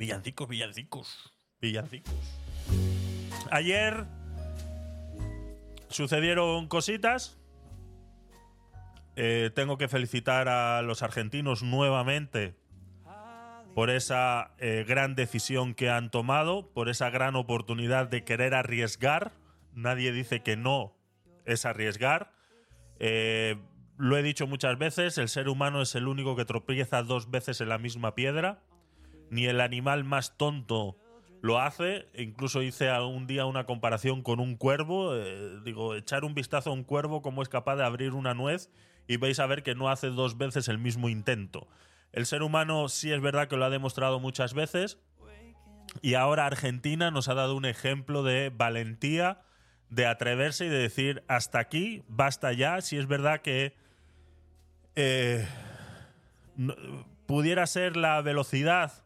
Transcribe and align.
Villancicos, 0.00 0.48
villancicos, 0.48 1.30
villancicos. 1.60 2.14
Ayer 3.50 4.06
sucedieron 5.90 6.68
cositas. 6.68 7.38
Eh, 9.14 9.50
tengo 9.54 9.76
que 9.76 9.88
felicitar 9.88 10.48
a 10.48 10.80
los 10.80 11.02
argentinos 11.02 11.62
nuevamente 11.62 12.54
por 13.74 13.90
esa 13.90 14.54
eh, 14.56 14.86
gran 14.88 15.16
decisión 15.16 15.74
que 15.74 15.90
han 15.90 16.10
tomado, 16.10 16.72
por 16.72 16.88
esa 16.88 17.10
gran 17.10 17.36
oportunidad 17.36 18.08
de 18.08 18.24
querer 18.24 18.54
arriesgar. 18.54 19.32
Nadie 19.74 20.12
dice 20.12 20.42
que 20.42 20.56
no 20.56 20.96
es 21.44 21.66
arriesgar. 21.66 22.32
Eh, 23.00 23.58
lo 23.98 24.16
he 24.16 24.22
dicho 24.22 24.46
muchas 24.46 24.78
veces, 24.78 25.18
el 25.18 25.28
ser 25.28 25.50
humano 25.50 25.82
es 25.82 25.94
el 25.94 26.08
único 26.08 26.36
que 26.36 26.46
tropieza 26.46 27.02
dos 27.02 27.30
veces 27.30 27.60
en 27.60 27.68
la 27.68 27.76
misma 27.76 28.14
piedra. 28.14 28.62
Ni 29.30 29.46
el 29.46 29.60
animal 29.60 30.04
más 30.04 30.36
tonto 30.36 30.96
lo 31.40 31.58
hace. 31.60 32.06
Incluso 32.14 32.62
hice 32.62 32.90
un 33.00 33.26
día 33.26 33.46
una 33.46 33.64
comparación 33.64 34.22
con 34.22 34.40
un 34.40 34.56
cuervo. 34.56 35.14
Eh, 35.14 35.60
digo, 35.64 35.94
echar 35.94 36.24
un 36.24 36.34
vistazo 36.34 36.70
a 36.70 36.72
un 36.72 36.84
cuervo, 36.84 37.22
cómo 37.22 37.42
es 37.42 37.48
capaz 37.48 37.76
de 37.76 37.84
abrir 37.84 38.12
una 38.12 38.34
nuez, 38.34 38.70
y 39.06 39.16
vais 39.16 39.38
a 39.40 39.46
ver 39.46 39.62
que 39.62 39.74
no 39.74 39.88
hace 39.88 40.08
dos 40.08 40.36
veces 40.36 40.68
el 40.68 40.78
mismo 40.78 41.08
intento. 41.08 41.68
El 42.12 42.26
ser 42.26 42.42
humano 42.42 42.88
sí 42.88 43.12
es 43.12 43.20
verdad 43.20 43.48
que 43.48 43.56
lo 43.56 43.64
ha 43.64 43.70
demostrado 43.70 44.20
muchas 44.20 44.54
veces. 44.54 44.98
Y 46.02 46.14
ahora 46.14 46.46
Argentina 46.46 47.10
nos 47.10 47.28
ha 47.28 47.34
dado 47.34 47.56
un 47.56 47.64
ejemplo 47.64 48.22
de 48.22 48.50
valentía, 48.50 49.42
de 49.88 50.06
atreverse 50.06 50.66
y 50.66 50.68
de 50.68 50.78
decir 50.78 51.24
hasta 51.26 51.58
aquí, 51.58 52.04
basta 52.08 52.52
ya. 52.52 52.80
Si 52.80 52.96
es 52.96 53.06
verdad 53.06 53.42
que 53.42 53.74
eh, 54.94 55.46
pudiera 57.26 57.66
ser 57.66 57.96
la 57.96 58.20
velocidad 58.22 59.04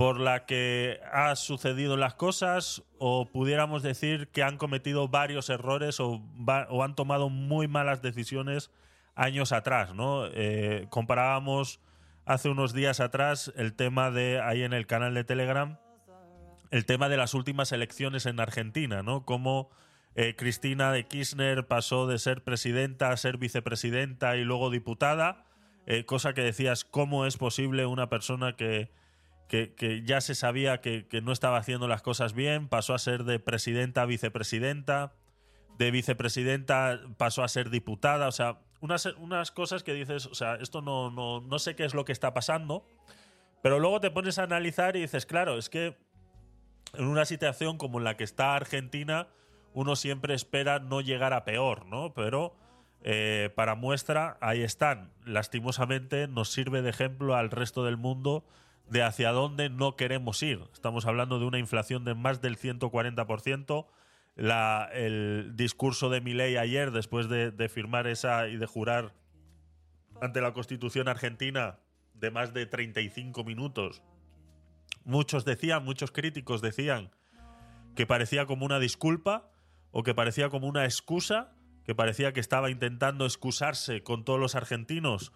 por 0.00 0.18
la 0.18 0.46
que 0.46 0.98
ha 1.12 1.36
sucedido 1.36 1.98
las 1.98 2.14
cosas 2.14 2.82
o 2.96 3.26
pudiéramos 3.26 3.82
decir 3.82 4.28
que 4.28 4.42
han 4.42 4.56
cometido 4.56 5.08
varios 5.08 5.50
errores 5.50 6.00
o, 6.00 6.22
han 6.82 6.94
tomado 6.94 7.28
muy 7.28 7.68
malas 7.68 8.00
decisiones 8.00 8.70
años 9.14 9.52
atrás, 9.52 9.94
¿no? 9.94 10.24
Eh, 10.28 10.86
comparábamos 10.88 11.80
hace 12.24 12.48
unos 12.48 12.72
días 12.72 12.98
atrás 12.98 13.52
el 13.56 13.74
tema 13.74 14.10
de 14.10 14.40
ahí 14.40 14.62
en 14.62 14.72
el 14.72 14.86
canal 14.86 15.12
de 15.12 15.22
Telegram, 15.22 15.78
el 16.70 16.86
tema 16.86 17.10
de 17.10 17.18
las 17.18 17.34
últimas 17.34 17.70
elecciones 17.70 18.24
en 18.24 18.40
Argentina, 18.40 19.02
¿no? 19.02 19.26
Cómo 19.26 19.68
eh, 20.14 20.34
Cristina 20.34 20.92
de 20.92 21.04
Kirchner 21.04 21.66
pasó 21.66 22.06
de 22.06 22.18
ser 22.18 22.42
presidenta 22.42 23.10
a 23.10 23.18
ser 23.18 23.36
vicepresidenta 23.36 24.34
y 24.38 24.44
luego 24.44 24.70
diputada, 24.70 25.44
eh, 25.84 26.06
cosa 26.06 26.32
que 26.32 26.40
decías, 26.40 26.86
¿cómo 26.86 27.26
es 27.26 27.36
posible 27.36 27.84
una 27.84 28.08
persona 28.08 28.56
que, 28.56 28.88
que, 29.50 30.02
ya 30.06 30.20
se 30.20 30.36
sabía 30.36 30.80
que, 30.80 31.08
que, 31.08 31.20
no 31.20 31.32
estaba 31.32 31.58
haciendo 31.58 31.88
las 31.88 32.02
cosas 32.02 32.34
bien, 32.34 32.68
pasó 32.68 32.94
a 32.94 32.98
ser 32.98 33.24
de 33.24 33.40
presidenta 33.40 34.02
a 34.02 34.06
vicepresidenta, 34.06 35.12
de 35.76 35.90
vicepresidenta 35.90 37.00
pasó 37.16 37.42
a 37.42 37.48
ser 37.48 37.68
diputada, 37.68 38.28
o 38.28 38.32
sea, 38.32 38.60
unas, 38.80 39.06
unas 39.06 39.50
cosas 39.50 39.82
que 39.82 39.92
dices, 39.92 40.26
o 40.26 40.34
sea, 40.34 40.54
esto 40.54 40.82
no, 40.82 41.10
no, 41.10 41.40
no 41.40 41.58
sé 41.58 41.74
qué 41.74 41.84
es 41.84 41.94
lo 41.94 42.04
que 42.04 42.12
está 42.12 42.32
pasando, 42.32 42.86
pero 43.60 43.80
luego 43.80 44.00
te 44.00 44.12
pones 44.12 44.38
a 44.38 44.44
analizar 44.44 44.96
y 44.96 45.00
dices, 45.00 45.26
claro, 45.26 45.58
es 45.58 45.68
que 45.68 45.98
en 46.94 47.06
una 47.06 47.24
situación 47.24 47.76
como 47.76 47.98
en 47.98 48.04
la 48.04 48.16
que 48.16 48.24
está 48.24 48.54
Argentina, 48.54 49.26
uno 49.74 49.96
siempre 49.96 50.34
espera 50.34 50.78
no 50.78 51.00
llegar 51.00 51.32
a 51.32 51.44
peor, 51.44 51.86
¿no? 51.86 52.14
Pero 52.14 52.54
eh, 53.02 53.50
para 53.56 53.74
muestra, 53.74 54.38
ahí 54.40 54.62
están. 54.62 55.12
Lastimosamente 55.24 56.28
nos 56.28 56.50
sirve 56.52 56.82
de 56.82 56.90
ejemplo 56.90 57.36
al 57.36 57.50
resto 57.50 57.84
del 57.84 57.96
mundo 57.96 58.44
de 58.90 59.02
hacia 59.04 59.30
dónde 59.30 59.70
no 59.70 59.94
queremos 59.96 60.42
ir. 60.42 60.60
Estamos 60.72 61.06
hablando 61.06 61.38
de 61.38 61.46
una 61.46 61.58
inflación 61.58 62.04
de 62.04 62.14
más 62.14 62.42
del 62.42 62.58
140%, 62.58 63.86
el 64.92 65.52
discurso 65.54 66.10
de 66.10 66.20
Milei 66.20 66.56
ayer, 66.56 66.90
después 66.90 67.28
de, 67.28 67.68
firmar 67.68 68.08
esa 68.08 68.48
y 68.48 68.56
de 68.56 68.66
jurar 68.66 69.14
ante 70.20 70.40
la 70.40 70.52
Constitución 70.52 71.08
argentina 71.08 71.78
de 72.14 72.30
más 72.30 72.52
de 72.52 72.66
35 72.66 73.44
minutos, 73.44 74.02
muchos 75.04 75.44
decían, 75.44 75.84
muchos 75.84 76.10
críticos 76.10 76.60
decían 76.60 77.10
que 77.94 78.06
parecía 78.06 78.44
como 78.46 78.66
una 78.66 78.80
disculpa 78.80 79.50
o 79.92 80.02
que 80.02 80.14
parecía 80.14 80.50
como 80.50 80.66
una 80.66 80.84
excusa, 80.84 81.52
que 81.84 81.94
parecía 81.94 82.32
que 82.32 82.40
estaba 82.40 82.70
intentando 82.70 83.24
excusarse 83.24 84.02
con 84.02 84.24
todos 84.24 84.40
los 84.40 84.56
argentinos 84.56 85.32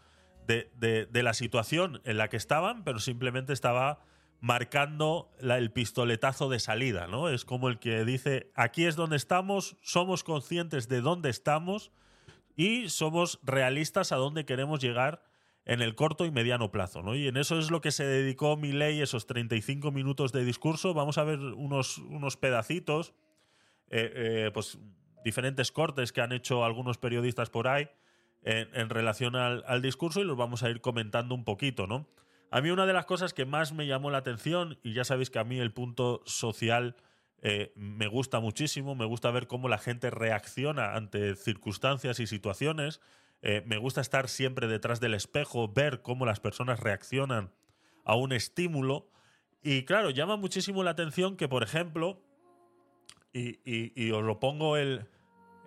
de, 0.46 1.22
la 1.22 1.34
situación 1.34 2.00
en 2.04 2.18
la 2.18 2.28
que 2.28 2.36
estaban, 2.36 2.84
pero 2.84 2.98
simplemente 2.98 3.52
estaba 3.52 4.00
marcando 4.40 5.30
el 5.40 5.70
pistoletazo 5.72 6.48
de 6.48 6.58
salida, 6.58 7.06
¿no? 7.06 7.30
Es 7.30 7.44
como 7.44 7.68
el 7.68 7.78
que 7.78 8.04
dice, 8.04 8.50
aquí 8.54 8.84
es 8.84 8.96
donde 8.96 9.16
estamos, 9.16 9.76
somos 9.80 10.22
conscientes 10.22 10.88
de 10.88 11.00
dónde 11.00 11.30
estamos 11.30 11.92
y 12.56 12.88
somos 12.90 13.40
realistas 13.42 14.12
a 14.12 14.16
dónde 14.16 14.44
queremos 14.44 14.80
llegar 14.80 15.24
en 15.64 15.80
el 15.80 15.94
corto 15.94 16.26
y 16.26 16.30
mediano 16.30 16.70
plazo, 16.70 17.02
¿no? 17.02 17.14
Y 17.14 17.26
en 17.26 17.38
eso 17.38 17.58
es 17.58 17.70
lo 17.70 17.80
que 17.80 17.90
se 17.90 18.04
dedicó 18.04 18.56
Milei 18.58 19.00
esos 19.00 19.26
35 19.26 19.92
minutos 19.92 20.30
de 20.30 20.44
discurso. 20.44 20.92
Vamos 20.92 21.16
a 21.16 21.24
ver 21.24 21.38
unos, 21.38 21.96
unos 21.98 22.36
pedacitos, 22.36 23.14
eh, 23.88 24.12
eh, 24.14 24.50
pues 24.52 24.78
diferentes 25.24 25.72
cortes 25.72 26.12
que 26.12 26.20
han 26.20 26.32
hecho 26.32 26.66
algunos 26.66 26.98
periodistas 26.98 27.48
por 27.48 27.66
ahí 27.66 27.88
en, 28.44 28.90
relación 28.90 29.36
al, 29.36 29.82
discurso 29.82 30.20
y 30.20 30.24
los 30.24 30.36
vamos 30.36 30.62
a 30.62 30.70
ir 30.70 30.80
comentando 30.80 31.34
un 31.34 31.44
poquito, 31.44 31.86
¿no? 31.86 32.06
A 32.50 32.60
mí 32.60 32.70
una 32.70 32.86
de 32.86 32.92
las 32.92 33.06
cosas 33.06 33.34
que 33.34 33.46
más 33.46 33.72
me 33.72 33.86
llamó 33.86 34.10
la 34.10 34.18
atención, 34.18 34.78
y 34.82 34.92
ya 34.92 35.04
sabéis 35.04 35.30
que 35.30 35.38
a 35.38 35.44
mí 35.44 35.58
el 35.58 35.72
punto 35.72 36.22
social 36.26 36.94
eh, 37.42 37.72
me 37.74 38.06
gusta 38.06 38.38
muchísimo, 38.40 38.94
me 38.94 39.06
gusta 39.06 39.30
ver 39.30 39.46
cómo 39.46 39.68
la 39.68 39.78
gente 39.78 40.10
reacciona 40.10 40.94
ante 40.94 41.34
circunstancias 41.36 42.20
y 42.20 42.26
situaciones, 42.26 43.00
eh, 43.42 43.62
me 43.66 43.78
gusta 43.78 44.00
estar 44.00 44.28
siempre 44.28 44.68
detrás 44.68 45.00
del 45.00 45.14
espejo, 45.14 45.68
ver 45.68 46.02
cómo 46.02 46.26
las 46.26 46.40
personas 46.40 46.80
reaccionan 46.80 47.50
a 48.04 48.14
un 48.14 48.32
estímulo, 48.32 49.08
y 49.62 49.84
claro, 49.84 50.10
llama 50.10 50.36
muchísimo 50.36 50.84
la 50.84 50.90
atención 50.90 51.36
que, 51.36 51.48
por 51.48 51.62
ejemplo, 51.62 52.20
y, 53.32 54.10
os 54.12 54.22
lo 54.22 54.38
pongo 54.38 54.76
el, 54.76 55.06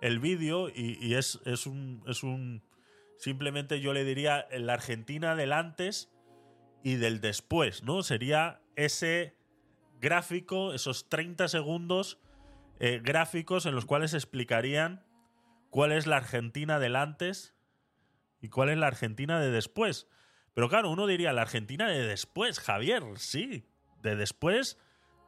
el 0.00 0.20
vídeo, 0.20 0.68
y, 0.70 1.14
es, 1.14 1.40
es, 1.44 1.66
un, 1.66 2.02
es 2.06 2.22
un... 2.22 2.62
Simplemente 3.18 3.80
yo 3.80 3.92
le 3.92 4.04
diría 4.04 4.46
la 4.56 4.74
Argentina 4.74 5.34
del 5.34 5.52
antes 5.52 6.10
y 6.84 6.94
del 6.94 7.20
después, 7.20 7.82
¿no? 7.82 8.02
Sería 8.02 8.62
ese 8.76 9.36
gráfico, 10.00 10.72
esos 10.72 11.08
30 11.08 11.48
segundos 11.48 12.20
eh, 12.78 13.00
gráficos 13.02 13.66
en 13.66 13.74
los 13.74 13.86
cuales 13.86 14.14
explicarían 14.14 15.04
cuál 15.70 15.90
es 15.90 16.06
la 16.06 16.18
Argentina 16.18 16.78
del 16.78 16.94
antes 16.94 17.56
y 18.40 18.48
cuál 18.48 18.68
es 18.68 18.78
la 18.78 18.86
Argentina 18.86 19.40
de 19.40 19.50
después. 19.50 20.06
Pero 20.54 20.68
claro, 20.68 20.90
uno 20.90 21.08
diría 21.08 21.32
la 21.32 21.42
Argentina 21.42 21.88
de 21.88 22.06
después, 22.06 22.60
Javier, 22.60 23.02
sí, 23.16 23.66
de 24.00 24.14
después, 24.14 24.78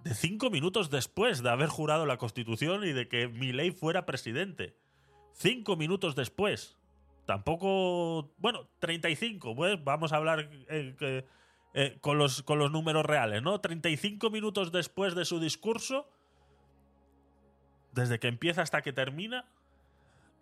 de 0.04 0.14
cinco 0.14 0.50
minutos 0.50 0.90
después 0.90 1.42
de 1.42 1.50
haber 1.50 1.68
jurado 1.68 2.06
la 2.06 2.18
Constitución 2.18 2.84
y 2.84 2.92
de 2.92 3.08
que 3.08 3.26
ley 3.26 3.72
fuera 3.72 4.06
presidente. 4.06 4.76
Cinco 5.32 5.76
minutos 5.76 6.14
después. 6.14 6.79
Tampoco, 7.30 8.34
bueno, 8.38 8.68
35, 8.80 9.54
pues 9.54 9.84
vamos 9.84 10.12
a 10.12 10.16
hablar 10.16 10.50
eh, 10.68 11.24
eh, 11.74 11.98
con, 12.00 12.18
los, 12.18 12.42
con 12.42 12.58
los 12.58 12.72
números 12.72 13.06
reales, 13.06 13.40
¿no? 13.40 13.60
35 13.60 14.30
minutos 14.30 14.72
después 14.72 15.14
de 15.14 15.24
su 15.24 15.38
discurso, 15.38 16.10
desde 17.92 18.18
que 18.18 18.26
empieza 18.26 18.62
hasta 18.62 18.82
que 18.82 18.92
termina, 18.92 19.44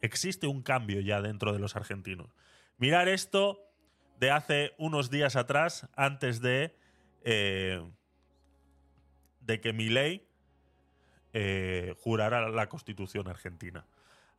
existe 0.01 0.47
un 0.47 0.63
cambio 0.63 1.03
ya 1.03 1.21
dentro 1.21 1.53
de 1.53 1.59
los 1.59 1.77
argentinos. 1.77 2.29
Mirar 2.79 3.07
esto 3.09 3.61
de 4.19 4.31
hace 4.31 4.73
unos 4.79 5.11
días 5.11 5.37
atrás, 5.37 5.91
antes 5.95 6.41
de, 6.41 6.75
eh, 7.23 7.87
de 9.43 9.61
que 9.61 9.75
Milei 9.75 10.27
eh, 11.35 11.95
jurara 11.99 12.49
la 12.49 12.71
constitución 12.71 13.29
argentina. 13.29 13.85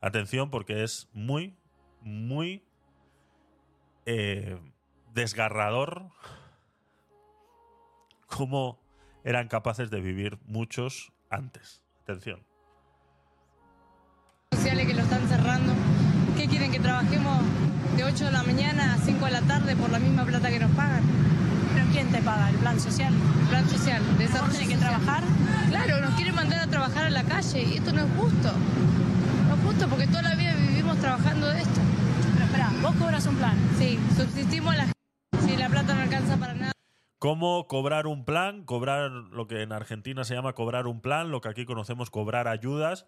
Atención 0.00 0.50
porque 0.50 0.82
es 0.82 1.08
muy, 1.12 1.56
muy 2.02 2.62
desgarrador 5.14 6.10
cómo 8.26 8.78
eran 9.24 9.48
capaces 9.48 9.90
de 9.90 10.00
vivir 10.00 10.38
muchos 10.46 11.12
antes. 11.28 11.82
Atención. 12.02 12.44
Sociales 14.52 14.86
que 14.86 14.94
lo 14.94 15.02
están 15.02 15.28
cerrando. 15.28 15.72
¿Qué 16.36 16.48
quieren 16.48 16.72
que 16.72 16.80
trabajemos 16.80 17.38
de 17.96 18.04
8 18.04 18.24
de 18.24 18.30
la 18.32 18.42
mañana 18.42 18.94
a 18.94 18.98
5 18.98 19.24
de 19.24 19.30
la 19.30 19.42
tarde 19.42 19.76
por 19.76 19.90
la 19.90 19.98
misma 19.98 20.24
plata 20.24 20.50
que 20.50 20.58
nos 20.58 20.70
pagan? 20.72 21.02
¿Pero 21.74 21.86
quién 21.92 22.10
te 22.10 22.20
paga? 22.22 22.50
¿El 22.50 22.56
plan 22.56 22.80
social? 22.80 23.12
El 23.14 23.48
plan 23.48 23.68
social. 23.68 24.02
¿De 24.18 24.26
tiene 24.26 24.68
que 24.74 24.78
trabajar? 24.78 25.22
Claro, 25.68 26.00
nos 26.00 26.14
quieren 26.14 26.34
mandar 26.34 26.60
a 26.60 26.66
trabajar 26.66 27.04
a 27.04 27.10
la 27.10 27.22
calle 27.24 27.62
y 27.62 27.76
esto 27.76 27.92
no 27.92 28.00
es 28.00 28.10
justo. 28.16 28.52
No 29.48 29.54
es 29.54 29.60
justo 29.62 29.88
porque 29.88 30.06
toda 30.06 30.22
la 30.22 30.34
vida 30.34 30.54
vivimos 30.54 30.98
trabajando 30.98 31.48
de 31.48 31.60
esto. 31.60 31.79
Vos 32.82 32.94
cobras 32.96 33.26
un 33.26 33.36
plan. 33.36 33.56
Sí, 33.76 33.98
subsistimos 34.16 34.74
la 34.74 34.86
sin 35.40 35.58
la 35.58 35.68
plata 35.68 35.94
no 35.94 36.00
alcanza 36.02 36.36
para 36.38 36.54
nada. 36.54 36.72
cómo 37.18 37.66
cobrar 37.68 38.06
un 38.06 38.24
plan, 38.24 38.64
cobrar 38.64 39.10
lo 39.10 39.46
que 39.46 39.62
en 39.62 39.72
Argentina 39.72 40.24
se 40.24 40.34
llama 40.34 40.54
cobrar 40.54 40.86
un 40.86 41.02
plan, 41.02 41.30
lo 41.30 41.42
que 41.42 41.50
aquí 41.50 41.66
conocemos 41.66 42.08
cobrar 42.10 42.48
ayudas, 42.48 43.06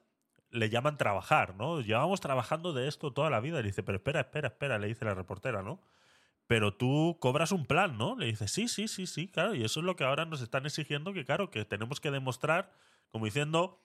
le 0.51 0.69
llaman 0.69 0.99
trabajar, 0.99 1.55
¿no? 1.57 1.81
Llevamos 1.81 2.21
trabajando 2.21 2.75
de 2.75 2.87
esto 2.87 3.13
toda 3.13 3.31
la 3.31 3.41
vida. 3.41 3.61
Y 3.61 3.63
dice, 3.63 3.83
pero 3.83 3.97
espera, 3.97 4.21
espera, 4.21 4.49
espera, 4.49 4.79
le 4.79 4.89
dice 4.89 5.07
la 5.07 5.15
reportera, 5.15 5.63
¿no? 5.63 5.81
Pero 6.47 6.75
tú 6.75 7.17
cobras 7.21 7.53
un 7.53 7.65
plan, 7.65 7.97
¿no? 7.97 8.17
Le 8.17 8.27
dice, 8.27 8.49
sí, 8.49 8.69
sí, 8.69 8.89
sí, 8.89 9.07
sí, 9.07 9.29
claro. 9.29 9.55
Y 9.55 9.65
eso 9.65 9.81
es 9.81 9.87
lo 9.87 9.97
que 9.97 10.05
ahora 10.05 10.27
nos 10.27 10.43
están 10.43 10.67
exigiendo, 10.67 11.15
que 11.15 11.25
claro, 11.25 11.51
que 11.51 11.65
tenemos 11.65 11.99
que 11.99 12.11
demostrar, 12.11 12.75
como 13.11 13.25
diciendo, 13.25 13.81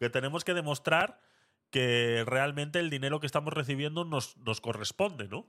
que 0.00 0.10
tenemos 0.10 0.44
que 0.44 0.54
demostrar 0.54 1.20
que 1.70 2.24
realmente 2.26 2.78
el 2.78 2.90
dinero 2.90 3.20
que 3.20 3.26
estamos 3.26 3.52
recibiendo 3.52 4.04
nos, 4.04 4.36
nos 4.38 4.60
corresponde, 4.60 5.28
¿no? 5.28 5.46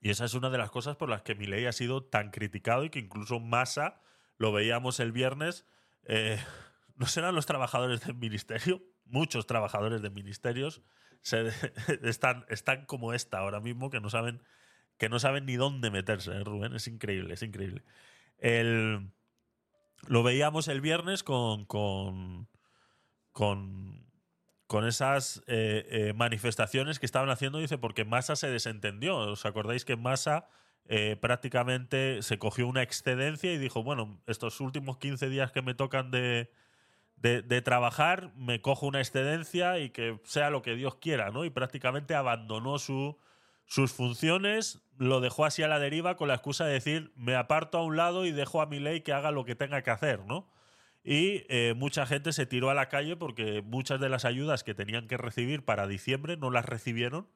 Y 0.00 0.10
esa 0.10 0.24
es 0.24 0.34
una 0.34 0.50
de 0.50 0.58
las 0.58 0.70
cosas 0.70 0.96
por 0.96 1.08
las 1.08 1.22
que 1.22 1.34
mi 1.34 1.46
ley 1.46 1.66
ha 1.66 1.72
sido 1.72 2.02
tan 2.02 2.30
criticado 2.30 2.84
y 2.84 2.90
que 2.90 3.00
incluso 3.00 3.38
Massa, 3.38 4.00
lo 4.38 4.52
veíamos 4.52 4.98
el 5.00 5.12
viernes, 5.12 5.66
eh, 6.04 6.38
no 6.96 7.06
serán 7.06 7.34
los 7.34 7.46
trabajadores 7.46 8.00
del 8.00 8.14
ministerio, 8.14 8.82
muchos 9.04 9.46
trabajadores 9.46 10.00
de 10.02 10.10
ministerios 10.10 10.82
están, 12.02 12.46
están 12.48 12.86
como 12.86 13.12
esta 13.12 13.38
ahora 13.38 13.60
mismo, 13.60 13.90
que 13.90 14.00
no 14.00 14.08
saben, 14.08 14.42
que 14.96 15.08
no 15.08 15.18
saben 15.18 15.44
ni 15.44 15.56
dónde 15.56 15.90
meterse, 15.90 16.32
¿eh, 16.32 16.44
Rubén. 16.44 16.74
Es 16.74 16.86
increíble, 16.86 17.34
es 17.34 17.42
increíble. 17.42 17.82
Lo 20.06 20.22
veíamos 20.22 20.68
el 20.68 20.80
viernes 20.80 21.22
con, 21.22 21.66
con, 21.66 22.48
con, 23.32 24.09
con 24.70 24.86
esas 24.86 25.42
eh, 25.48 25.84
eh, 25.90 26.12
manifestaciones 26.14 27.00
que 27.00 27.06
estaban 27.06 27.28
haciendo, 27.28 27.58
dice, 27.58 27.76
porque 27.76 28.04
Massa 28.04 28.36
se 28.36 28.48
desentendió. 28.48 29.16
¿Os 29.16 29.44
acordáis 29.44 29.84
que 29.84 29.96
Massa 29.96 30.46
eh, 30.88 31.16
prácticamente 31.20 32.22
se 32.22 32.38
cogió 32.38 32.68
una 32.68 32.80
excedencia 32.80 33.52
y 33.52 33.58
dijo, 33.58 33.82
bueno, 33.82 34.22
estos 34.28 34.60
últimos 34.60 34.98
15 34.98 35.28
días 35.28 35.50
que 35.50 35.60
me 35.60 35.74
tocan 35.74 36.12
de, 36.12 36.52
de, 37.16 37.62
trabajar, 37.62 38.32
me 38.36 38.62
cojo 38.62 38.86
una 38.86 39.00
excedencia 39.00 39.80
y 39.80 39.90
que 39.90 40.20
sea 40.22 40.50
lo 40.50 40.62
que 40.62 40.76
Dios 40.76 40.94
quiera, 40.94 41.32
¿no? 41.32 41.44
Y 41.44 41.50
prácticamente 41.50 42.14
abandonó 42.14 42.78
su, 42.78 43.18
sus 43.66 43.92
funciones, 43.92 44.84
lo 44.98 45.20
dejó 45.20 45.46
así 45.46 45.64
a 45.64 45.68
la 45.68 45.80
deriva 45.80 46.14
con 46.14 46.28
la 46.28 46.34
excusa 46.34 46.64
de 46.64 46.74
decir, 46.74 47.12
me 47.16 47.34
aparto 47.34 47.78
a 47.78 47.82
un 47.82 47.96
lado 47.96 48.24
y 48.24 48.30
dejo 48.30 48.62
a 48.62 48.66
mi 48.66 48.78
ley 48.78 49.00
que 49.00 49.12
haga 49.12 49.32
lo 49.32 49.44
que 49.44 49.56
tenga 49.56 49.82
que 49.82 49.90
hacer, 49.90 50.24
¿no? 50.26 50.48
Y 51.02 51.44
eh, 51.48 51.74
mucha 51.76 52.06
gente 52.06 52.32
se 52.32 52.46
tiró 52.46 52.70
a 52.70 52.74
la 52.74 52.88
calle 52.88 53.16
porque 53.16 53.62
muchas 53.62 54.00
de 54.00 54.08
las 54.08 54.24
ayudas 54.24 54.64
que 54.64 54.74
tenían 54.74 55.08
que 55.08 55.16
recibir 55.16 55.64
para 55.64 55.86
diciembre 55.86 56.36
no 56.36 56.50
las 56.50 56.64
recibieron 56.64 57.28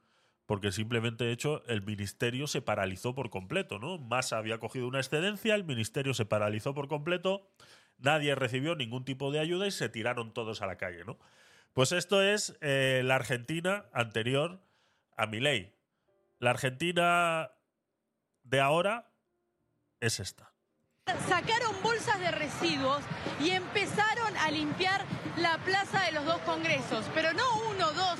porque 0.46 0.72
simplemente, 0.72 1.32
hecho, 1.32 1.64
el 1.69 1.81
ministerio 1.81 2.46
se 2.46 2.61
paralizó 2.61 3.14
por 3.14 3.31
completo, 3.31 3.78
¿no? 3.78 3.96
Massa 3.96 4.37
había 4.37 4.58
cogido 4.58 4.87
una 4.87 4.99
excedencia, 4.99 5.55
el 5.55 5.64
ministerio 5.64 6.12
se 6.12 6.26
paralizó 6.26 6.75
por 6.75 6.87
completo 6.87 7.49
nadie 7.99 8.34
recibió 8.34 8.75
ningún 8.75 9.05
tipo 9.05 9.32
de 9.32 9.40
ayuda 9.40 9.67
y 9.67 9.70
se 9.70 9.88
tiraron 9.88 10.32
todos 10.32 10.62
a 10.62 10.67
la 10.67 10.76
calle, 10.76 11.05
¿no? 11.05 11.19
Pues 11.72 11.93
esto 11.93 12.22
es 12.22 12.56
eh, 12.60 13.02
la 13.05 13.17
Argentina 13.17 13.87
anterior 13.93 14.60
a 15.17 15.26
mi 15.26 15.40
ley. 15.40 15.75
La 16.38 16.50
Argentina 16.50 17.50
de 18.44 18.60
ahora 18.60 19.10
es 20.00 20.20
esta. 20.20 20.53
Sacaron 21.28 21.74
bolsas 21.82 22.18
de 22.18 22.30
residuos 22.30 23.02
y 23.38 23.50
empezaron 23.50 24.34
a 24.38 24.50
limpiar 24.50 25.04
la 25.36 25.58
plaza 25.58 26.00
de 26.00 26.12
los 26.12 26.24
dos 26.24 26.38
congresos, 26.46 27.04
pero 27.14 27.34
no 27.34 27.42
uno, 27.70 27.92
dos, 27.92 28.18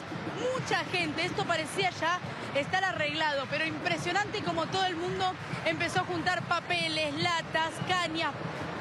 mucha 0.53 0.85
gente. 0.93 1.25
Esto 1.25 1.47
parecía 1.47 1.89
ya 1.99 2.19
estar 2.55 2.85
arreglado, 2.85 3.47
pero 3.49 3.65
impresionante 3.65 4.43
como 4.43 4.67
todo 4.67 4.85
el 4.85 4.97
mundo 4.97 5.33
empezó 5.65 6.01
a 6.01 6.05
juntar 6.05 6.43
papeles, 6.43 7.15
latas, 7.23 7.73
cañas, 7.89 8.33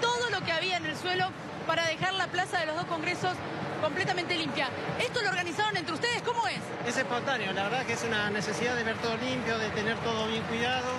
todo 0.01 0.29
lo 0.31 0.41
que 0.45 0.51
había 0.51 0.75
en 0.75 0.85
el 0.85 0.97
suelo 0.97 1.29
para 1.65 1.85
dejar 1.85 2.13
la 2.15 2.27
plaza 2.27 2.59
de 2.59 2.65
los 2.65 2.75
dos 2.75 2.85
congresos 2.87 3.37
completamente 3.81 4.35
limpia. 4.35 4.67
¿Esto 4.99 5.21
lo 5.21 5.29
organizaron 5.29 5.77
entre 5.77 5.93
ustedes? 5.93 6.21
¿Cómo 6.23 6.45
es? 6.49 6.59
Es 6.87 6.97
espontáneo, 6.97 7.53
la 7.53 7.63
verdad 7.63 7.85
que 7.85 7.93
es 7.93 8.03
una 8.03 8.29
necesidad 8.29 8.75
de 8.75 8.83
ver 8.83 8.97
todo 8.97 9.15
limpio, 9.15 9.57
de 9.57 9.69
tener 9.69 9.95
todo 9.99 10.27
bien 10.27 10.43
cuidado 10.43 10.91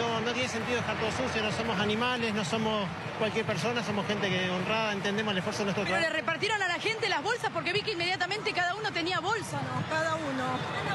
no, 0.00 0.32
tiene 0.32 0.48
sentido 0.48 0.76
dejar 0.76 0.98
todo 0.98 1.10
sucio, 1.12 1.42
no 1.42 1.52
somos 1.52 1.78
animales, 1.78 2.34
no 2.34 2.44
somos 2.44 2.86
cualquier 3.18 3.44
persona, 3.44 3.82
somos 3.82 4.06
gente 4.06 4.28
que 4.28 4.50
honrada, 4.50 4.92
entendemos 4.92 5.32
el 5.32 5.38
esfuerzo 5.38 5.60
de 5.60 5.64
nuestro 5.66 5.84
trabajo. 5.84 6.02
Pero 6.02 6.12
le 6.12 6.20
repartieron 6.20 6.62
a 6.62 6.68
la 6.68 6.78
gente 6.78 7.08
las 7.08 7.22
bolsas 7.22 7.50
porque 7.52 7.72
vi 7.72 7.82
que 7.82 7.92
inmediatamente 7.92 8.52
cada 8.52 8.74
uno 8.74 8.92
tenía 8.92 9.20
bolsa. 9.20 9.60
No, 9.62 9.88
cada 9.88 10.14
uno, 10.16 10.44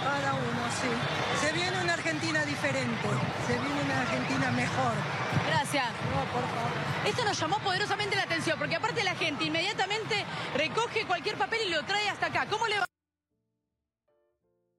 cada 0.03 0.33
uno, 0.33 0.61
sí. 0.81 1.45
Se 1.45 1.53
viene 1.53 1.81
una 1.81 1.93
Argentina 1.93 2.43
diferente, 2.45 3.07
se 3.47 3.53
viene 3.53 3.81
una 3.83 4.01
Argentina 4.01 4.51
mejor. 4.51 4.93
Gracias. 5.47 5.85
No, 6.11 6.23
por 6.31 6.43
favor. 6.43 6.71
Esto 7.05 7.23
nos 7.23 7.39
llamó 7.39 7.59
poderosamente 7.59 8.15
la 8.15 8.23
atención 8.23 8.57
porque 8.57 8.75
aparte 8.75 9.03
la 9.03 9.15
gente 9.15 9.45
inmediatamente 9.45 10.25
recoge 10.55 11.05
cualquier 11.05 11.37
papel 11.37 11.59
y 11.67 11.69
lo 11.69 11.83
trae 11.83 12.09
hasta 12.09 12.27
acá. 12.27 12.47
¿Cómo 12.49 12.67
le 12.67 12.79
va? 12.79 12.85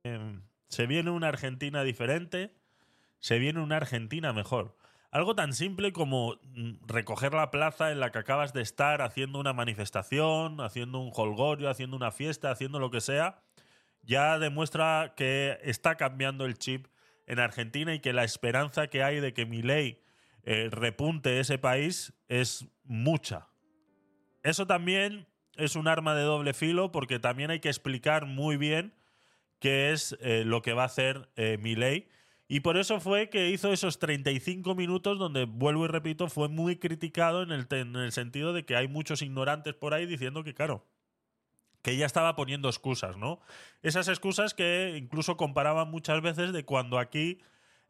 Em, 0.05 0.43
se 0.69 0.87
viene 0.87 1.11
una 1.11 1.28
Argentina 1.28 1.82
diferente 1.82 2.55
se 3.21 3.39
viene 3.39 3.61
una 3.61 3.77
Argentina 3.77 4.33
mejor. 4.33 4.77
Algo 5.11 5.35
tan 5.35 5.53
simple 5.53 5.93
como 5.93 6.35
mm, 6.43 6.87
recoger 6.87 7.33
la 7.33 7.51
plaza 7.51 7.91
en 7.91 8.01
la 8.01 8.11
que 8.11 8.19
acabas 8.19 8.53
de 8.53 8.63
estar 8.63 9.03
haciendo 9.03 9.39
una 9.39 9.53
manifestación, 9.53 10.61
haciendo 10.61 10.99
un 10.99 11.13
holgorio, 11.15 11.71
haciendo 11.71 11.97
una 11.97 12.11
fiesta, 12.11 12.51
haciendo 12.51 12.79
lo 12.79 12.91
que 12.91 13.01
sea, 13.01 13.41
ya 14.03 14.39
demuestra 14.39 15.15
que 15.17 15.59
está 15.63 15.97
cambiando 15.97 16.45
el 16.45 16.59
chip 16.59 16.87
en 17.27 17.39
Argentina 17.39 17.95
y 17.95 18.01
que 18.01 18.13
la 18.13 18.25
esperanza 18.25 18.89
que 18.89 19.03
hay 19.03 19.21
de 19.21 19.33
que 19.33 19.47
mi 19.47 19.62
ley 19.62 20.03
eh, 20.45 20.69
repunte 20.71 21.41
ese 21.41 21.59
país 21.59 22.12
es 22.29 22.67
mucha. 22.85 23.49
Eso 24.43 24.67
también 24.67 25.27
es 25.57 25.75
un 25.75 25.89
arma 25.89 26.15
de 26.15 26.23
doble 26.23 26.55
filo 26.55 26.93
porque 26.93 27.19
también 27.19 27.51
hay 27.51 27.61
que 27.61 27.69
explicar 27.69 28.27
muy 28.27 28.57
bien 28.57 28.95
qué 29.59 29.93
es 29.93 30.17
eh, 30.21 30.45
lo 30.45 30.62
que 30.62 30.73
va 30.73 30.83
a 30.83 30.87
hacer 30.87 31.29
eh, 31.37 31.59
mi 31.61 31.75
ley 31.75 32.07
y 32.49 32.61
por 32.61 32.77
eso 32.77 33.01
fue 33.01 33.29
que 33.29 33.51
hizo 33.51 33.73
esos 33.73 33.99
35 33.99 34.75
minutos 34.75 35.19
donde, 35.19 35.45
vuelvo 35.45 35.85
y 35.85 35.89
repito, 35.89 36.29
fue 36.29 36.49
muy 36.49 36.77
criticado 36.77 37.43
en 37.43 37.51
el, 37.51 37.67
en 37.71 37.97
el 37.97 38.13
sentido 38.13 38.53
de 38.53 38.65
que 38.65 38.77
hay 38.77 38.89
muchos 38.89 39.23
ignorantes 39.23 39.75
por 39.75 39.95
ahí 39.95 40.07
diciendo 40.07 40.45
que, 40.45 40.55
claro, 40.55 40.87
que 41.83 41.97
ya 41.97 42.07
estaba 42.07 42.37
poniendo 42.37 42.69
excusas, 42.69 43.17
¿no? 43.17 43.41
Esas 43.83 44.09
excusas 44.09 44.55
que 44.55 44.97
incluso 44.97 45.37
comparaban 45.37 45.91
muchas 45.91 46.21
veces 46.21 46.53
de 46.53 46.65
cuando 46.65 46.99
aquí 46.99 47.41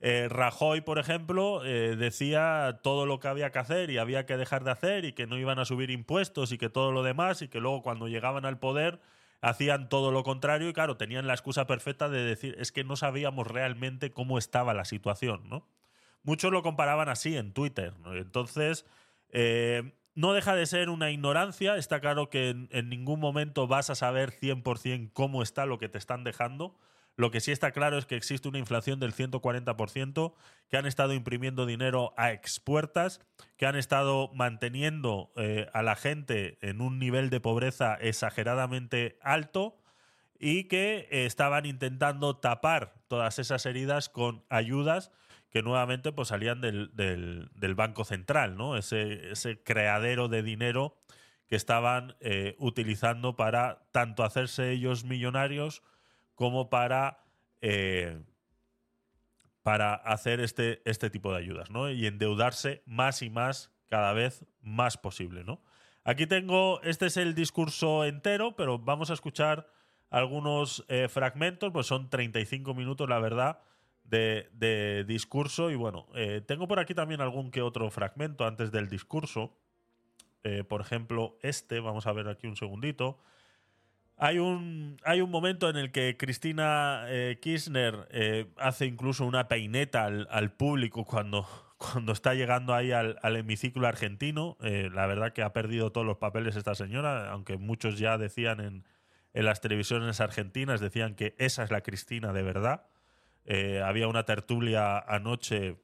eh, 0.01 0.29
Rajoy, 0.29 0.83
por 0.83 0.99
ejemplo, 0.99 1.65
eh, 1.65 1.97
decía 1.97 2.81
todo 2.83 3.07
lo 3.07 3.19
que 3.21 3.29
había 3.29 3.51
que 3.51 3.59
hacer 3.59 3.91
y 3.91 3.99
había 3.99 4.27
que 4.27 4.37
dejar 4.37 4.65
de 4.65 4.71
hacer 4.71 5.05
y 5.07 5.13
que 5.13 5.27
no 5.27 5.39
iban 5.39 5.59
a 5.59 5.65
subir 5.65 5.91
impuestos 5.91 6.53
y 6.53 6.59
que 6.59 6.69
todo 6.69 6.93
lo 6.93 7.03
demás 7.03 7.41
y 7.41 7.49
que 7.49 7.61
luego 7.61 7.83
cuando 7.83 8.09
llegaban 8.09 8.45
al 8.45 8.59
poder 8.59 9.01
hacían 9.49 9.89
todo 9.89 10.11
lo 10.11 10.25
contrario 10.25 10.69
y 10.69 10.73
claro, 10.73 10.97
tenían 10.97 11.27
la 11.27 11.35
excusa 11.35 11.67
perfecta 11.67 12.09
de 12.09 12.25
decir 12.25 12.57
es 12.59 12.73
que 12.73 12.85
no 12.85 12.97
sabíamos 12.97 13.47
realmente 13.47 14.11
cómo 14.11 14.39
estaba 14.39 14.75
la 14.75 14.85
situación, 14.85 15.49
¿no? 15.49 15.67
Muchos 16.25 16.51
lo 16.51 16.63
comparaban 16.63 17.09
así 17.09 17.37
en 17.37 17.53
Twitter, 17.53 17.95
Entonces, 18.15 18.85
eh, 19.31 19.95
no 20.17 20.33
deja 20.33 20.57
de 20.57 20.67
ser 20.67 20.89
una 20.89 21.13
ignorancia, 21.13 21.77
está 21.77 22.01
claro 22.01 22.29
que 22.29 22.49
en, 22.49 22.69
en 22.73 22.89
ningún 22.89 23.21
momento 23.21 23.69
vas 23.69 23.91
a 23.91 23.95
saber 23.95 24.33
100% 24.33 25.13
cómo 25.13 25.43
está 25.43 25.67
lo 25.67 25.79
que 25.79 25.89
te 25.89 25.99
están 25.99 26.25
dejando, 26.25 26.75
lo 27.17 27.31
que 27.31 27.41
sí 27.41 27.51
está 27.51 27.73
claro 27.73 27.97
es 27.97 28.05
que 28.05 28.17
existe 28.17 28.49
una 28.49 28.59
inflación 28.59 29.01
del 29.01 29.15
140%, 29.15 30.35
que 30.69 30.77
han 30.77 30.87
estado 30.87 31.15
imprimiendo 31.15 31.65
dinero 31.65 32.13
a 32.19 32.33
expuertas, 32.33 33.21
que 33.57 33.67
han 33.67 33.77
estado 33.77 34.31
manteniendo 34.35 35.33
eh, 35.37 35.69
a 35.73 35.83
la 35.83 35.97
gente 35.97 36.59
en 36.61 36.83
un 36.83 36.99
nivel 36.99 37.31
de 37.31 37.41
pobreza 37.41 37.95
exageradamente 37.95 39.19
alto 39.23 39.79
y 40.39 40.65
que 40.65 41.09
estaban 41.11 41.65
intentando 41.65 42.37
tapar 42.37 42.95
todas 43.09 43.39
esas 43.39 43.65
heridas 43.65 44.11
con 44.11 44.45
ayudas 44.51 45.11
que 45.51 45.63
nuevamente 45.63 46.13
pues, 46.13 46.29
salían 46.29 46.61
del, 46.61 47.75
Banco 47.77 48.05
Central, 48.05 48.59
¿no? 48.59 48.77
Ese, 48.77 49.31
ese, 49.31 49.63
creadero 49.63 50.29
de 50.29 50.43
dinero 50.43 50.99
que 51.49 51.57
estaban 51.57 52.15
eh, 52.21 52.57
utilizando 52.59 53.37
para 53.37 53.87
tanto 53.93 54.23
hacerse 54.23 54.73
ellos 54.73 55.05
millonarios 55.05 55.83
como 56.37 56.71
para, 56.71 57.25
eh, 57.63 58.23
para 59.63 59.95
hacer 59.95 60.39
este, 60.39 60.83
este 60.85 61.11
tipo 61.11 61.33
de 61.33 61.39
ayudas, 61.39 61.71
¿no? 61.71 61.91
Y 61.91 62.07
endeudarse 62.07 62.83
más 62.87 63.23
y 63.23 63.31
más, 63.31 63.73
cada 63.87 64.13
vez 64.13 64.45
más 64.61 64.97
posible, 64.99 65.43
¿no? 65.43 65.61
Aquí 66.05 66.27
tengo, 66.29 66.81
este 66.83 67.07
es 67.07 67.17
el 67.17 67.35
discurso 67.35 68.05
entero, 68.05 68.55
pero 68.55 68.79
vamos 68.79 69.11
a 69.11 69.15
escuchar 69.15 69.69
algunos 70.11 70.85
eh, 70.89 71.09
fragmentos, 71.09 71.73
pues 71.73 71.87
son 71.87 72.11
35 72.11 72.75
minutos, 72.75 73.09
la 73.09 73.19
verdad, 73.19 73.61
de, 74.05 75.05
discurso. 75.09 75.71
Y 75.71 75.75
bueno, 75.75 76.07
eh, 76.15 76.43
tengo 76.47 76.69
por 76.69 76.79
aquí 76.79 76.95
también 76.95 77.21
algún 77.21 77.51
que 77.51 77.63
otro 77.63 77.91
fragmento 77.91 78.47
antes 78.47 78.71
del 78.71 78.89
discurso. 78.89 79.59
por 80.69 80.81
ejemplo, 80.81 81.39
este, 81.43 81.81
vamos 81.81 82.07
a 82.07 82.13
ver 82.13 82.29
aquí 82.29 82.47
un 82.47 82.55
segundito. 82.55 83.19
Hay 84.19 84.39
un, 84.39 84.99
hay 85.05 85.21
un 85.21 85.31
momento 85.31 85.69
en 85.69 85.77
el 85.77 85.93
que 85.93 86.17
Cristina 86.17 87.05
eh, 87.09 87.39
Kirchner 87.41 88.09
eh, 88.11 88.47
hace 88.57 88.87
incluso 88.87 89.27
una 89.27 89.47
peineta 89.49 90.05
al, 90.05 90.53
público 90.53 91.05
cuando, 91.05 91.47
cuando 91.77 92.13
está 92.13 92.35
llegando 92.35 92.75
ahí 92.75 92.93
al, 92.93 93.19
al 93.23 93.37
hemiciclo 93.37 93.87
argentino. 93.87 94.57
Eh, 94.63 94.91
la 94.93 95.07
verdad 95.07 95.33
que 95.33 95.43
ha 95.43 95.53
perdido 95.53 95.93
todos 95.93 96.07
los 96.07 96.17
papeles 96.17 96.57
esta 96.57 96.75
señora, 96.75 97.31
aunque 97.31 97.59
muchos 97.59 97.99
ya 97.99 98.17
decían 98.17 98.61
en, 98.61 98.85
en 99.37 99.45
las 99.45 99.61
televisiones 99.61 100.23
argentinas, 100.23 100.81
decían 100.81 101.15
que 101.15 101.35
esa 101.37 101.63
es 101.63 101.71
la 101.71 101.83
Cristina 101.83 102.33
de 102.33 102.43
verdad. 102.43 102.87
Eh, 103.45 103.83
había 103.85 104.09
una 104.09 104.25
tertulia 104.25 104.99
anoche, 104.99 105.77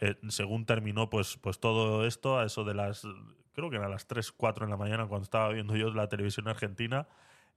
eh, 0.00 0.16
según 0.28 0.66
terminó 0.66 1.08
pues, 1.08 1.38
pues 1.38 1.60
todo 1.60 2.04
esto, 2.04 2.40
a 2.40 2.44
eso 2.44 2.64
de 2.64 2.74
las, 2.74 3.06
creo 3.52 3.70
que 3.70 3.76
eran 3.76 3.92
las 3.92 4.08
3, 4.08 4.32
4 4.32 4.64
en 4.64 4.70
la 4.70 4.76
mañana 4.76 5.06
cuando 5.06 5.22
estaba 5.22 5.50
viendo 5.50 5.76
yo 5.76 5.90
la 5.94 6.08
televisión 6.08 6.48
argentina. 6.48 7.06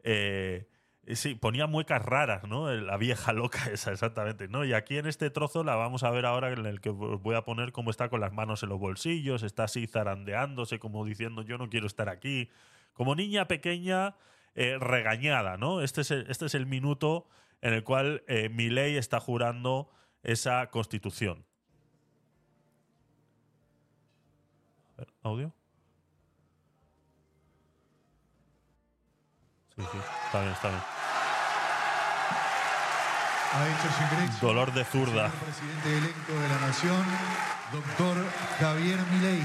Eh, 0.04 0.68
Sí, 1.16 1.36
ponía 1.36 1.68
muecas 1.68 2.02
raras, 2.02 2.44
¿no? 2.48 2.72
La 2.72 2.96
vieja 2.96 3.34
loca 3.34 3.60
esa, 3.72 3.92
exactamente, 3.92 4.48
¿no? 4.48 4.64
Y 4.64 4.74
aquí 4.74 4.98
en 4.98 5.06
este 5.06 5.30
trozo 5.30 5.64
la 5.64 5.76
vamos 5.76 6.04
a 6.04 6.12
ver 6.12 6.26
ahora 6.26 6.52
en 6.54 6.66
el 6.66 6.80
que 6.80 6.90
os 6.90 7.22
voy 7.22 7.36
a 7.36 7.44
poner 7.44 7.74
cómo 7.74 7.92
está 7.92 8.08
con 8.10 8.22
las 8.22 8.32
manos 8.32 8.64
en 8.64 8.70
los 8.70 8.80
bolsillos, 8.80 9.44
está 9.44 9.66
así 9.66 9.86
zarandeándose, 9.86 10.80
como 10.80 11.04
diciendo 11.04 11.42
yo 11.42 11.58
no 11.58 11.70
quiero 11.70 11.88
estar 11.88 12.08
aquí. 12.08 12.50
Como 12.94 13.16
niña 13.16 13.48
pequeña 13.48 14.16
eh, 14.56 14.78
regañada, 14.80 15.58
¿no? 15.58 15.82
Este 15.82 16.02
es, 16.02 16.12
el, 16.12 16.26
este 16.30 16.46
es 16.46 16.56
el 16.56 16.68
minuto 16.68 17.28
en 17.62 17.74
el 17.74 17.84
cual 17.84 18.24
eh, 18.28 18.48
Milei 18.50 18.96
está 18.96 19.20
jurando 19.20 19.90
esa 20.24 20.70
constitución. 20.70 21.46
¿Audio? 25.22 25.54
Sí, 29.84 29.90
sí, 29.92 29.98
está 30.26 30.42
bien, 30.42 30.54
está 30.54 30.70
bien. 30.70 30.82
Ha 33.56 33.68
hecho 33.68 34.16
ingreso 34.16 34.48
Dolor 34.48 34.74
de 34.74 34.86
zurda. 34.86 35.30
señor 35.30 35.44
presidente 35.44 35.98
electo 35.98 36.34
de 36.40 36.48
la 36.48 36.60
Nación, 36.60 37.06
doctor 37.72 38.26
Javier 38.60 39.00
Milei. 39.12 39.44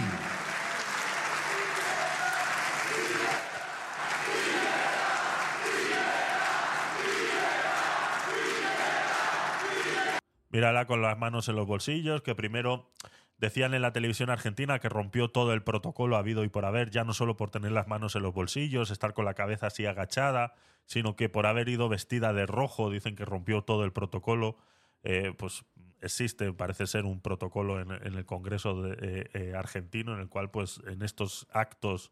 Mírala 10.51 10.87
con 10.87 11.03
las 11.03 11.19
manos 11.19 11.49
en 11.49 11.57
los 11.57 11.67
bolsillos, 11.67 12.23
que 12.23 12.35
primero 12.35 12.91
decían 13.39 13.75
en 13.75 13.83
la 13.83 13.93
televisión 13.93 14.31
argentina 14.31 14.79
que 14.79 14.89
rompió 14.89 15.29
todo 15.31 15.53
el 15.53 15.63
protocolo 15.63 16.17
habido 16.17 16.45
y 16.45 16.49
por 16.49 16.65
haber, 16.65 16.91
ya 16.91 17.05
no 17.05 17.15
solo 17.15 17.37
por 17.37 17.51
tener 17.51 17.73
las 17.73 17.89
manos 17.89 18.17
en 18.17 18.23
los 18.23 18.35
bolsillos, 18.35 18.91
estar 18.91 19.15
con 19.15 19.25
la 19.25 19.35
cabeza 19.35 19.69
así 19.69 19.87
agachada, 19.87 20.55
sino 20.87 21.17
que 21.17 21.29
por 21.29 21.47
haber 21.47 21.69
ido 21.69 21.89
vestida 21.89 22.33
de 22.33 22.47
rojo, 22.47 22.91
dicen 22.91 23.15
que 23.17 23.25
rompió 23.25 23.63
todo 23.63 23.85
el 23.85 23.93
protocolo. 23.93 24.57
Eh, 25.05 25.33
pues 25.37 25.65
existe, 26.01 26.53
parece 26.53 26.87
ser, 26.87 27.05
un 27.05 27.21
protocolo 27.21 27.81
en, 27.81 27.91
el 27.91 28.25
Congreso 28.27 28.83
de- 28.83 28.97
eh, 29.01 29.31
eh, 29.35 29.55
argentino 29.57 30.15
en 30.15 30.21
el 30.21 30.29
cual, 30.29 30.51
pues, 30.51 30.81
en 30.87 31.03
estos 31.03 31.47
actos 31.53 32.11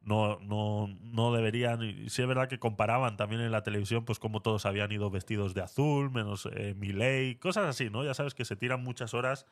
no, 0.00 0.38
no, 0.40 0.88
no 1.00 1.32
deberían. 1.32 1.80
Sí 2.08 2.22
es 2.22 2.28
verdad 2.28 2.48
que 2.48 2.58
comparaban 2.58 3.16
también 3.16 3.40
en 3.40 3.52
la 3.52 3.62
televisión, 3.62 4.04
pues 4.04 4.18
como 4.18 4.40
todos 4.40 4.66
habían 4.66 4.92
ido 4.92 5.10
vestidos 5.10 5.54
de 5.54 5.62
azul, 5.62 6.10
menos 6.10 6.48
eh, 6.52 6.74
Milei, 6.76 7.36
cosas 7.36 7.66
así, 7.66 7.90
¿no? 7.90 8.04
Ya 8.04 8.14
sabes 8.14 8.34
que 8.34 8.44
se 8.44 8.56
tiran 8.56 8.82
muchas 8.82 9.14
horas 9.14 9.46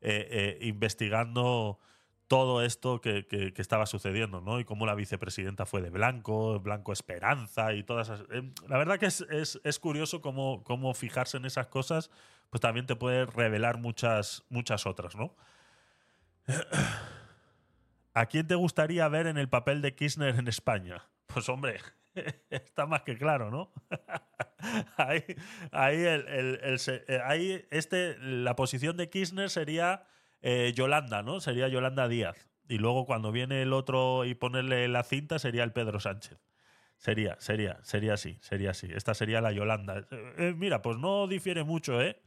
eh, 0.00 0.28
eh, 0.30 0.66
investigando 0.66 1.78
todo 2.28 2.62
esto 2.62 3.00
que, 3.00 3.26
estaba 3.56 3.86
sucediendo, 3.86 4.40
¿no? 4.42 4.60
Y 4.60 4.64
cómo 4.64 4.84
la 4.86 4.94
vicepresidenta 4.94 5.64
fue 5.66 5.80
de 5.80 5.90
blanco, 5.90 6.60
blanco 6.60 6.92
esperanza 6.92 7.72
y 7.72 7.82
todas 7.82 8.08
esas. 8.10 8.26
eh, 8.30 8.42
la 8.68 8.76
verdad 8.78 8.98
que 8.98 9.06
es, 9.06 9.22
es- 9.30 9.60
es 9.64 9.78
curioso 9.78 10.20
cómo, 10.20 10.62
cómo 10.64 10.92
fijarse 10.94 11.38
en 11.38 11.46
esas 11.46 11.68
cosas, 11.68 12.10
pues 12.50 12.60
también 12.60 12.86
te 12.86 12.96
puede 12.96 13.24
revelar 13.26 13.78
muchas, 13.78 14.44
muchas 14.50 14.86
otras, 14.86 15.16
¿no? 15.16 15.34
¿A 18.14 18.26
quién 18.26 18.46
te 18.46 18.54
gustaría 18.54 19.08
ver 19.08 19.26
en 19.26 19.38
el 19.38 19.48
papel 19.48 19.80
de 19.82 19.94
Kirchner 19.94 20.36
en 20.36 20.48
España? 20.48 21.08
Pues 21.26 21.48
hombre, 21.48 21.78
está 22.50 22.86
más 22.86 23.02
que 23.02 23.16
claro, 23.16 23.50
¿no? 23.50 23.72
ahí, 24.96 25.24
ahí, 25.72 25.96
eh, 25.98 27.20
ahí 27.24 27.64
este, 27.70 28.16
la 28.18 28.56
posición 28.56 28.96
de 28.96 29.08
Kirchner 29.10 29.50
sería 29.50 30.04
eh, 30.42 30.72
Yolanda, 30.74 31.22
¿no? 31.22 31.40
Sería 31.40 31.68
Yolanda 31.68 32.08
Díaz. 32.08 32.48
Y 32.68 32.78
luego 32.78 33.06
cuando 33.06 33.32
viene 33.32 33.62
el 33.62 33.72
otro 33.72 34.24
y 34.24 34.34
ponerle 34.34 34.86
la 34.88 35.02
cinta 35.02 35.38
sería 35.38 35.64
el 35.64 35.72
Pedro 35.72 36.00
Sánchez. 36.00 36.38
Sería, 36.98 37.36
sería, 37.38 37.78
sería 37.82 38.14
así, 38.14 38.38
sería 38.40 38.72
así. 38.72 38.88
Esta 38.92 39.14
sería 39.14 39.40
la 39.40 39.52
Yolanda. 39.52 40.04
Eh, 40.10 40.52
mira, 40.56 40.82
pues 40.82 40.98
no 40.98 41.28
difiere 41.28 41.62
mucho, 41.62 42.02
¿eh? 42.02 42.20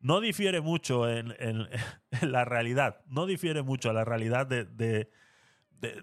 No 0.00 0.20
difiere 0.20 0.60
mucho 0.60 1.08
en, 1.08 1.34
la 2.22 2.44
realidad. 2.44 3.02
No 3.06 3.26
difiere 3.26 3.62
mucho 3.62 3.90
a 3.90 3.92
la 3.92 4.04
realidad 4.04 4.46
de- 4.46 5.10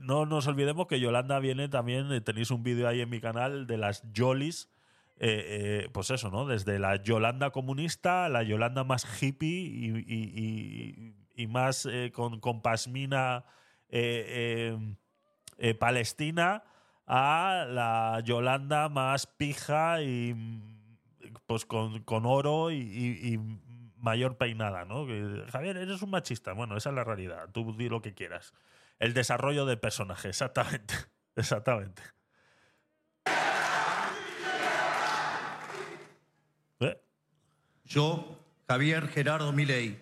no 0.01 0.25
nos 0.25 0.47
olvidemos 0.47 0.87
que 0.87 0.99
Yolanda 0.99 1.39
viene 1.39 1.67
también, 1.67 2.11
eh, 2.11 2.21
tenéis 2.21 2.51
un 2.51 2.63
vídeo 2.63 2.87
ahí 2.87 3.01
en 3.01 3.09
mi 3.09 3.19
canal 3.19 3.67
de 3.67 3.77
las 3.77 4.03
Yolis, 4.13 4.69
eh, 5.17 5.85
eh, 5.85 5.89
pues 5.91 6.11
eso, 6.11 6.29
¿no? 6.29 6.45
Desde 6.45 6.79
la 6.79 6.97
Yolanda 6.97 7.51
comunista, 7.51 8.29
la 8.29 8.43
Yolanda 8.43 8.83
más 8.83 9.05
hippie 9.21 11.13
y, 11.35 11.47
más 11.47 11.87
con, 12.13 12.39
con 12.39 12.61
pasmina 12.61 13.45
palestina, 15.79 16.63
a 17.05 17.65
la 17.69 18.21
Yolanda 18.23 18.89
más 18.89 19.27
pija 19.27 20.01
y 20.01 20.35
pues 21.45 21.65
con, 21.65 22.01
con 22.03 22.25
oro 22.25 22.71
y, 22.71 23.39
mayor 23.97 24.37
peinada, 24.37 24.83
¿no? 24.83 25.05
Javier, 25.49 25.77
eres 25.77 26.01
un 26.01 26.09
machista. 26.09 26.51
Bueno, 26.51 26.75
esa 26.75 26.89
es 26.89 26.95
la 26.95 27.05
realidad. 27.05 27.49
Tú 27.53 27.73
di 27.77 27.87
lo 27.87 28.01
que 28.01 28.13
quieras. 28.13 28.53
El 29.03 29.13
desarrollo 29.13 29.65
del 29.65 29.79
personaje, 29.79 30.29
exactamente. 30.29 30.95
Exactamente. 31.35 32.01
¿Eh? 36.79 37.01
Yo, 37.83 38.39
Javier 38.65 39.09
Gerardo 39.09 39.51
Milei, 39.51 40.01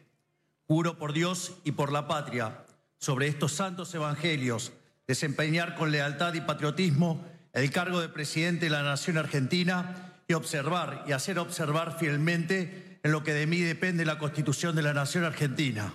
juro 0.68 1.00
por 1.00 1.14
Dios 1.14 1.58
y 1.64 1.72
por 1.72 1.92
la 1.92 2.08
patria, 2.08 2.64
sobre 3.00 3.26
estos 3.26 3.54
santos 3.54 3.92
evangelios, 3.96 4.72
desempeñar 5.08 5.74
con 5.74 5.90
lealtad 5.90 6.36
y 6.36 6.42
patriotismo 6.42 7.26
el 7.54 7.72
cargo 7.72 8.02
de 8.02 8.10
presidente 8.10 8.66
de 8.66 8.72
la 8.72 8.84
Nación 8.84 9.18
Argentina 9.18 10.14
y 10.28 10.34
observar 10.34 11.06
y 11.08 11.14
hacer 11.14 11.40
observar 11.40 11.98
fielmente 11.98 13.00
en 13.02 13.12
lo 13.12 13.24
que 13.24 13.34
de 13.34 13.48
mí 13.48 13.62
depende 13.62 14.06
la 14.06 14.20
Constitución 14.20 14.76
de 14.76 14.84
la 14.84 14.94
Nación 14.94 15.24
Argentina. 15.24 15.92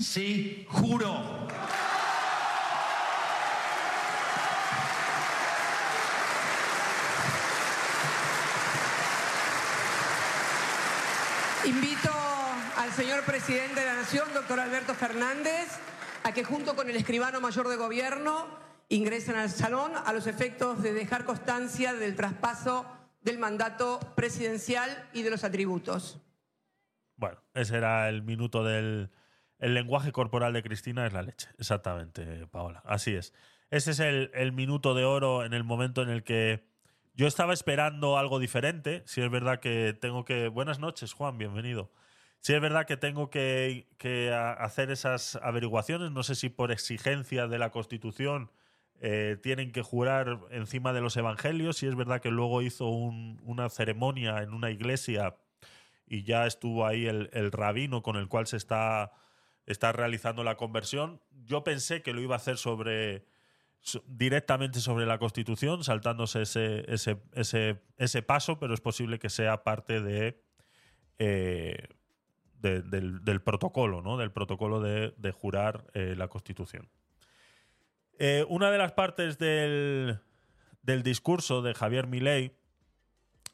Sí, 0.00 0.66
juro. 0.68 1.46
Invito 11.66 12.10
al 12.76 12.90
señor 12.92 13.22
presidente 13.46 13.80
de 13.80 13.86
la 13.86 13.94
Nación, 13.94 14.28
doctor 14.34 14.60
Alberto 14.60 14.92
Fernández, 14.92 15.80
a 16.24 16.32
que 16.34 16.44
junto 16.44 16.76
con 16.76 16.90
el 16.90 16.96
escribano 16.96 17.40
mayor 17.40 17.68
de 17.68 17.76
gobierno 17.76 18.46
ingresen 18.90 19.34
al 19.36 19.48
salón 19.48 19.92
a 20.04 20.12
los 20.12 20.26
efectos 20.26 20.82
de 20.82 20.92
dejar 20.92 21.24
constancia 21.24 21.94
del 21.94 22.16
traspaso 22.16 22.84
del 23.22 23.38
mandato 23.38 23.98
presidencial 24.14 25.08
y 25.14 25.22
de 25.22 25.30
los 25.30 25.42
atributos. 25.42 26.20
Bueno, 27.16 27.38
ese 27.54 27.78
era 27.78 28.10
el 28.10 28.20
minuto 28.20 28.62
del 28.62 29.10
el 29.58 29.72
lenguaje 29.72 30.12
corporal 30.12 30.52
de 30.52 30.62
Cristina 30.62 31.06
es 31.06 31.14
la 31.14 31.22
leche. 31.22 31.48
Exactamente, 31.58 32.46
Paola. 32.48 32.82
Así 32.84 33.14
es. 33.14 33.32
Ese 33.70 33.92
es 33.92 34.00
el, 34.00 34.30
el 34.34 34.52
minuto 34.52 34.92
de 34.92 35.06
oro 35.06 35.46
en 35.46 35.54
el 35.54 35.64
momento 35.64 36.02
en 36.02 36.10
el 36.10 36.24
que 36.24 36.68
yo 37.14 37.26
estaba 37.26 37.54
esperando 37.54 38.18
algo 38.18 38.38
diferente. 38.38 39.02
Si 39.06 39.22
es 39.22 39.30
verdad 39.30 39.60
que 39.60 39.96
tengo 39.98 40.26
que. 40.26 40.48
Buenas 40.48 40.78
noches, 40.78 41.14
Juan, 41.14 41.38
bienvenido. 41.38 41.90
Si 42.40 42.54
es 42.54 42.60
verdad 42.60 42.86
que 42.86 42.96
tengo 42.96 43.28
que, 43.30 43.86
hacer 44.58 44.90
esas 44.90 45.36
averiguaciones, 45.36 46.10
no 46.10 46.22
sé 46.22 46.34
si 46.34 46.48
por 46.48 46.72
exigencia 46.72 47.46
de 47.46 47.58
la 47.58 47.70
Constitución 47.70 48.50
eh, 49.02 49.36
tienen 49.42 49.72
que 49.72 49.82
jurar 49.82 50.38
encima 50.50 50.92
de 50.92 51.00
los 51.00 51.16
evangelios. 51.16 51.76
Si 51.78 51.86
es 51.86 51.96
verdad 51.96 52.20
que 52.20 52.30
luego 52.30 52.62
hizo 52.62 52.88
un- 52.88 53.40
una 53.44 53.68
ceremonia 53.68 54.42
en 54.42 54.52
una 54.54 54.70
iglesia 54.70 55.36
y 56.06 56.22
ya 56.24 56.46
estuvo 56.46 56.86
ahí 56.86 57.06
el, 57.06 57.52
rabino 57.52 58.02
con 58.02 58.16
el 58.16 58.28
cual 58.28 58.46
se 58.46 58.56
está, 58.56 59.12
realizando 59.92 60.42
la 60.44 60.56
conversión. 60.56 61.20
Yo 61.44 61.62
pensé 61.64 62.02
que 62.02 62.12
lo 62.12 62.20
iba 62.20 62.34
a 62.34 62.38
hacer 62.38 62.56
sobre 62.58 63.24
so- 63.80 64.02
directamente 64.06 64.80
sobre 64.80 65.06
la 65.06 65.18
Constitución, 65.18 65.84
saltándose 65.84 66.42
ese 66.42 68.22
paso, 68.22 68.58
pero 68.58 68.74
es 68.74 68.80
posible 68.80 69.18
que 69.18 69.30
sea 69.30 69.62
parte 69.62 70.00
de, 70.02 70.42
eh, 71.18 71.86
de- 72.60 72.82
del, 72.82 73.40
protocolo, 73.42 74.02
¿no? 74.02 74.16
Del 74.16 74.30
protocolo 74.32 74.80
de, 74.80 75.32
jurar 75.32 75.84
eh, 75.94 76.14
la 76.16 76.28
Constitución. 76.28 76.88
Eh, 78.18 78.44
una 78.48 78.70
de 78.70 78.78
las 78.78 78.92
partes 78.92 79.38
del, 79.38 80.20
del 80.82 81.02
discurso 81.02 81.62
de 81.62 81.74
Javier 81.74 82.06
Milei 82.06 82.52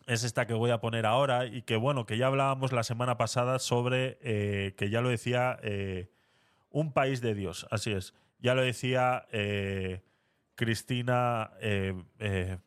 es 0.07 0.25
esta 0.25 0.47
que 0.47 0.55
voy 0.55 0.71
a 0.71 0.81
poner 0.81 1.07
ahora 1.07 1.47
y 1.47 1.63
que 1.63 1.77
bueno, 1.77 2.07
que 2.07 2.17
ya 2.17 2.27
hablábamos 2.27 2.73
la 2.73 2.83
semana 2.83 3.17
pasada 3.17 3.59
sobre, 3.59 4.19
eh, 4.23 4.75
que 4.77 4.91
ya 4.91 5.01
lo 5.01 5.09
decía 5.09 5.59
Un 6.71 6.93
país 6.93 7.21
de 7.21 7.35
Dios, 7.35 7.67
así 7.71 7.93
es. 7.93 8.15
Ya 8.39 8.55
lo 8.55 8.63
decía 8.63 9.27
Cristina, 10.55 11.53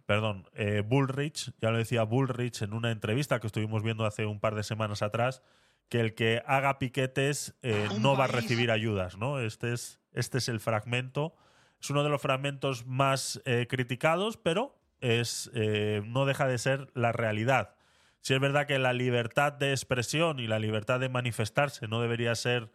perdón, 0.05 0.48
Bullrich, 0.86 1.51
ya 1.62 1.72
lo 1.72 1.77
decía 1.77 2.03
Bullrich 2.03 2.62
en 2.62 2.74
una 2.74 2.91
entrevista 2.91 3.39
que 3.39 3.48
estuvimos 3.48 3.84
viendo 3.84 4.05
hace 4.05 4.25
un 4.25 4.39
par 4.39 4.55
de 4.55 4.63
semanas 4.63 5.01
atrás, 5.01 5.41
que 5.89 6.00
el 6.00 6.13
que 6.13 6.43
haga 6.46 6.77
piquetes 6.77 7.55
eh, 7.63 7.89
no 8.00 8.15
va 8.15 8.25
a 8.25 8.27
recibir 8.27 8.72
ayudas, 8.72 9.17
¿no? 9.17 9.39
Este 9.39 9.74
es, 9.74 10.00
este 10.13 10.38
es 10.38 10.48
el 10.48 10.60
fragmento. 10.60 11.36
Es 11.81 11.89
uno 11.89 12.03
de 12.03 12.10
los 12.10 12.22
fragmentos 12.22 12.86
más 12.86 13.41
eh, 13.46 13.65
criticados, 13.67 14.38
pero 14.38 14.79
es, 15.01 15.50
eh, 15.55 16.03
no 16.05 16.25
deja 16.25 16.48
de 16.48 16.60
ser 16.60 16.91
la 16.93 17.12
realidad. 17.12 17.75
Si 18.22 18.34
es 18.34 18.39
verdad 18.39 18.67
que 18.67 18.77
la 18.77 18.93
libertad 18.93 19.53
de 19.53 19.72
expresión 19.72 20.39
y 20.39 20.48
la 20.48 20.60
libertad 20.60 21.00
de 21.00 21.10
manifestarse 21.10 21.88
no 21.88 22.01
debería 22.01 22.36
ser 22.36 22.69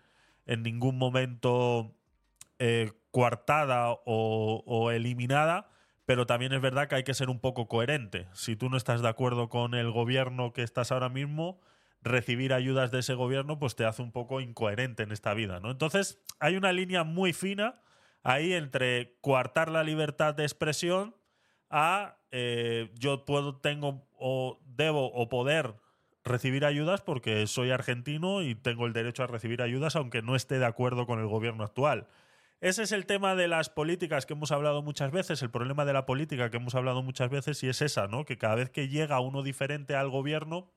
en 0.46 0.62
ningún 0.62 0.98
momento 0.98 1.94
coartada 3.10 3.90
o, 3.90 4.62
o 4.64 4.90
eliminada, 4.90 5.68
pero 6.06 6.24
también 6.24 6.54
es 6.54 6.62
verdad 6.62 6.88
que 6.88 6.94
hay 6.94 7.04
que 7.04 7.12
ser 7.12 7.28
un 7.28 7.38
poco 7.38 7.68
coherente. 7.68 8.26
Si 8.32 8.56
tú 8.56 8.70
no 8.70 8.78
estás 8.78 9.02
de 9.02 9.08
acuerdo 9.08 9.50
con 9.50 9.74
el 9.74 9.90
gobierno 9.90 10.54
que 10.54 10.62
estás 10.62 10.90
ahora 10.90 11.10
mismo, 11.10 11.60
recibir 12.04 12.52
ayudas 12.52 12.90
de 12.90 13.00
ese 13.00 13.14
gobierno 13.14 13.58
pues 13.58 13.74
te 13.74 13.84
hace 13.84 14.02
un 14.02 14.12
poco 14.12 14.40
incoherente 14.40 15.02
en 15.02 15.10
esta 15.10 15.34
vida, 15.34 15.58
¿no? 15.58 15.70
Entonces, 15.70 16.22
hay 16.38 16.56
una 16.56 16.72
línea 16.72 17.02
muy 17.02 17.32
fina 17.32 17.80
ahí 18.22 18.52
entre 18.52 19.16
coartar 19.20 19.70
la 19.70 19.82
libertad 19.82 20.34
de 20.34 20.44
expresión 20.44 21.16
a 21.70 22.18
eh, 22.30 22.90
yo 22.98 23.24
puedo, 23.24 23.56
tengo 23.56 24.06
o 24.18 24.60
debo 24.66 25.06
o 25.12 25.28
poder 25.28 25.74
recibir 26.24 26.64
ayudas 26.64 27.00
porque 27.00 27.46
soy 27.46 27.70
argentino 27.70 28.42
y 28.42 28.54
tengo 28.54 28.86
el 28.86 28.92
derecho 28.92 29.22
a 29.22 29.26
recibir 29.26 29.60
ayudas 29.62 29.96
aunque 29.96 30.22
no 30.22 30.36
esté 30.36 30.58
de 30.58 30.66
acuerdo 30.66 31.06
con 31.06 31.20
el 31.20 31.26
gobierno 31.26 31.64
actual. 31.64 32.06
Ese 32.60 32.82
es 32.82 32.92
el 32.92 33.04
tema 33.04 33.34
de 33.34 33.46
las 33.46 33.68
políticas 33.68 34.24
que 34.24 34.32
hemos 34.32 34.50
hablado 34.50 34.82
muchas 34.82 35.10
veces, 35.10 35.42
el 35.42 35.50
problema 35.50 35.84
de 35.84 35.92
la 35.92 36.06
política 36.06 36.50
que 36.50 36.56
hemos 36.56 36.74
hablado 36.74 37.02
muchas 37.02 37.28
veces 37.28 37.62
y 37.62 37.68
es 37.68 37.82
esa, 37.82 38.08
¿no? 38.08 38.24
Que 38.24 38.38
cada 38.38 38.54
vez 38.54 38.70
que 38.70 38.88
llega 38.88 39.20
uno 39.20 39.42
diferente 39.42 39.96
al 39.96 40.08
gobierno 40.08 40.70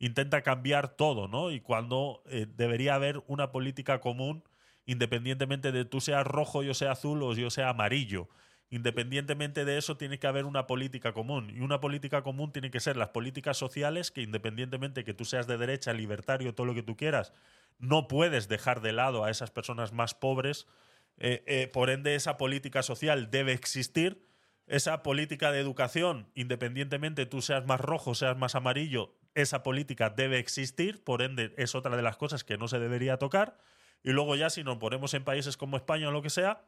intenta 0.00 0.42
cambiar 0.42 0.96
todo, 0.96 1.28
¿no? 1.28 1.52
Y 1.52 1.60
cuando 1.60 2.22
eh, 2.26 2.46
debería 2.56 2.96
haber 2.96 3.22
una 3.28 3.52
política 3.52 4.00
común 4.00 4.42
independientemente 4.86 5.70
de 5.70 5.84
tú 5.84 6.00
seas 6.00 6.26
rojo, 6.26 6.64
yo 6.64 6.74
sea 6.74 6.92
azul 6.92 7.22
o 7.22 7.32
yo 7.34 7.50
sea 7.50 7.68
amarillo. 7.68 8.28
Independientemente 8.70 9.64
de 9.64 9.78
eso, 9.78 9.96
tiene 9.96 10.18
que 10.18 10.26
haber 10.26 10.46
una 10.46 10.66
política 10.66 11.12
común. 11.12 11.52
Y 11.54 11.60
una 11.60 11.80
política 11.80 12.22
común 12.22 12.52
tiene 12.52 12.70
que 12.70 12.80
ser 12.80 12.96
las 12.96 13.10
políticas 13.10 13.56
sociales, 13.56 14.10
que 14.10 14.22
independientemente 14.22 15.04
que 15.04 15.14
tú 15.14 15.24
seas 15.24 15.46
de 15.46 15.58
derecha, 15.58 15.92
libertario, 15.92 16.54
todo 16.54 16.66
lo 16.66 16.74
que 16.74 16.82
tú 16.82 16.96
quieras, 16.96 17.32
no 17.78 18.08
puedes 18.08 18.48
dejar 18.48 18.80
de 18.80 18.92
lado 18.92 19.24
a 19.24 19.30
esas 19.30 19.50
personas 19.50 19.92
más 19.92 20.14
pobres. 20.14 20.66
Eh, 21.18 21.44
eh, 21.46 21.68
por 21.68 21.90
ende, 21.90 22.14
esa 22.14 22.36
política 22.36 22.82
social 22.82 23.30
debe 23.30 23.52
existir. 23.52 24.26
Esa 24.66 25.02
política 25.02 25.50
de 25.50 25.58
educación, 25.58 26.28
independientemente 26.34 27.26
tú 27.26 27.42
seas 27.42 27.66
más 27.66 27.80
rojo, 27.80 28.14
seas 28.14 28.36
más 28.36 28.54
amarillo, 28.54 29.16
esa 29.34 29.62
política 29.62 30.10
debe 30.10 30.38
existir. 30.38 31.02
Por 31.04 31.22
ende, 31.22 31.54
es 31.56 31.74
otra 31.74 31.96
de 31.96 32.02
las 32.02 32.16
cosas 32.16 32.44
que 32.44 32.58
no 32.58 32.68
se 32.68 32.78
debería 32.78 33.16
tocar. 33.16 33.58
Y 34.02 34.10
luego 34.10 34.36
ya 34.36 34.50
si 34.50 34.64
nos 34.64 34.78
ponemos 34.78 35.14
en 35.14 35.24
países 35.24 35.56
como 35.56 35.76
España 35.76 36.08
o 36.08 36.12
lo 36.12 36.22
que 36.22 36.30
sea, 36.30 36.62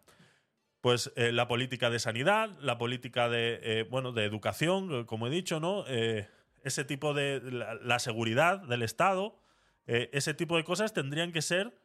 pues 0.83 1.12
eh, 1.14 1.31
la 1.31 1.47
política 1.47 1.90
de 1.90 2.00
sanidad, 2.00 2.50
la 2.61 2.76
política 2.76 3.28
de, 3.28 3.61
eh, 3.62 3.83
bueno, 3.88 4.12
de 4.12 4.25
educación, 4.25 4.88
eh, 4.92 5.07
como 5.07 5.28
he 5.28 5.31
dicho, 5.31 5.61
¿no? 5.61 5.85
Ese 6.64 6.85
tipo 6.85 7.14
de, 7.14 7.40
la, 7.40 7.75
la 7.76 7.99
seguridad 7.99 8.59
del 8.59 8.83
Estado, 8.83 9.38
ese 9.87 10.35
tipo 10.35 10.57
de 10.57 10.64
cosas 10.64 10.92
tendrían 10.92 11.33
que 11.33 11.42
ser 11.42 11.76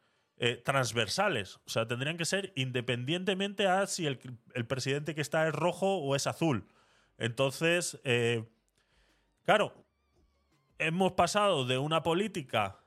transversales, 0.64 1.56
o 1.66 1.68
sea, 1.68 1.88
tendrían 1.88 2.16
que 2.16 2.24
ser 2.24 2.52
independientemente 2.54 3.66
a 3.66 3.88
si 3.88 4.06
el, 4.06 4.20
el 4.54 4.66
presidente 4.66 5.16
que 5.16 5.20
está 5.20 5.48
es 5.48 5.52
rojo 5.52 5.96
o 5.96 6.14
es 6.14 6.28
azul. 6.28 6.68
Entonces, 7.18 8.00
claro, 9.44 9.84
hemos 10.78 11.12
pasado 11.12 11.64
de 11.64 11.78
una 11.78 12.02
política 12.02 12.78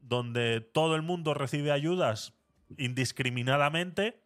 donde 0.00 0.60
todo 0.60 0.94
el 0.96 1.02
mundo 1.02 1.34
recibe 1.34 1.72
ayudas 1.72 2.34
indiscriminadamente, 2.76 4.22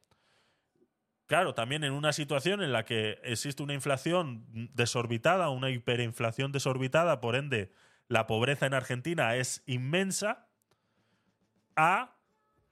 claro, 1.26 1.54
también 1.54 1.84
en 1.84 1.92
una 1.92 2.12
situación 2.12 2.62
en 2.62 2.72
la 2.72 2.84
que 2.84 3.18
existe 3.22 3.62
una 3.62 3.74
inflación 3.74 4.44
desorbitada, 4.74 5.50
una 5.50 5.70
hiperinflación 5.70 6.52
desorbitada, 6.52 7.20
por 7.20 7.36
ende, 7.36 7.72
la 8.08 8.26
pobreza 8.26 8.66
en 8.66 8.74
Argentina 8.74 9.36
es 9.36 9.62
inmensa, 9.66 10.48
a 11.76 12.16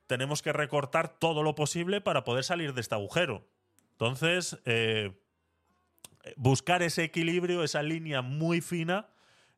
tenemos 0.06 0.42
que 0.42 0.52
recortar 0.52 1.18
todo 1.18 1.42
lo 1.42 1.54
posible 1.54 2.00
para 2.00 2.24
poder 2.24 2.42
salir 2.42 2.74
de 2.74 2.80
este 2.80 2.94
agujero. 2.94 3.46
Entonces, 3.92 4.58
eh, 4.64 5.12
buscar 6.37 6.82
ese 6.82 7.04
equilibrio, 7.04 7.62
esa 7.62 7.82
línea 7.82 8.22
muy 8.22 8.61
fina, 8.61 9.08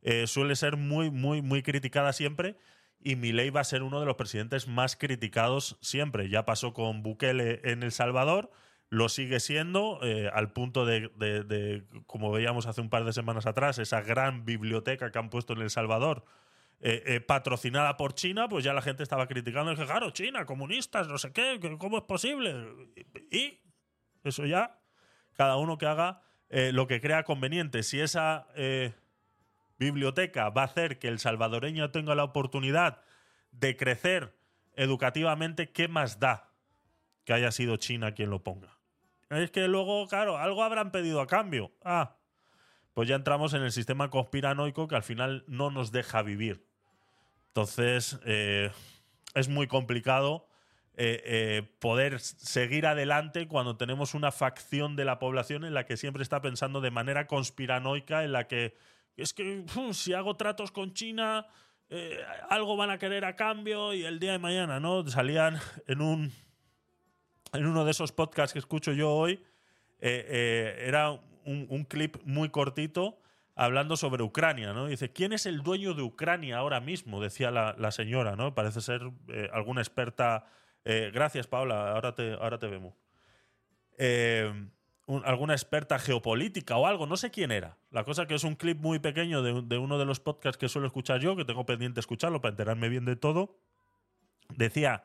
eh, 0.02 0.26
suele 0.26 0.56
ser 0.56 0.76
muy, 0.76 1.10
muy, 1.10 1.42
muy 1.42 1.62
criticada 1.62 2.12
siempre. 2.12 2.56
Y 3.02 3.16
Milei 3.16 3.48
va 3.50 3.60
a 3.62 3.64
ser 3.64 3.82
uno 3.82 3.98
de 4.00 4.06
los 4.06 4.16
presidentes 4.16 4.68
más 4.68 4.94
criticados 4.96 5.78
siempre. 5.80 6.28
Ya 6.28 6.44
pasó 6.44 6.74
con 6.74 7.02
Bukele 7.02 7.60
en 7.64 7.82
El 7.82 7.92
Salvador, 7.92 8.50
lo 8.90 9.08
sigue 9.08 9.40
siendo, 9.40 10.00
eh, 10.02 10.28
al 10.34 10.52
punto 10.52 10.84
de, 10.84 11.10
de- 11.16 11.44
de, 11.44 11.84
como 12.06 12.30
veíamos 12.30 12.66
hace 12.66 12.80
un 12.80 12.90
par 12.90 13.04
de 13.04 13.12
semanas 13.12 13.46
atrás, 13.46 13.78
esa 13.78 14.02
gran 14.02 14.44
biblioteca 14.44 15.10
que 15.10 15.18
han 15.18 15.30
puesto 15.30 15.54
en 15.54 15.62
El 15.62 15.70
Salvador, 15.70 16.24
eh, 16.80 17.02
eh, 17.06 17.20
patrocinada 17.20 17.96
por 17.96 18.14
China, 18.14 18.48
pues 18.48 18.64
ya 18.64 18.72
la 18.74 18.82
gente 18.82 19.02
estaba 19.02 19.26
criticando. 19.28 19.70
Dije, 19.70 19.86
claro, 19.86 20.10
China, 20.10 20.44
comunistas, 20.44 21.08
no 21.08 21.18
sé 21.18 21.32
qué, 21.32 21.58
¿cómo 21.78 21.98
es 21.98 22.04
posible? 22.04 22.54
Y 23.30 23.60
eso 24.24 24.44
ya, 24.44 24.78
cada 25.34 25.56
uno 25.56 25.78
que 25.78 25.86
haga 25.86 26.20
eh, 26.48 26.72
lo 26.72 26.86
que 26.86 27.00
crea 27.00 27.22
conveniente. 27.22 27.82
Si 27.82 28.00
esa 28.00 28.48
eh, 28.56 28.92
biblioteca 29.80 30.50
va 30.50 30.62
a 30.62 30.66
hacer 30.66 31.00
que 31.00 31.08
el 31.08 31.18
salvadoreño 31.18 31.90
tenga 31.90 32.14
la 32.14 32.22
oportunidad 32.22 33.00
de 33.50 33.76
crecer 33.76 34.36
educativamente, 34.76 35.70
¿qué 35.70 35.88
más 35.88 36.20
da 36.20 36.50
que 37.24 37.32
haya 37.32 37.50
sido 37.50 37.76
China 37.78 38.12
quien 38.12 38.30
lo 38.30 38.44
ponga? 38.44 38.78
Es 39.30 39.50
que 39.50 39.66
luego, 39.66 40.06
claro, 40.06 40.38
algo 40.38 40.62
habrán 40.62 40.92
pedido 40.92 41.20
a 41.20 41.26
cambio. 41.26 41.72
Ah, 41.84 42.16
pues 42.94 43.08
ya 43.08 43.16
entramos 43.16 43.54
en 43.54 43.62
el 43.62 43.72
sistema 43.72 44.10
conspiranoico 44.10 44.86
que 44.86 44.96
al 44.96 45.02
final 45.02 45.44
no 45.46 45.70
nos 45.70 45.92
deja 45.92 46.22
vivir. 46.22 46.66
Entonces, 47.48 48.20
eh, 48.24 48.70
es 49.34 49.48
muy 49.48 49.66
complicado 49.66 50.46
eh, 50.96 51.22
eh, 51.24 51.62
poder 51.78 52.20
seguir 52.20 52.86
adelante 52.86 53.48
cuando 53.48 53.76
tenemos 53.76 54.14
una 54.14 54.32
facción 54.32 54.96
de 54.96 55.04
la 55.04 55.18
población 55.18 55.64
en 55.64 55.72
la 55.72 55.86
que 55.86 55.96
siempre 55.96 56.22
está 56.22 56.42
pensando 56.42 56.80
de 56.80 56.90
manera 56.90 57.26
conspiranoica, 57.26 58.24
en 58.24 58.32
la 58.32 58.48
que 58.48 58.76
es 59.20 59.32
que 59.32 59.64
uf, 59.76 59.96
si 59.96 60.12
hago 60.12 60.36
tratos 60.36 60.70
con 60.72 60.92
China, 60.94 61.46
eh, 61.88 62.18
algo 62.48 62.76
van 62.76 62.90
a 62.90 62.98
querer 62.98 63.24
a 63.24 63.36
cambio 63.36 63.92
y 63.94 64.04
el 64.04 64.18
día 64.18 64.32
de 64.32 64.38
mañana, 64.38 64.80
¿no? 64.80 65.06
Salían 65.08 65.58
en 65.86 66.00
un 66.00 66.32
en 67.52 67.66
uno 67.66 67.84
de 67.84 67.90
esos 67.90 68.12
podcasts 68.12 68.52
que 68.52 68.60
escucho 68.60 68.92
yo 68.92 69.10
hoy, 69.10 69.42
eh, 69.98 70.24
eh, 70.28 70.84
era 70.86 71.10
un, 71.10 71.66
un 71.68 71.84
clip 71.84 72.16
muy 72.24 72.48
cortito 72.50 73.18
hablando 73.56 73.96
sobre 73.96 74.22
Ucrania, 74.22 74.72
¿no? 74.72 74.86
Dice, 74.86 75.12
¿quién 75.12 75.32
es 75.32 75.46
el 75.46 75.62
dueño 75.62 75.92
de 75.94 76.02
Ucrania 76.02 76.58
ahora 76.58 76.80
mismo? 76.80 77.20
Decía 77.20 77.50
la, 77.50 77.74
la 77.76 77.90
señora, 77.90 78.36
¿no? 78.36 78.54
Parece 78.54 78.80
ser 78.80 79.02
eh, 79.28 79.50
alguna 79.52 79.80
experta. 79.80 80.46
eh, 80.84 81.10
gracias, 81.12 81.46
Paula, 81.46 81.90
ahora 81.92 82.14
te, 82.14 82.34
ahora 82.34 82.58
te 82.58 82.68
vemos. 82.68 82.94
Eh, 83.98 84.50
un- 85.10 85.24
alguna 85.26 85.54
experta 85.54 85.98
geopolítica 85.98 86.76
o 86.76 86.86
algo, 86.86 87.06
no 87.06 87.16
sé 87.16 87.30
quién 87.30 87.50
era. 87.50 87.76
La 87.90 88.04
cosa 88.04 88.26
que 88.26 88.34
es 88.34 88.44
un 88.44 88.54
clip 88.54 88.78
muy 88.80 88.98
pequeño 88.98 89.42
de, 89.42 89.62
de 89.62 89.78
uno 89.78 89.98
de 89.98 90.04
los 90.04 90.20
podcasts 90.20 90.56
que 90.58 90.68
suelo 90.68 90.86
escuchar 90.86 91.20
yo, 91.20 91.36
que 91.36 91.44
tengo 91.44 91.66
pendiente 91.66 92.00
escucharlo 92.00 92.40
para 92.40 92.50
enterarme 92.52 92.88
bien 92.88 93.04
de 93.04 93.16
todo. 93.16 93.56
Decía, 94.56 95.04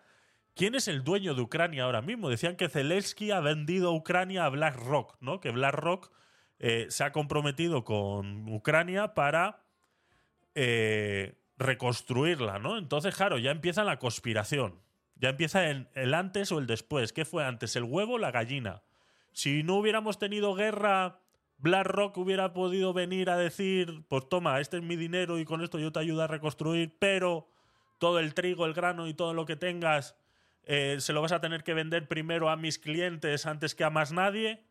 ¿quién 0.55 0.75
es 0.75 0.87
el 0.87 1.03
dueño 1.03 1.33
de 1.33 1.41
Ucrania 1.41 1.83
ahora 1.83 2.01
mismo? 2.01 2.29
Decían 2.29 2.55
que 2.55 2.69
Zelensky 2.69 3.31
ha 3.31 3.39
vendido 3.39 3.93
Ucrania 3.93 4.45
a 4.45 4.49
BlackRock, 4.49 5.17
¿no? 5.21 5.39
Que 5.39 5.51
BlackRock 5.51 6.11
eh, 6.59 6.87
se 6.89 7.03
ha 7.03 7.11
comprometido 7.11 7.83
con 7.83 8.47
Ucrania 8.47 9.13
para 9.13 9.63
eh, 10.55 11.35
reconstruirla, 11.57 12.59
¿no? 12.59 12.77
Entonces, 12.77 13.15
claro, 13.15 13.37
ya 13.37 13.51
empieza 13.51 13.83
la 13.83 13.99
conspiración. 13.99 14.75
Ya 15.17 15.29
empieza 15.29 15.67
el, 15.69 15.87
el 15.93 16.13
antes 16.13 16.51
o 16.51 16.59
el 16.59 16.67
después. 16.67 17.13
¿Qué 17.13 17.25
fue 17.25 17.45
antes, 17.45 17.75
el 17.75 17.83
huevo 17.83 18.13
o 18.15 18.17
la 18.17 18.31
gallina? 18.31 18.83
Si 19.35 19.63
no 19.63 19.75
hubiéramos 19.75 20.17
tenido 20.17 20.55
guerra, 20.55 21.19
BlackRock 21.57 22.17
hubiera 22.17 22.53
podido 22.53 22.93
venir 22.93 23.29
a 23.29 23.35
decir, 23.35 24.05
pues 24.07 24.29
toma, 24.29 24.61
este 24.61 24.77
es 24.77 24.83
mi 24.83 24.95
dinero 24.95 25.37
y 25.37 25.43
con 25.43 25.61
esto 25.61 25.77
yo 25.77 25.91
te 25.91 25.99
ayudo 25.99 26.23
a 26.23 26.27
reconstruir, 26.27 26.95
pero 26.99 27.45
todo 27.97 28.19
el 28.19 28.33
trigo, 28.33 28.65
el 28.65 28.73
grano 28.73 29.09
y 29.09 29.13
todo 29.13 29.33
lo 29.33 29.45
que 29.45 29.57
tengas 29.57 30.15
eh, 30.63 30.95
se 30.99 31.11
lo 31.11 31.21
vas 31.21 31.33
a 31.33 31.41
tener 31.41 31.65
que 31.65 31.73
vender 31.73 32.07
primero 32.07 32.49
a 32.49 32.55
mis 32.55 32.79
clientes 32.79 33.45
antes 33.45 33.75
que 33.75 33.83
a 33.83 33.89
más 33.89 34.13
nadie. 34.13 34.63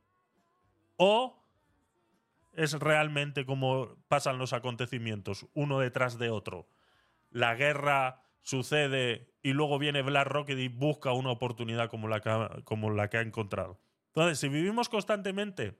O 0.96 1.44
es 2.54 2.72
realmente 2.72 3.44
como 3.44 3.98
pasan 4.08 4.38
los 4.38 4.54
acontecimientos, 4.54 5.46
uno 5.52 5.78
detrás 5.78 6.18
de 6.18 6.30
otro. 6.30 6.66
La 7.30 7.54
guerra 7.54 8.22
sucede 8.40 9.30
y 9.42 9.52
luego 9.52 9.78
viene 9.78 10.00
BlackRock 10.00 10.48
y 10.48 10.68
busca 10.68 11.12
una 11.12 11.32
oportunidad 11.32 11.90
como 11.90 12.08
la 12.08 12.20
que 12.20 12.62
como 12.64 12.88
la 12.88 13.10
que 13.10 13.18
ha 13.18 13.20
encontrado. 13.20 13.78
Entonces, 14.14 14.38
si 14.38 14.48
vivimos 14.48 14.88
constantemente 14.88 15.76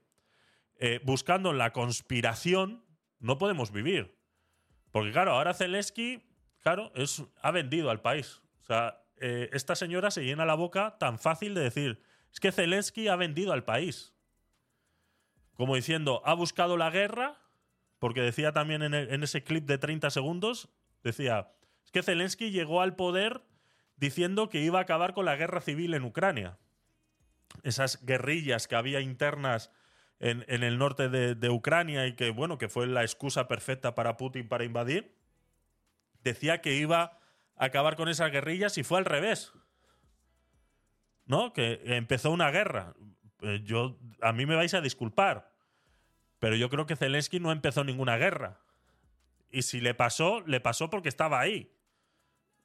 eh, 0.77 0.99
buscando 1.05 1.53
la 1.53 1.71
conspiración, 1.71 2.83
no 3.19 3.37
podemos 3.37 3.71
vivir. 3.71 4.19
Porque 4.91 5.13
claro, 5.13 5.31
ahora 5.31 5.53
Zelensky, 5.53 6.21
claro, 6.59 6.91
ha 7.41 7.51
vendido 7.51 7.89
al 7.89 8.01
país. 8.01 8.41
O 8.61 8.65
sea, 8.65 9.01
eh, 9.15 9.49
esta 9.53 9.73
señora 9.77 10.11
se 10.11 10.25
llena 10.25 10.43
la 10.43 10.55
boca 10.55 10.97
tan 10.99 11.17
fácil 11.17 11.53
de 11.53 11.61
decir, 11.61 12.01
es 12.29 12.41
que 12.41 12.51
Zelensky 12.51 13.07
ha 13.07 13.15
vendido 13.15 13.53
al 13.53 13.63
país. 13.63 14.13
Como 15.53 15.77
diciendo, 15.77 16.21
ha 16.25 16.33
buscado 16.33 16.75
la 16.75 16.89
guerra, 16.89 17.39
porque 17.99 18.19
decía 18.19 18.51
también 18.51 18.83
en, 18.83 18.93
en 18.93 19.23
ese 19.23 19.45
clip 19.45 19.65
de 19.65 19.77
30 19.77 20.09
segundos, 20.09 20.67
decía, 21.03 21.53
es 21.85 21.91
que 21.91 22.03
Zelensky 22.03 22.51
llegó 22.51 22.81
al 22.81 22.97
poder 22.97 23.43
diciendo 23.95 24.49
que 24.49 24.59
iba 24.59 24.79
a 24.79 24.81
acabar 24.81 25.13
con 25.13 25.23
la 25.23 25.37
guerra 25.37 25.61
civil 25.61 25.93
en 25.93 26.03
Ucrania. 26.03 26.57
Esas 27.63 28.05
guerrillas 28.05 28.67
que 28.67 28.75
había 28.75 29.01
internas 29.01 29.71
en, 30.19 30.45
en 30.47 30.63
el 30.63 30.77
norte 30.77 31.09
de, 31.09 31.35
de 31.35 31.49
Ucrania 31.49 32.07
y 32.07 32.15
que, 32.15 32.29
bueno, 32.29 32.57
que 32.57 32.69
fue 32.69 32.87
la 32.87 33.03
excusa 33.03 33.47
perfecta 33.47 33.95
para 33.95 34.17
Putin 34.17 34.47
para 34.47 34.63
invadir, 34.63 35.15
decía 36.23 36.61
que 36.61 36.75
iba 36.75 37.19
a 37.55 37.65
acabar 37.65 37.95
con 37.95 38.09
esas 38.09 38.31
guerrillas 38.31 38.77
y 38.77 38.83
fue 38.83 38.97
al 38.97 39.05
revés. 39.05 39.53
¿No? 41.25 41.53
Que 41.53 41.81
empezó 41.85 42.31
una 42.31 42.51
guerra. 42.51 42.93
Eh, 43.41 43.61
Yo, 43.63 43.97
a 44.21 44.31
mí 44.31 44.45
me 44.45 44.55
vais 44.55 44.73
a 44.73 44.81
disculpar, 44.81 45.51
pero 46.39 46.55
yo 46.55 46.69
creo 46.69 46.85
que 46.85 46.95
Zelensky 46.95 47.39
no 47.39 47.51
empezó 47.51 47.83
ninguna 47.83 48.17
guerra. 48.17 48.61
Y 49.51 49.63
si 49.63 49.81
le 49.81 49.93
pasó, 49.93 50.41
le 50.41 50.59
pasó 50.59 50.89
porque 50.89 51.09
estaba 51.09 51.39
ahí. 51.39 51.71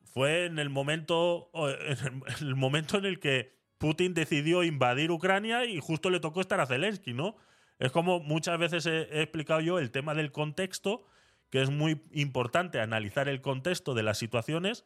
Fue 0.03 0.47
en 0.47 0.59
el 0.59 0.71
momento, 0.71 1.51
en 1.55 2.23
el 2.41 2.57
momento 2.57 2.99
en 2.99 3.05
el 3.05 3.21
que 3.21 3.60
Putin 3.81 4.13
decidió 4.13 4.63
invadir 4.63 5.11
Ucrania 5.11 5.65
y 5.65 5.81
justo 5.81 6.11
le 6.11 6.21
tocó 6.21 6.43
estar 6.43 6.61
a 6.61 6.67
Zelensky, 6.67 7.15
¿no? 7.15 7.37
Es 7.79 7.91
como 7.91 8.21
muchas 8.21 8.59
veces 8.59 8.85
he, 8.85 9.23
explicado 9.23 9.63
yo 9.63 9.79
el 9.79 9.91
tema 9.91 10.15
del 10.15 10.33
contexto, 10.33 11.07
que 11.49 11.63
es 11.63 11.71
muy 11.71 12.03
importante 12.13 12.79
analizar 12.79 13.27
el 13.27 13.41
contexto 13.41 13.95
de 13.95 14.03
las 14.03 14.19
situaciones, 14.19 14.85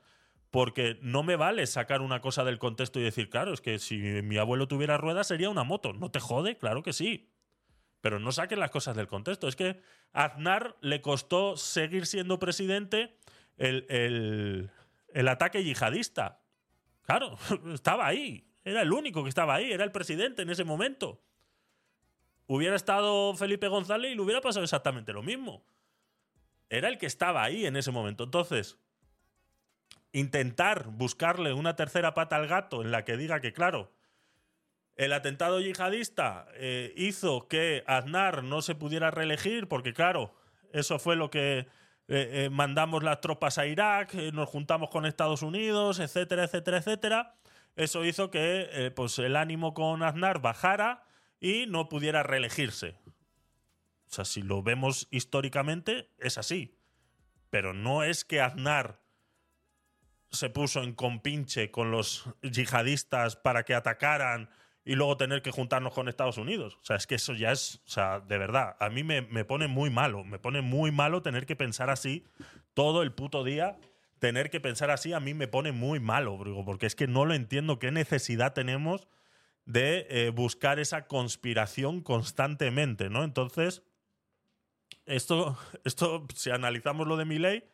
porque 0.52 0.96
no 1.02 1.24
me 1.24 1.34
vale 1.34 1.66
sacar 1.66 2.02
una 2.02 2.20
cosa 2.20 2.44
del 2.44 2.60
contexto 2.60 3.00
y 3.00 3.02
decir, 3.02 3.30
claro, 3.30 3.52
es 3.52 3.60
que 3.60 3.80
si 3.80 3.96
mi 3.98 4.38
abuelo 4.38 4.68
tuviera 4.68 4.96
ruedas 4.96 5.26
sería 5.26 5.50
una 5.50 5.64
moto. 5.64 5.92
¿No 5.92 6.12
te 6.12 6.20
jode? 6.20 6.56
Claro 6.56 6.84
que 6.84 6.92
sí. 6.92 7.32
Pero 8.00 8.20
no 8.20 8.30
saquen 8.30 8.60
las 8.60 8.70
cosas 8.70 8.94
del 8.94 9.08
contexto. 9.08 9.48
Es 9.48 9.56
que 9.56 9.80
a 10.12 10.26
Aznar 10.26 10.76
le 10.80 11.00
costó 11.00 11.56
seguir 11.56 12.06
siendo 12.06 12.38
presidente 12.38 13.16
el- 13.56 14.70
el 15.12 15.28
ataque 15.28 15.64
yihadista. 15.64 16.42
Claro, 17.02 17.36
estaba 17.74 18.06
ahí. 18.06 18.46
Era 18.64 18.82
el 18.82 18.92
único 18.92 19.22
que 19.22 19.28
estaba 19.28 19.54
ahí. 19.54 19.72
Era 19.72 19.84
el 19.84 19.92
presidente 19.92 20.42
en 20.42 20.50
ese 20.50 20.64
momento. 20.64 21.20
Hubiera 22.46 22.76
estado 22.76 23.34
Felipe 23.34 23.68
González 23.68 24.12
y 24.12 24.14
le 24.14 24.20
hubiera 24.20 24.40
pasado 24.40 24.64
exactamente 24.64 25.12
lo 25.12 25.22
mismo. 25.22 25.64
Era 26.68 26.88
el 26.88 26.98
que 26.98 27.06
estaba 27.06 27.42
ahí 27.42 27.66
en 27.66 27.76
ese 27.76 27.90
momento. 27.90 28.24
Entonces, 28.24 28.78
intentar 30.12 30.88
buscarle 30.88 31.52
una 31.52 31.76
tercera 31.76 32.14
pata 32.14 32.36
al 32.36 32.46
gato 32.46 32.82
en 32.82 32.90
la 32.90 33.04
que 33.04 33.16
diga 33.16 33.40
que, 33.40 33.52
claro, 33.52 33.92
el 34.96 35.12
atentado 35.12 35.60
yihadista 35.60 36.46
eh, 36.54 36.92
hizo 36.96 37.48
que 37.48 37.82
Aznar 37.86 38.44
no 38.44 38.62
se 38.62 38.74
pudiera 38.74 39.10
reelegir, 39.10 39.66
porque, 39.66 39.92
claro, 39.92 40.34
eso 40.72 40.98
fue 40.98 41.16
lo 41.16 41.30
que 41.30 41.58
eh, 41.58 41.66
eh, 42.08 42.48
mandamos 42.50 43.02
las 43.02 43.20
tropas 43.20 43.58
a 43.58 43.66
Irak, 43.66 44.14
nos 44.32 44.48
juntamos 44.48 44.90
con 44.90 45.04
Estados 45.04 45.42
Unidos, 45.42 45.98
etcétera, 45.98 46.44
etcétera, 46.44 46.78
etcétera. 46.78 47.34
Eso 47.76 48.04
hizo 48.04 48.30
que 48.30 48.68
eh, 48.70 48.90
pues 48.90 49.18
el 49.18 49.36
ánimo 49.36 49.74
con 49.74 50.02
Aznar 50.02 50.40
bajara 50.40 51.06
y 51.40 51.66
no 51.66 51.88
pudiera 51.88 52.22
reelegirse. 52.22 52.96
O 54.06 54.12
sea, 54.14 54.24
si 54.24 54.42
lo 54.42 54.62
vemos 54.62 55.08
históricamente, 55.10 56.10
es 56.18 56.38
así. 56.38 56.78
Pero 57.50 57.74
no 57.74 58.04
es 58.04 58.24
que 58.24 58.40
Aznar 58.40 59.02
se 60.30 60.50
puso 60.50 60.82
en 60.82 60.94
compinche 60.94 61.70
con 61.70 61.90
los 61.90 62.24
yihadistas 62.42 63.36
para 63.36 63.64
que 63.64 63.74
atacaran 63.74 64.50
y 64.84 64.94
luego 64.94 65.16
tener 65.16 65.42
que 65.42 65.50
juntarnos 65.50 65.94
con 65.94 66.08
Estados 66.08 66.38
Unidos. 66.38 66.76
O 66.80 66.84
sea, 66.84 66.96
es 66.96 67.06
que 67.06 67.14
eso 67.14 67.32
ya 67.32 67.52
es, 67.52 67.80
o 67.86 67.90
sea, 67.90 68.20
de 68.20 68.38
verdad, 68.38 68.76
a 68.80 68.90
mí 68.90 69.02
me, 69.02 69.22
me 69.22 69.44
pone 69.44 69.66
muy 69.66 69.90
malo, 69.90 70.24
me 70.24 70.38
pone 70.38 70.60
muy 70.60 70.90
malo 70.90 71.22
tener 71.22 71.46
que 71.46 71.56
pensar 71.56 71.90
así 71.90 72.24
todo 72.74 73.02
el 73.02 73.12
puto 73.12 73.44
día. 73.44 73.78
Tener 74.24 74.48
que 74.48 74.58
pensar 74.58 74.90
así 74.90 75.12
a 75.12 75.20
mí 75.20 75.34
me 75.34 75.48
pone 75.48 75.70
muy 75.70 76.00
malo, 76.00 76.38
porque 76.64 76.86
es 76.86 76.96
que 76.96 77.06
no 77.06 77.26
lo 77.26 77.34
entiendo 77.34 77.78
qué 77.78 77.90
necesidad 77.90 78.54
tenemos 78.54 79.06
de 79.66 80.06
eh, 80.08 80.30
buscar 80.30 80.78
esa 80.78 81.06
conspiración 81.08 82.00
constantemente, 82.00 83.10
¿no? 83.10 83.22
Entonces, 83.22 83.82
esto, 85.04 85.58
esto, 85.84 86.26
si 86.34 86.48
analizamos 86.48 87.06
lo 87.06 87.18
de 87.18 87.26
Milei, 87.26 87.64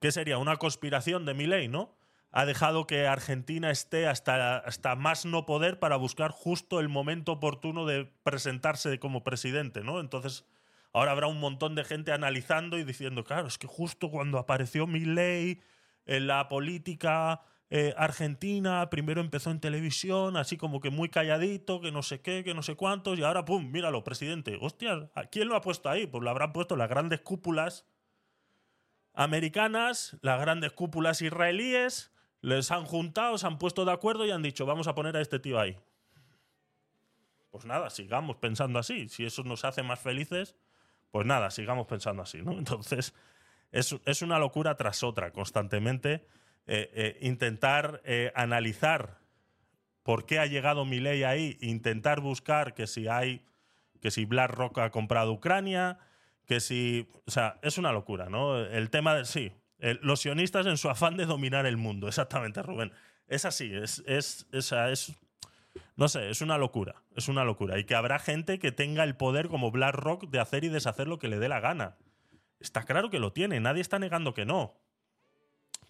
¿qué 0.00 0.10
sería? 0.10 0.36
Una 0.38 0.56
conspiración 0.56 1.26
de 1.26 1.34
Milei, 1.34 1.68
¿no? 1.68 1.96
Ha 2.32 2.44
dejado 2.44 2.88
que 2.88 3.06
Argentina 3.06 3.70
esté 3.70 4.08
hasta, 4.08 4.58
hasta 4.58 4.96
más 4.96 5.24
no 5.24 5.46
poder 5.46 5.78
para 5.78 5.94
buscar 5.94 6.32
justo 6.32 6.80
el 6.80 6.88
momento 6.88 7.30
oportuno 7.30 7.86
de 7.86 8.10
presentarse 8.24 8.98
como 8.98 9.22
presidente, 9.22 9.84
¿no? 9.84 10.00
Entonces, 10.00 10.44
ahora 10.92 11.12
habrá 11.12 11.28
un 11.28 11.38
montón 11.38 11.76
de 11.76 11.84
gente 11.84 12.10
analizando 12.10 12.78
y 12.78 12.82
diciendo, 12.82 13.22
claro, 13.22 13.46
es 13.46 13.58
que 13.58 13.68
justo 13.68 14.10
cuando 14.10 14.38
apareció 14.38 14.88
Milei 14.88 15.62
en 16.06 16.26
la 16.26 16.48
política 16.48 17.42
eh, 17.70 17.94
argentina, 17.96 18.88
primero 18.90 19.20
empezó 19.20 19.50
en 19.50 19.60
televisión, 19.60 20.36
así 20.36 20.56
como 20.56 20.80
que 20.80 20.90
muy 20.90 21.08
calladito, 21.08 21.80
que 21.80 21.90
no 21.90 22.02
sé 22.02 22.20
qué, 22.20 22.44
que 22.44 22.54
no 22.54 22.62
sé 22.62 22.76
cuántos, 22.76 23.18
y 23.18 23.22
ahora, 23.24 23.44
pum, 23.44 23.70
míralo, 23.70 24.04
presidente. 24.04 24.58
Hostia, 24.60 25.10
¿a 25.14 25.24
quién 25.24 25.48
lo 25.48 25.56
ha 25.56 25.60
puesto 25.60 25.88
ahí? 25.88 26.06
Pues 26.06 26.22
lo 26.22 26.30
habrán 26.30 26.52
puesto 26.52 26.76
las 26.76 26.88
grandes 26.88 27.20
cúpulas 27.20 27.86
americanas, 29.14 30.16
las 30.20 30.40
grandes 30.40 30.72
cúpulas 30.72 31.22
israelíes, 31.22 32.12
les 32.40 32.70
han 32.70 32.84
juntado, 32.84 33.38
se 33.38 33.46
han 33.46 33.58
puesto 33.58 33.84
de 33.84 33.92
acuerdo 33.92 34.26
y 34.26 34.30
han 34.30 34.42
dicho, 34.42 34.66
vamos 34.66 34.86
a 34.86 34.94
poner 34.94 35.16
a 35.16 35.20
este 35.20 35.38
tío 35.38 35.58
ahí. 35.58 35.78
Pues 37.50 37.64
nada, 37.64 37.88
sigamos 37.88 38.36
pensando 38.36 38.78
así. 38.78 39.08
Si 39.08 39.24
eso 39.24 39.44
nos 39.44 39.64
hace 39.64 39.82
más 39.82 40.00
felices, 40.00 40.56
pues 41.10 41.26
nada, 41.26 41.50
sigamos 41.50 41.86
pensando 41.86 42.22
así, 42.22 42.42
¿no? 42.42 42.52
Entonces, 42.52 43.14
es, 43.74 44.22
una 44.22 44.38
locura 44.38 44.76
tras 44.76 45.02
otra, 45.02 45.32
constantemente. 45.32 46.26
eh, 46.66 46.90
eh, 46.94 47.18
intentar 47.20 48.00
eh, 48.04 48.32
analizar 48.34 49.18
por 50.02 50.24
qué 50.24 50.38
ha 50.38 50.46
llegado 50.46 50.86
mi 50.86 50.98
ley 50.98 51.22
ahí, 51.22 51.58
intentar 51.60 52.20
buscar 52.20 52.72
que 52.72 52.86
si 52.86 53.06
hay, 53.06 53.44
que 54.00 54.10
si 54.10 54.24
BlackRock 54.24 54.78
ha 54.78 54.90
comprado 54.90 55.32
Ucrania, 55.32 55.98
que 56.46 56.60
si, 56.60 57.08
o 57.26 57.30
sea, 57.30 57.58
es 57.62 57.76
una 57.76 57.92
locura, 57.92 58.30
¿no? 58.30 58.58
El 58.58 58.88
tema 58.88 59.14
de, 59.14 59.24
sí, 59.26 59.52
los 60.00 60.20
sionistas 60.20 60.66
en 60.66 60.78
su 60.78 60.88
afán 60.88 61.18
de 61.18 61.26
dominar 61.26 61.66
el 61.66 61.76
mundo, 61.76 62.08
exactamente, 62.08 62.62
Rubén. 62.62 62.92
Es 63.26 63.44
así, 63.44 63.74
es, 63.74 64.02
es, 64.06 64.46
no 65.96 66.08
sé, 66.08 66.30
es 66.30 66.40
una 66.40 66.56
locura, 66.56 67.02
es 67.14 67.28
una 67.28 67.44
locura. 67.44 67.78
Y 67.78 67.84
que 67.84 67.94
habrá 67.94 68.18
gente 68.18 68.58
que 68.58 68.72
tenga 68.72 69.04
el 69.04 69.16
poder 69.16 69.48
como 69.48 69.70
BlackRock 69.70 70.30
de 70.30 70.40
hacer 70.40 70.64
y 70.64 70.68
deshacer 70.68 71.08
lo 71.08 71.18
que 71.18 71.28
le 71.28 71.38
dé 71.38 71.48
la 71.48 71.60
gana. 71.60 71.96
Está 72.64 72.84
claro 72.84 73.10
que 73.10 73.18
lo 73.18 73.32
tiene, 73.32 73.60
nadie 73.60 73.82
está 73.82 73.98
negando 73.98 74.32
que 74.32 74.46
no. 74.46 74.74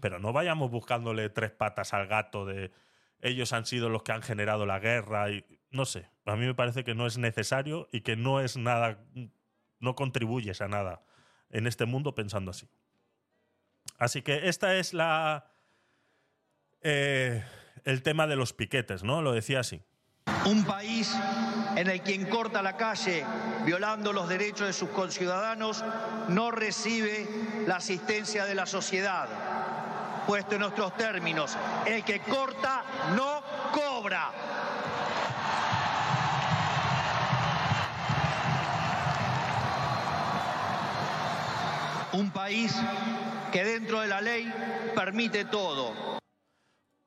Pero 0.00 0.18
no 0.18 0.32
vayamos 0.32 0.72
buscándole 0.72 1.30
tres 1.30 1.52
patas 1.52 1.94
al 1.94 2.08
gato 2.08 2.44
de 2.44 2.72
ellos 3.20 3.52
han 3.52 3.64
sido 3.64 3.88
los 3.88 4.02
que 4.02 4.10
han 4.10 4.22
generado 4.22 4.66
la 4.66 4.80
guerra 4.80 5.30
y 5.30 5.46
no 5.70 5.84
sé, 5.84 6.10
a 6.26 6.34
mí 6.34 6.44
me 6.46 6.54
parece 6.54 6.82
que 6.82 6.94
no 6.94 7.06
es 7.06 7.16
necesario 7.16 7.88
y 7.92 8.00
que 8.00 8.16
no 8.16 8.40
es 8.40 8.56
nada, 8.56 8.98
no 9.78 9.94
contribuyes 9.94 10.60
a 10.60 10.68
nada 10.68 11.02
en 11.50 11.68
este 11.68 11.86
mundo 11.86 12.16
pensando 12.16 12.50
así. 12.50 12.68
Así 13.96 14.22
que 14.22 14.48
esta 14.48 14.74
es 14.74 14.94
la 14.94 15.52
eh, 16.82 17.44
el 17.84 18.02
tema 18.02 18.26
de 18.26 18.34
los 18.34 18.52
piquetes, 18.52 19.04
¿no? 19.04 19.22
Lo 19.22 19.32
decía 19.32 19.60
así. 19.60 19.80
Un 20.44 20.64
país 20.64 21.16
en 21.76 21.88
el 21.88 22.00
quien 22.02 22.26
corta 22.26 22.62
la 22.62 22.76
calle 22.76 23.24
violando 23.64 24.12
los 24.12 24.28
derechos 24.28 24.66
de 24.66 24.72
sus 24.72 24.90
conciudadanos 24.90 25.84
no 26.28 26.50
recibe 26.50 27.28
la 27.66 27.76
asistencia 27.76 28.44
de 28.44 28.54
la 28.54 28.66
sociedad. 28.66 29.28
Puesto 30.26 30.54
en 30.54 30.62
nuestros 30.62 30.96
términos, 30.96 31.56
el 31.84 32.02
que 32.04 32.20
corta 32.20 32.84
no 33.14 33.42
cobra. 33.72 34.30
Un 42.12 42.30
país 42.30 42.74
que 43.52 43.64
dentro 43.64 44.00
de 44.00 44.06
la 44.06 44.20
ley 44.20 44.50
permite 44.94 45.44
todo. 45.44 46.13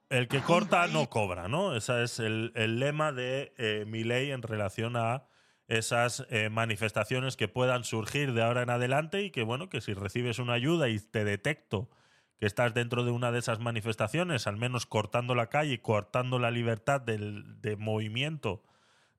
El 0.09 0.29
que 0.29 0.41
corta 0.41 0.87
no 0.87 1.09
cobra, 1.09 1.49
¿no? 1.49 1.75
Ese 1.75 2.03
es 2.03 2.19
el, 2.19 2.53
el 2.55 2.79
lema 2.79 3.11
de 3.11 3.53
eh, 3.57 3.83
mi 3.85 4.03
ley 4.03 4.31
en 4.31 4.41
relación 4.41 4.95
a 4.95 5.25
esas 5.67 6.25
eh, 6.29 6.49
manifestaciones 6.49 7.35
que 7.35 7.49
puedan 7.49 7.83
surgir 7.83 8.33
de 8.33 8.41
ahora 8.41 8.61
en 8.61 8.69
adelante 8.69 9.21
y 9.23 9.31
que, 9.31 9.43
bueno, 9.43 9.67
que 9.67 9.81
si 9.81 9.93
recibes 9.93 10.39
una 10.39 10.53
ayuda 10.53 10.87
y 10.87 10.99
te 10.99 11.25
detecto 11.25 11.89
que 12.39 12.45
estás 12.45 12.73
dentro 12.73 13.03
de 13.03 13.11
una 13.11 13.31
de 13.31 13.39
esas 13.39 13.59
manifestaciones, 13.59 14.47
al 14.47 14.55
menos 14.55 14.85
cortando 14.85 15.35
la 15.35 15.47
calle 15.49 15.73
y 15.73 15.77
cortando 15.79 16.39
la 16.39 16.51
libertad 16.51 17.01
del, 17.01 17.59
de 17.61 17.75
movimiento 17.75 18.63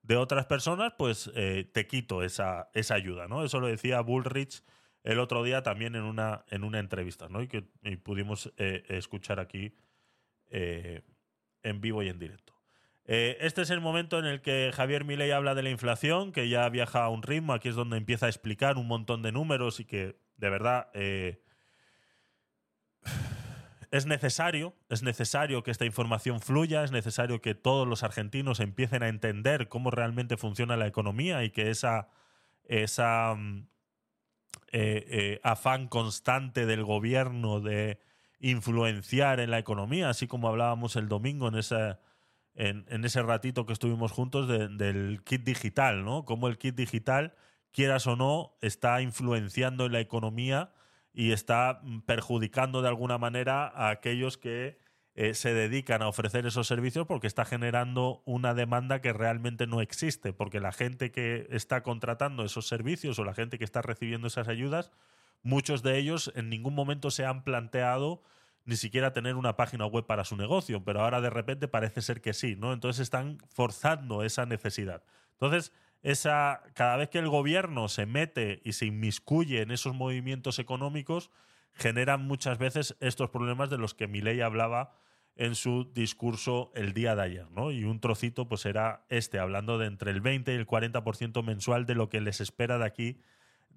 de 0.03 0.17
otras 0.17 0.47
personas, 0.47 0.95
pues 0.97 1.31
eh, 1.35 1.69
te 1.71 1.87
quito 1.87 2.23
esa, 2.23 2.71
esa 2.73 2.95
ayuda, 2.95 3.29
¿no? 3.29 3.45
Eso 3.45 3.61
lo 3.61 3.67
decía 3.67 4.01
Bullrich 4.01 4.63
el 5.05 5.19
otro 5.19 5.43
día 5.43 5.63
también 5.63 5.97
en 5.97 6.05
una, 6.05 6.45
en 6.49 6.65
una 6.65 6.79
entrevista, 6.79 7.29
¿no? 7.29 7.43
Y 7.43 7.49
que 7.49 7.69
y 7.83 7.97
pudimos 7.97 8.53
eh, 8.57 8.85
escuchar 8.89 9.39
aquí 9.39 9.75
eh, 10.51 11.03
en 11.63 11.81
vivo 11.81 12.03
y 12.03 12.09
en 12.09 12.19
directo. 12.19 12.55
este 13.05 13.63
es 13.63 13.71
el 13.71 13.81
momento 13.81 14.19
en 14.19 14.27
el 14.27 14.43
que 14.43 14.71
Javier 14.75 15.05
Milei 15.05 15.31
habla 15.31 15.55
de 15.55 15.63
la 15.63 15.71
inflación, 15.71 16.33
que 16.33 16.49
ya 16.49 16.69
viaja 16.69 17.05
a 17.05 17.09
un 17.09 17.23
ritmo, 17.23 17.53
aquí 17.53 17.69
es 17.69 17.75
donde 17.75 17.97
empieza 17.97 18.27
a 18.27 18.29
explicar 18.29 18.77
un 18.77 18.87
montón 18.87 19.23
de 19.23 19.33
números 19.33 19.81
y 19.81 19.85
que 19.85 20.17
de 20.37 20.51
verdad 20.51 20.91
es 23.91 24.07
necesario, 24.07 24.75
es 24.91 25.03
necesario 25.03 25.63
que 25.63 25.71
esta 25.71 25.87
información 25.87 26.41
fluya, 26.41 26.85
es 26.85 26.93
necesario 26.93 27.41
que 27.41 27.55
todos 27.55 27.89
los 27.89 28.03
argentinos 28.03 28.61
empiecen 28.61 29.03
a 29.03 29.09
entender 29.09 29.69
cómo 29.69 29.91
realmente 29.91 30.37
funciona 30.37 30.77
la 30.77 30.87
economía 30.87 31.43
y 31.45 31.51
que 31.51 31.71
esa, 31.71 32.09
esa 32.65 33.35
mm, 33.35 33.67
eh, 34.73 35.07
eh, 35.09 35.41
afán 35.43 35.89
constante 35.89 36.67
del 36.67 36.85
gobierno 36.85 37.61
de 37.61 37.99
influenciar 38.41 39.41
en 39.41 39.51
la 39.51 39.59
economía, 39.59 40.11
así 40.11 40.27
como 40.27 40.49
hablábamos 40.49 40.97
el 40.97 41.09
domingo 41.09 41.49
en 41.49 41.57
ese, 41.57 41.99
en, 42.55 43.05
ese 43.05 43.23
ratito 43.23 43.67
que 43.67 43.73
estuvimos 43.73 44.13
juntos 44.13 44.49
del 44.49 45.23
kit 45.25 45.45
digital, 45.45 46.05
¿no? 46.05 46.25
Cómo 46.25 46.49
el 46.49 46.59
kit 46.59 46.75
digital, 46.75 47.35
quieras 47.73 48.07
o 48.07 48.17
no, 48.17 48.57
está 48.61 49.01
influenciando 49.03 49.87
en 49.87 49.93
la 49.93 50.01
economía 50.01 50.73
y 51.13 51.33
está 51.33 51.81
perjudicando 52.07 52.83
de 52.83 52.89
alguna 52.89 53.19
manera 53.19 53.67
a 53.67 53.91
aquellos 53.91 54.39
que 54.39 54.79
eh, 55.15 55.35
se 55.35 55.53
dedican 55.53 56.01
a 56.01 56.07
ofrecer 56.09 56.47
esos 56.47 56.69
servicios 56.69 57.05
porque 57.07 57.27
está 57.27 57.45
generando 57.45 58.23
una 58.25 58.55
demanda 58.55 59.01
que 59.01 59.13
realmente 59.13 59.67
no 59.67 59.81
existe, 59.81 60.33
porque 60.33 60.61
la 60.61 60.71
gente 60.71 61.11
que 61.11 61.49
está 61.51 61.83
contratando 61.83 62.45
esos 62.45 62.69
servicios 62.69 63.19
o 63.19 63.25
la 63.25 63.35
gente 63.35 63.59
que 63.59 63.65
está 63.65 63.83
recibiendo 63.83 64.29
esas 64.29 64.47
ayudas, 64.47 64.93
muchos 65.43 65.83
de 65.83 65.99
ellos 65.99 66.33
en 66.35 66.49
ningún 66.49 66.75
momento 66.75 67.11
se 67.11 67.25
han 67.25 67.45
planteado 67.45 68.23
ni 68.65 68.77
siquiera 68.77 69.15
tener 69.15 69.37
una 69.37 69.57
página 69.57 69.87
web 69.87 70.05
para 70.05 70.25
su 70.25 70.37
negocio, 70.37 70.85
pero 70.85 71.01
ahora 71.01 71.23
de 71.23 71.31
repente 71.31 71.69
parece 71.69 72.03
ser 72.03 72.21
que 72.21 72.35
sí, 72.35 72.55
¿no? 72.55 72.75
Entonces 72.75 73.01
están 73.01 73.39
forzando 73.49 74.23
esa 74.23 74.45
necesidad. 74.45 75.03
Entonces, 75.33 75.73
esa, 76.03 76.63
cada 76.75 76.97
vez 76.97 77.09
que 77.09 77.19
el 77.19 77.29
gobierno 77.29 77.89
se 77.89 78.05
mete 78.05 78.61
y 78.65 78.75
se 78.75 78.85
inmiscuye 78.85 79.63
en 79.63 79.71
esos 79.71 79.95
movimientos 79.95 80.59
económicos, 80.59 81.31
generan 81.73 82.27
muchas 82.27 82.59
veces 82.59 82.97
estos 83.01 83.31
problemas 83.31 83.71
de 83.71 83.79
los 83.79 83.95
que 83.95 84.07
Milei 84.07 84.43
hablaba 84.43 84.93
en 85.35 85.55
su 85.55 85.91
discurso 85.95 86.73
el 86.75 86.93
día 86.93 87.15
de 87.15 87.23
ayer, 87.23 87.51
¿no? 87.51 87.71
Y 87.71 87.85
un 87.85 88.01
trocito 88.01 88.49
pues 88.49 88.67
era 88.67 89.07
este, 89.09 89.39
hablando 89.39 89.79
de 89.79 89.87
entre 89.87 90.11
el 90.11 90.21
20 90.21 90.53
y 90.53 90.57
el 90.57 90.67
40% 90.67 91.43
mensual 91.43 91.87
de 91.87 91.95
lo 91.95 92.09
que 92.09 92.21
les 92.21 92.41
espera 92.41 92.77
de 92.77 92.85
aquí 92.85 93.21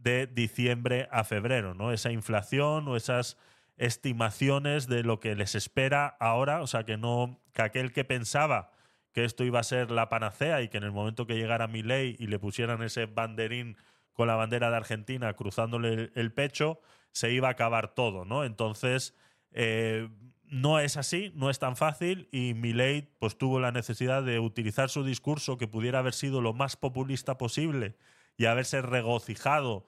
de 0.04 0.28
diciembre 0.28 1.08
a 1.12 1.24
febrero, 1.24 1.74
¿no? 1.74 1.92
Esa 1.92 2.12
inflación 2.12 2.88
o 2.88 2.96
esas 2.96 3.38
estimaciones 3.78 4.88
de 4.88 5.04
lo 5.04 5.20
que 5.20 5.36
les 5.36 5.56
espera 5.56 6.08
ahora, 6.20 6.62
o 6.62 6.68
sea, 6.68 6.84
que 6.84 6.98
no 6.98 7.40
que 7.54 7.62
aquel 7.62 7.92
que 7.92 8.04
pensaba 8.04 8.72
que 9.12 9.26
esto 9.26 9.44
iba 9.44 9.60
a 9.60 9.64
ser 9.64 9.92
la 9.92 10.10
panacea 10.10 10.62
y 10.62 10.70
que 10.70 10.78
en 10.78 10.84
el 10.84 10.92
momento 10.92 11.28
que 11.28 11.36
llegara 11.36 11.68
ley 11.68 12.16
y 12.20 12.28
le 12.28 12.40
pusieran 12.40 12.82
ese 12.82 13.06
banderín 13.06 13.78
con 14.14 14.28
la 14.28 14.36
bandera 14.36 14.70
de 14.70 14.78
Argentina 14.78 15.34
cruzándole 15.34 16.12
el, 16.16 16.32
pecho, 16.32 16.80
se 17.12 17.32
iba 17.32 17.50
a 17.50 17.52
acabar 17.52 17.94
todo, 17.94 18.24
¿no? 18.24 18.46
Entonces, 18.46 19.16
eh, 19.52 20.10
no 20.44 20.80
es 20.80 20.98
así, 20.98 21.32
no 21.36 21.50
es 21.50 21.60
tan 21.60 21.76
fácil 21.76 22.28
y 22.32 22.54
Milei 22.54 23.10
pues 23.20 23.38
tuvo 23.38 23.60
la 23.60 23.72
necesidad 23.72 24.24
de 24.24 24.40
utilizar 24.40 24.90
su 24.90 25.04
discurso 25.04 25.58
que 25.58 25.68
pudiera 25.68 26.00
haber 26.00 26.14
sido 26.14 26.42
lo 26.42 26.54
más 26.54 26.76
populista 26.76 27.38
posible 27.38 27.96
y 28.38 28.46
haberse 28.46 28.82
regocijado 28.82 29.88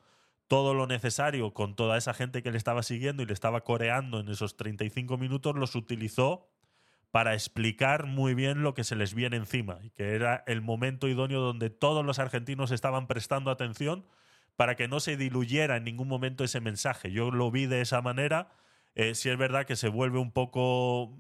todo 0.54 0.76
lo 0.76 0.86
necesario 0.86 1.52
con 1.52 1.76
toda 1.76 1.98
esa 1.98 2.14
gente 2.14 2.44
que 2.44 2.52
le 2.52 2.60
estaba 2.60 2.84
siguiendo 2.84 3.24
y 3.24 3.26
le 3.26 3.34
estaba 3.34 3.64
coreando 3.64 4.20
en 4.20 4.30
esos 4.30 4.56
35 4.56 5.18
minutos, 5.18 5.56
los 5.56 5.74
utilizó 5.74 6.48
para 7.10 7.34
explicar 7.34 8.06
muy 8.06 8.36
bien 8.36 8.62
lo 8.62 8.76
que 8.76 8.84
se 8.84 8.96
les 8.96 9.16
viene 9.16 9.36
encima 9.38 9.80
y 9.82 9.90
que 9.90 10.14
era 10.14 10.44
el 10.46 10.62
momento 10.62 11.08
idóneo 11.08 11.42
donde 11.42 11.72
todos 11.72 12.06
los 12.06 12.20
argentinos 12.20 12.70
estaban 12.70 13.08
prestando 13.08 13.50
atención 13.50 14.06
para 14.56 14.76
que 14.76 14.88
no 14.88 15.00
se 15.00 15.18
diluyera 15.18 15.76
en 15.78 15.86
ningún 15.86 16.08
momento 16.08 16.44
ese 16.44 16.62
mensaje. 16.62 17.12
Yo 17.12 17.32
lo 17.32 17.50
vi 17.50 17.66
de 17.66 17.82
esa 17.82 18.04
manera. 18.04 18.52
Eh, 18.94 19.16
si 19.16 19.30
es 19.30 19.38
verdad 19.40 19.66
que 19.66 19.76
se 19.76 19.88
vuelve 19.88 20.20
un 20.20 20.32
poco 20.32 21.18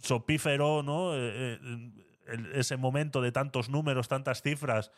sopífero, 0.00 0.82
¿no? 0.82 1.14
Eh, 1.14 1.60
eh, 1.62 2.02
ese 2.54 2.76
momento 2.78 3.22
de 3.22 3.30
tantos 3.30 3.68
números, 3.68 4.08
tantas 4.08 4.42
cifras, 4.42 4.90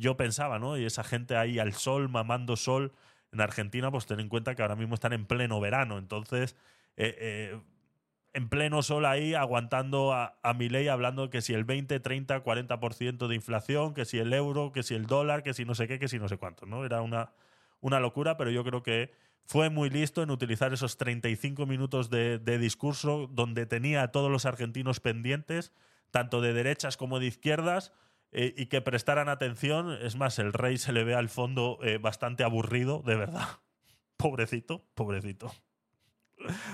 yo 0.00 0.16
pensaba, 0.16 0.58
¿no? 0.58 0.78
Y 0.78 0.84
esa 0.84 1.02
gente 1.02 1.36
ahí 1.36 1.58
al 1.58 1.72
sol, 1.72 2.08
mamando 2.08 2.56
sol 2.56 2.92
en 3.32 3.40
Argentina, 3.40 3.90
pues 3.90 4.06
ten 4.06 4.20
en 4.20 4.28
cuenta 4.28 4.54
que 4.54 4.62
ahora 4.62 4.76
mismo 4.76 4.94
están 4.94 5.12
en 5.12 5.26
pleno 5.26 5.58
verano. 5.60 5.98
Entonces, 5.98 6.56
en 6.96 8.48
pleno 8.48 8.82
sol 8.82 9.06
ahí 9.06 9.34
aguantando 9.34 10.12
a, 10.12 10.38
a 10.42 10.52
ley 10.52 10.88
hablando 10.88 11.30
que 11.30 11.40
si 11.40 11.54
el 11.54 11.64
20, 11.64 11.98
30, 11.98 12.44
40% 12.44 13.28
de 13.28 13.34
inflación, 13.34 13.94
que 13.94 14.04
si 14.04 14.18
el 14.18 14.32
euro, 14.32 14.72
que 14.72 14.82
si 14.82 14.94
el 14.94 15.06
dólar, 15.06 15.42
que 15.42 15.54
si 15.54 15.64
no 15.64 15.74
sé 15.74 15.88
qué, 15.88 15.98
que 15.98 16.06
si 16.06 16.18
no 16.18 16.28
sé 16.28 16.36
cuánto, 16.36 16.66
¿no? 16.66 16.84
Era 16.84 17.00
una, 17.00 17.32
una 17.80 17.98
locura, 17.98 18.36
pero 18.36 18.50
yo 18.50 18.62
creo 18.62 18.82
que 18.82 19.10
fue 19.46 19.70
muy 19.70 19.90
listo 19.90 20.22
en 20.22 20.30
utilizar 20.30 20.72
esos 20.72 20.96
35 20.96 21.66
minutos 21.66 22.10
de, 22.10 22.38
discurso 22.58 23.28
donde 23.32 23.64
tenía 23.64 24.02
a 24.02 24.12
todos 24.12 24.30
los 24.30 24.44
argentinos 24.44 25.00
pendientes, 25.00 25.72
tanto 26.10 26.40
de 26.40 26.52
derechas 26.52 26.96
como 26.96 27.20
de 27.20 27.26
izquierdas, 27.26 27.92
eh, 28.32 28.54
y 28.56 28.66
que 28.66 28.80
prestaran 28.80 29.28
atención. 29.28 29.92
Es 30.02 30.16
más, 30.16 30.38
el 30.38 30.52
rey 30.52 30.78
se 30.78 30.92
le 30.92 31.04
ve 31.04 31.14
al 31.14 31.28
fondo 31.28 31.78
eh, 31.82 31.98
bastante 31.98 32.44
aburrido, 32.44 33.02
de 33.04 33.16
verdad. 33.16 33.48
Pobrecito, 34.16 34.82
pobrecito. 34.94 35.52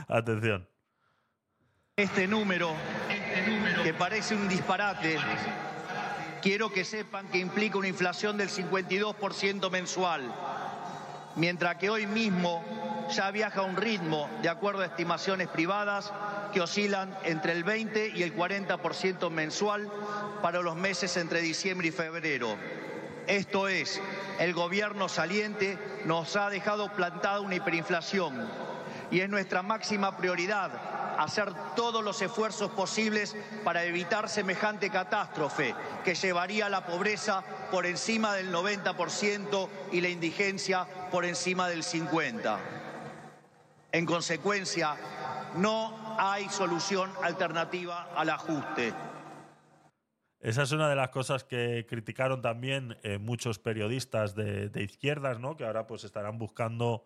Atención. 0.06 0.68
Este 1.96 2.28
número, 2.28 2.72
que 3.82 3.92
parece 3.92 4.36
un 4.36 4.48
disparate, 4.48 5.18
quiero 6.40 6.72
que 6.72 6.84
sepan 6.84 7.28
que 7.28 7.38
implica 7.38 7.78
una 7.78 7.88
inflación 7.88 8.36
del 8.38 8.48
52% 8.48 9.70
mensual, 9.70 10.22
mientras 11.36 11.76
que 11.76 11.90
hoy 11.90 12.06
mismo 12.06 12.62
ya 13.10 13.30
viaja 13.30 13.60
a 13.60 13.64
un 13.64 13.76
ritmo, 13.76 14.28
de 14.42 14.48
acuerdo 14.48 14.82
a 14.82 14.86
estimaciones 14.86 15.48
privadas, 15.48 16.12
que 16.52 16.60
oscilan 16.60 17.16
entre 17.24 17.52
el 17.52 17.64
20 17.64 18.08
y 18.14 18.22
el 18.22 18.36
40% 18.36 19.30
mensual 19.30 19.90
para 20.42 20.60
los 20.60 20.76
meses 20.76 21.16
entre 21.16 21.40
diciembre 21.40 21.88
y 21.88 21.92
febrero. 21.92 22.56
Esto 23.26 23.68
es, 23.68 24.00
el 24.38 24.52
gobierno 24.52 25.08
saliente 25.08 25.78
nos 26.04 26.36
ha 26.36 26.50
dejado 26.50 26.92
plantada 26.92 27.40
una 27.40 27.54
hiperinflación 27.54 28.48
y 29.12 29.20
es 29.20 29.28
nuestra 29.28 29.62
máxima 29.62 30.16
prioridad 30.16 30.72
hacer 31.18 31.52
todos 31.76 32.02
los 32.02 32.20
esfuerzos 32.22 32.70
posibles 32.70 33.36
para 33.62 33.84
evitar 33.84 34.28
semejante 34.28 34.90
catástrofe 34.90 35.74
que 36.02 36.14
llevaría 36.14 36.66
a 36.66 36.70
la 36.70 36.86
pobreza 36.86 37.44
por 37.70 37.84
encima 37.86 38.34
del 38.34 38.52
90% 38.52 39.68
y 39.92 40.00
la 40.00 40.08
indigencia 40.08 40.86
por 41.10 41.26
encima 41.26 41.68
del 41.68 41.82
50%. 41.82 42.58
En 43.92 44.06
consecuencia, 44.06 44.96
no 45.56 46.16
hay 46.18 46.48
solución 46.48 47.10
alternativa 47.22 48.08
al 48.16 48.30
ajuste. 48.30 48.94
Esa 50.40 50.62
es 50.62 50.72
una 50.72 50.88
de 50.88 50.96
las 50.96 51.10
cosas 51.10 51.44
que 51.44 51.86
criticaron 51.86 52.40
también 52.40 52.96
eh, 53.02 53.18
muchos 53.18 53.58
periodistas 53.58 54.34
de, 54.34 54.70
izquierdas, 54.82 55.38
¿no? 55.38 55.56
que 55.56 55.66
ahora 55.66 55.86
pues 55.86 56.04
estarán 56.04 56.38
buscando 56.38 57.04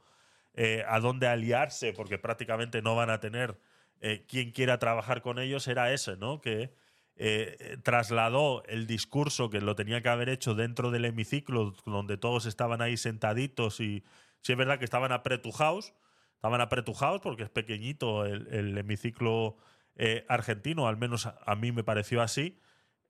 eh, 0.56 0.84
a 0.88 1.00
dónde 1.00 1.28
aliarse 1.28 1.92
porque 1.92 2.18
prácticamente 2.18 2.82
no 2.82 2.96
van 2.96 3.10
a 3.10 3.20
tener 3.20 3.58
eh, 4.00 4.24
quien 4.28 4.50
quiera 4.50 4.78
trabajar 4.78 5.22
con 5.22 5.38
ellos 5.38 5.68
era 5.68 5.92
ese, 5.92 6.16
¿no? 6.16 6.40
Que 6.40 6.72
eh, 7.18 7.78
trasladó 7.82 8.62
el 8.66 8.86
discurso 8.86 9.48
que 9.48 9.62
lo 9.62 9.74
tenía 9.74 10.02
que 10.02 10.10
haber 10.10 10.28
hecho 10.28 10.54
dentro 10.54 10.90
del 10.90 11.06
hemiciclo, 11.06 11.74
donde 11.86 12.18
todos 12.18 12.44
estaban 12.44 12.82
ahí 12.82 12.98
sentaditos 12.98 13.80
y 13.80 14.04
sí 14.42 14.52
es 14.52 14.58
verdad 14.58 14.78
que 14.78 14.84
estaban 14.84 15.12
apretujados, 15.12 15.94
estaban 16.34 16.60
apretujados 16.60 17.22
porque 17.22 17.44
es 17.44 17.48
pequeñito 17.48 18.26
el, 18.26 18.76
hemiciclo 18.76 19.56
eh, 19.96 20.26
argentino, 20.28 20.88
al 20.88 20.98
menos 20.98 21.26
a, 21.26 21.54
mí 21.56 21.72
me 21.72 21.82
pareció 21.82 22.20
así. 22.20 22.60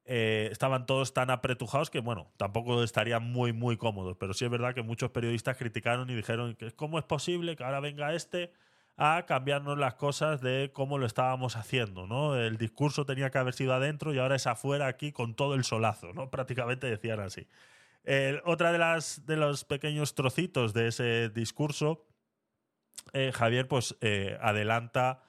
Estaban 0.07 0.87
todos 0.87 1.13
tan 1.13 1.31
apretujados 1.31 1.91
que, 1.91 2.01
bueno, 2.01 2.31
tampoco 2.37 2.83
estarían 2.83 3.25
muy, 3.25 3.53
muy 3.53 3.77
cómodos. 3.77 4.17
Pero 4.19 4.35
sí 4.35 4.45
es 4.45 4.51
verdad 4.51 4.75
que 4.75 4.83
muchos 4.83 5.11
periodistas 5.11 5.57
criticaron 5.57 6.09
y 6.11 6.15
dijeron 6.15 6.55
que 6.55 6.71
cómo 6.73 6.99
es 6.99 7.05
posible 7.05 7.57
que 7.57 7.65
ahora 7.65 7.81
venga 7.81 8.15
este 8.15 8.53
a 8.97 9.27
cambiarnos 9.27 9.77
las 9.77 9.95
cosas 9.95 10.41
de 10.41 10.71
cómo 10.73 10.97
lo 10.97 11.07
estábamos 11.07 11.57
haciendo, 11.57 12.07
¿no? 12.07 12.37
El 12.37 12.57
discurso 12.57 13.05
tenía 13.05 13.31
que 13.31 13.39
haber 13.39 13.53
sido 13.53 13.75
adentro 13.75 14.15
y 14.15 14.19
ahora 14.19 14.37
es 14.37 14.47
afuera 14.47 14.87
aquí 14.87 15.13
con 15.13 15.35
todo 15.35 15.55
el 15.55 15.65
solazo, 15.65 16.13
¿no? 16.15 16.31
Prácticamente 16.31 16.87
decían 16.89 17.21
así. 17.21 17.47
otra 18.45 18.73
de 18.73 18.79
las 18.79 19.27
de 19.27 19.37
los 19.37 19.65
pequeños 19.65 20.15
trocitos 20.15 20.73
de 20.73 20.89
ese 20.89 21.29
discurso 21.31 22.07
eh, 23.13 23.33
Javier, 23.33 23.69
pues 23.69 23.97
eh, 24.01 24.37
adelanta 24.41 25.23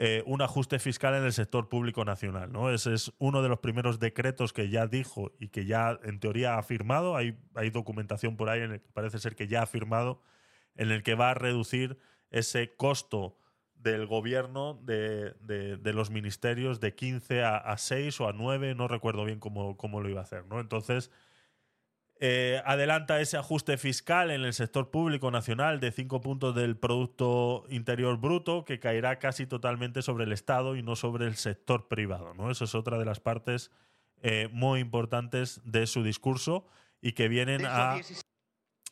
eh, 0.00 0.22
un 0.26 0.40
ajuste 0.42 0.78
fiscal 0.78 1.14
en 1.16 1.24
el 1.24 1.32
sector 1.32 1.68
público 1.68 2.04
nacional. 2.04 2.52
¿no? 2.52 2.70
Ese 2.70 2.94
es 2.94 3.12
uno 3.18 3.42
de 3.42 3.48
los 3.48 3.58
primeros 3.58 3.98
decretos 3.98 4.52
que 4.52 4.68
ya 4.70 4.86
dijo 4.86 5.32
y 5.40 5.48
que 5.48 5.66
ya 5.66 5.98
en 6.04 6.20
teoría 6.20 6.56
ha 6.56 6.62
firmado. 6.62 7.16
Hay, 7.16 7.36
hay 7.56 7.70
documentación 7.70 8.36
por 8.36 8.48
ahí 8.48 8.60
en 8.60 8.72
el 8.74 8.80
que 8.80 8.88
parece 8.92 9.18
ser 9.18 9.34
que 9.34 9.48
ya 9.48 9.62
ha 9.62 9.66
firmado, 9.66 10.22
en 10.76 10.92
el 10.92 11.02
que 11.02 11.16
va 11.16 11.30
a 11.30 11.34
reducir 11.34 11.98
ese 12.30 12.76
costo 12.76 13.36
del 13.74 14.06
gobierno 14.06 14.80
de, 14.84 15.34
de- 15.40 15.92
los 15.92 16.10
ministerios 16.10 16.78
de 16.78 16.94
15 16.94 17.42
a, 17.42 17.56
a 17.56 17.76
6 17.76 18.20
o 18.20 18.28
a 18.28 18.32
9, 18.32 18.76
no 18.76 18.86
recuerdo 18.86 19.24
bien 19.24 19.40
cómo, 19.40 19.76
cómo 19.76 20.00
lo 20.00 20.08
iba 20.08 20.20
a 20.20 20.22
hacer. 20.24 20.46
¿no? 20.46 20.60
Entonces, 20.60 21.10
eh, 22.20 22.60
adelanta 22.64 23.20
ese 23.20 23.36
ajuste 23.36 23.78
fiscal 23.78 24.32
en 24.32 24.44
el 24.44 24.52
sector 24.52 24.90
público 24.90 25.30
nacional 25.30 25.78
de 25.78 25.92
5 25.92 26.20
puntos 26.20 26.54
del 26.54 26.76
Producto 26.76 27.64
Interior 27.68 28.18
Bruto, 28.18 28.64
que 28.64 28.80
caerá 28.80 29.20
casi 29.20 29.46
totalmente 29.46 30.02
sobre 30.02 30.24
el 30.24 30.32
Estado 30.32 30.74
y 30.74 30.82
no 30.82 30.96
sobre 30.96 31.26
el 31.26 31.36
sector 31.36 31.86
privado. 31.86 32.34
¿no? 32.34 32.50
Eso 32.50 32.64
es 32.64 32.74
otra 32.74 32.98
de 32.98 33.04
las 33.04 33.20
partes 33.20 33.70
eh, 34.20 34.48
muy 34.50 34.80
importantes 34.80 35.60
de 35.64 35.86
su 35.86 36.02
discurso 36.02 36.66
y 37.00 37.12
que 37.12 37.28
vienen 37.28 37.64
a 37.64 38.00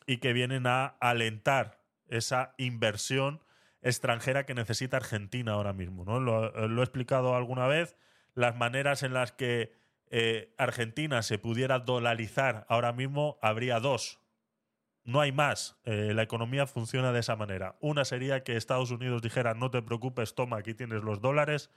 y 0.05 0.19
que 0.19 0.31
vienen 0.31 0.65
a 0.65 0.85
alentar 0.85 1.83
esa 2.07 2.53
inversión 2.57 3.41
extranjera 3.81 4.45
que 4.45 4.53
necesita 4.53 4.95
Argentina 4.95 5.51
ahora 5.51 5.73
mismo. 5.73 6.05
¿no? 6.05 6.21
Lo, 6.21 6.69
lo 6.69 6.81
he 6.81 6.83
explicado 6.83 7.35
alguna 7.35 7.67
vez, 7.67 7.97
las 8.35 8.55
maneras 8.55 9.03
en 9.03 9.13
las 9.13 9.33
que 9.33 9.73
eh, 10.09 10.53
Argentina 10.57 11.21
se 11.21 11.37
pudiera 11.37 11.79
dolarizar 11.79 12.65
ahora 12.69 12.93
mismo 12.93 13.37
habría 13.41 13.79
dos. 13.79 14.19
No 15.03 15.21
hay 15.21 15.31
más. 15.31 15.79
Eh, 15.85 16.11
la 16.13 16.23
economía 16.23 16.67
funciona 16.67 17.11
de 17.11 17.19
esa 17.19 17.35
manera. 17.35 17.77
Una 17.79 18.05
sería 18.05 18.43
que 18.43 18.57
Estados 18.57 18.91
Unidos 18.91 19.21
dijera, 19.21 19.53
no 19.53 19.71
te 19.71 19.81
preocupes, 19.81 20.35
toma, 20.35 20.57
aquí 20.57 20.73
tienes 20.73 21.03
los 21.03 21.21
dólares, 21.21 21.71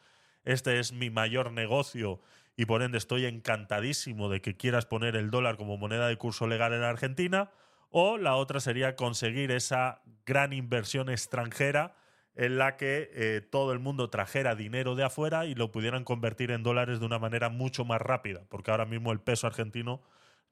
este 0.44 0.80
es 0.80 0.92
mi 0.92 1.10
mayor 1.10 1.52
negocio 1.52 2.20
y 2.56 2.66
por 2.66 2.82
ende 2.82 2.98
estoy 2.98 3.26
encantadísimo 3.26 4.28
de 4.28 4.40
que 4.40 4.56
quieras 4.56 4.86
poner 4.86 5.16
el 5.16 5.30
dólar 5.30 5.56
como 5.56 5.76
moneda 5.76 6.08
de 6.08 6.16
curso 6.16 6.46
legal 6.46 6.72
en 6.72 6.82
Argentina. 6.82 7.50
O 7.90 8.18
la 8.18 8.36
otra 8.36 8.60
sería 8.60 8.96
conseguir 8.96 9.50
esa 9.50 10.02
gran 10.24 10.52
inversión 10.52 11.08
extranjera 11.08 11.96
en 12.34 12.58
la 12.58 12.76
que 12.76 13.10
eh, 13.12 13.40
todo 13.40 13.72
el 13.72 13.78
mundo 13.78 14.08
trajera 14.10 14.54
dinero 14.54 14.94
de 14.94 15.04
afuera 15.04 15.46
y 15.46 15.54
lo 15.54 15.70
pudieran 15.70 16.04
convertir 16.04 16.50
en 16.50 16.62
dólares 16.62 17.00
de 17.00 17.06
una 17.06 17.18
manera 17.18 17.48
mucho 17.48 17.84
más 17.84 18.00
rápida, 18.00 18.42
porque 18.48 18.70
ahora 18.70 18.86
mismo 18.86 19.12
el 19.12 19.20
peso 19.20 19.46
argentino 19.46 20.02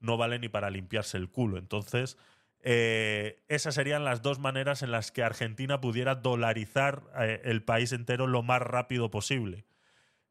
no 0.01 0.17
vale 0.17 0.39
ni 0.39 0.49
para 0.49 0.71
limpiarse 0.71 1.17
el 1.17 1.31
culo. 1.31 1.59
Entonces, 1.59 2.19
eh, 2.61 3.45
esas 3.49 3.75
serían 3.75 4.05
las 4.05 4.23
dos 4.23 4.39
maneras 4.39 4.83
en 4.83 4.91
las 4.91 5.13
que 5.13 5.23
Argentina 5.23 5.81
pudiera 5.81 6.17
dolarizar 6.17 7.05
eh, 7.19 7.41
el 7.45 7.63
país 7.63 7.93
entero 7.93 8.27
lo 8.27 8.43
más 8.43 8.63
rápido 8.63 9.11
posible. 9.11 9.65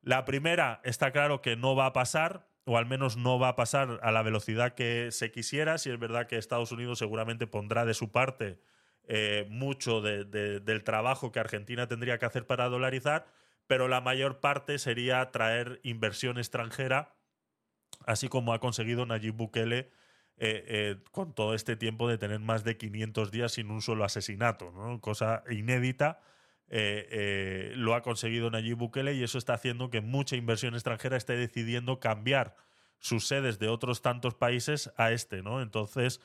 La 0.02 0.26
primera 0.26 0.82
está 0.84 1.12
claro 1.12 1.42
que 1.42 1.56
no 1.56 1.76
va 1.76 1.88
a 1.88 1.94
pasar, 1.94 2.48
o 2.66 2.78
al 2.78 2.86
menos 2.86 3.18
no 3.18 3.40
va 3.40 3.50
a 3.50 3.56
pasar 3.56 4.00
a 4.04 4.12
la 4.12 4.24
velocidad 4.24 4.74
que 4.74 5.10
se 5.12 5.32
quisiera. 5.32 5.78
Si 5.78 5.90
es 5.90 6.00
verdad 6.00 6.28
que 6.28 6.38
Estados 6.38 6.72
Unidos 6.72 7.00
seguramente 7.00 7.48
pondrá 7.48 7.86
de 7.86 7.94
su 7.94 8.12
parte 8.12 8.60
eh, 9.08 9.46
mucho 9.50 10.02
de- 10.02 10.26
de- 10.26 10.60
del 10.60 10.84
trabajo 10.84 11.32
que 11.32 11.40
Argentina 11.40 11.88
tendría 11.88 12.18
que 12.20 12.26
hacer 12.26 12.46
para 12.46 12.70
dolarizar, 12.70 13.26
pero 13.68 13.88
la 13.88 14.02
mayor 14.02 14.40
parte 14.40 14.78
sería 14.80 15.32
traer 15.32 15.80
inversión 15.84 16.38
extranjera, 16.38 17.16
así 18.06 18.30
como 18.30 18.54
ha 18.54 18.60
conseguido 18.60 19.06
Nayib 19.06 19.34
Bukele 19.36 19.90
eh, 20.40 20.64
eh, 20.68 20.96
con 21.12 21.34
todo 21.34 21.56
este 21.56 21.76
tiempo 21.76 22.08
de 22.08 22.20
tener 22.20 22.40
más 22.40 22.64
de 22.64 22.78
500 22.78 23.32
días 23.32 23.54
sin 23.54 23.72
un 23.72 23.82
solo 23.82 24.04
asesinato, 24.06 24.72
¿no? 24.72 25.02
cosa 25.02 25.44
inédita. 25.50 26.20
eh, 26.70 27.08
eh, 27.12 27.74
lo 27.78 27.96
ha 27.96 28.02
conseguido 28.02 28.50
Nayib 28.52 28.78
Bukele 28.78 29.14
y 29.14 29.24
eso 29.24 29.38
está 29.38 29.54
haciendo 29.54 29.90
que 29.90 30.02
mucha 30.02 30.36
inversión 30.36 30.74
extranjera 30.76 31.16
esté 31.18 31.38
decidiendo 31.38 32.00
cambiar 32.02 32.56
sus 33.00 33.26
sedes 33.28 33.58
de 33.58 33.70
otros 33.70 34.02
tantos 34.02 34.36
países 34.36 34.92
a 34.98 35.12
este, 35.12 35.42
¿no? 35.42 35.62
Entonces, 35.62 36.20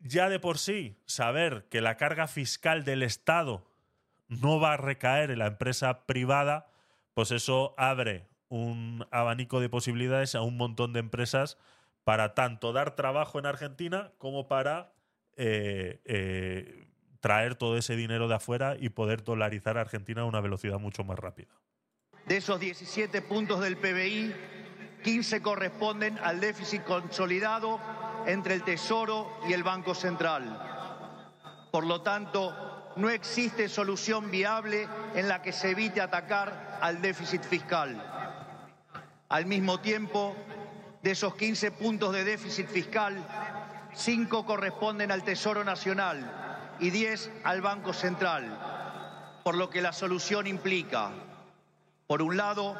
ya 0.00 0.28
de 0.28 0.38
por 0.38 0.58
sí, 0.58 0.96
saber 1.06 1.66
que 1.70 1.80
la 1.80 1.96
carga 1.96 2.28
fiscal 2.28 2.84
del 2.84 3.02
Estado 3.02 3.64
no 4.28 4.60
va 4.60 4.74
a 4.74 4.76
recaer 4.76 5.30
en 5.30 5.38
la 5.38 5.46
empresa 5.46 6.06
privada, 6.06 6.70
pues 7.14 7.30
eso 7.30 7.74
abre 7.76 8.26
un 8.48 9.06
abanico 9.10 9.60
de 9.60 9.68
posibilidades 9.68 10.34
a 10.34 10.42
un 10.42 10.56
montón 10.56 10.92
de 10.92 11.00
empresas 11.00 11.58
para 12.04 12.34
tanto 12.34 12.72
dar 12.72 12.94
trabajo 12.94 13.38
en 13.38 13.46
Argentina 13.46 14.12
como 14.18 14.48
para 14.48 14.92
eh, 15.36 16.00
eh, 16.04 16.86
traer 17.20 17.54
todo 17.54 17.76
ese 17.76 17.96
dinero 17.96 18.28
de 18.28 18.36
afuera 18.36 18.76
y 18.78 18.90
poder 18.90 19.24
dolarizar 19.24 19.76
a 19.76 19.82
Argentina 19.82 20.22
a 20.22 20.24
una 20.24 20.40
velocidad 20.40 20.78
mucho 20.78 21.04
más 21.04 21.18
rápida. 21.18 21.48
De 22.26 22.38
esos 22.38 22.60
17 22.60 23.22
puntos 23.22 23.60
del 23.60 23.76
PBI, 23.76 24.34
15 25.02 25.42
corresponden 25.42 26.18
al 26.18 26.40
déficit 26.40 26.82
consolidado 26.84 27.80
entre 28.26 28.54
el 28.54 28.62
Tesoro 28.62 29.40
y 29.48 29.52
el 29.52 29.62
Banco 29.62 29.94
Central. 29.94 30.58
Por 31.70 31.86
lo 31.86 32.02
tanto, 32.02 32.92
no 32.96 33.10
existe 33.10 33.68
solución 33.68 34.30
viable 34.30 34.88
en 35.14 35.28
la 35.28 35.42
que 35.42 35.52
se 35.52 35.70
evite 35.70 36.00
atacar 36.00 36.78
al 36.80 37.00
déficit 37.00 37.42
fiscal. 37.42 38.02
Al 39.28 39.46
mismo 39.46 39.80
tiempo, 39.80 40.34
de 41.02 41.10
esos 41.12 41.34
15 41.34 41.70
puntos 41.72 42.12
de 42.12 42.24
déficit 42.24 42.68
fiscal, 42.68 43.16
5 43.94 44.46
corresponden 44.46 45.12
al 45.12 45.22
Tesoro 45.22 45.64
Nacional 45.64 46.76
y 46.80 46.90
10 46.90 47.30
al 47.44 47.60
Banco 47.60 47.92
Central, 47.92 49.40
por 49.44 49.56
lo 49.56 49.70
que 49.70 49.82
la 49.82 49.92
solución 49.92 50.46
implica 50.46 51.10
por 52.08 52.22
un 52.22 52.38
lado, 52.38 52.74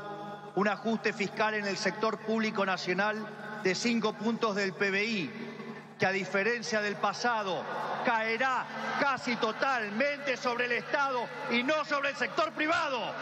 un 0.55 0.69
ajuste 0.69 1.13
fiscal 1.13 1.53
en 1.53 1.67
el 1.67 1.77
sector 1.77 2.19
público 2.21 2.65
nacional 2.65 3.17
de 3.63 3.75
5 3.75 4.13
puntos 4.15 4.55
del 4.57 4.73
PBI, 4.73 5.31
que 5.99 6.07
a 6.07 6.13
diferencia 6.13 6.81
del 6.81 6.97
pasado 6.97 7.65
caerá 8.05 8.67
casi 9.01 9.37
totalmente 9.37 10.37
sobre 10.37 10.67
el 10.67 10.73
Estado 10.73 11.27
y 11.51 11.63
no 11.63 11.85
sobre 11.85 12.11
el 12.11 12.17
sector 12.17 12.53
privado. 12.53 13.13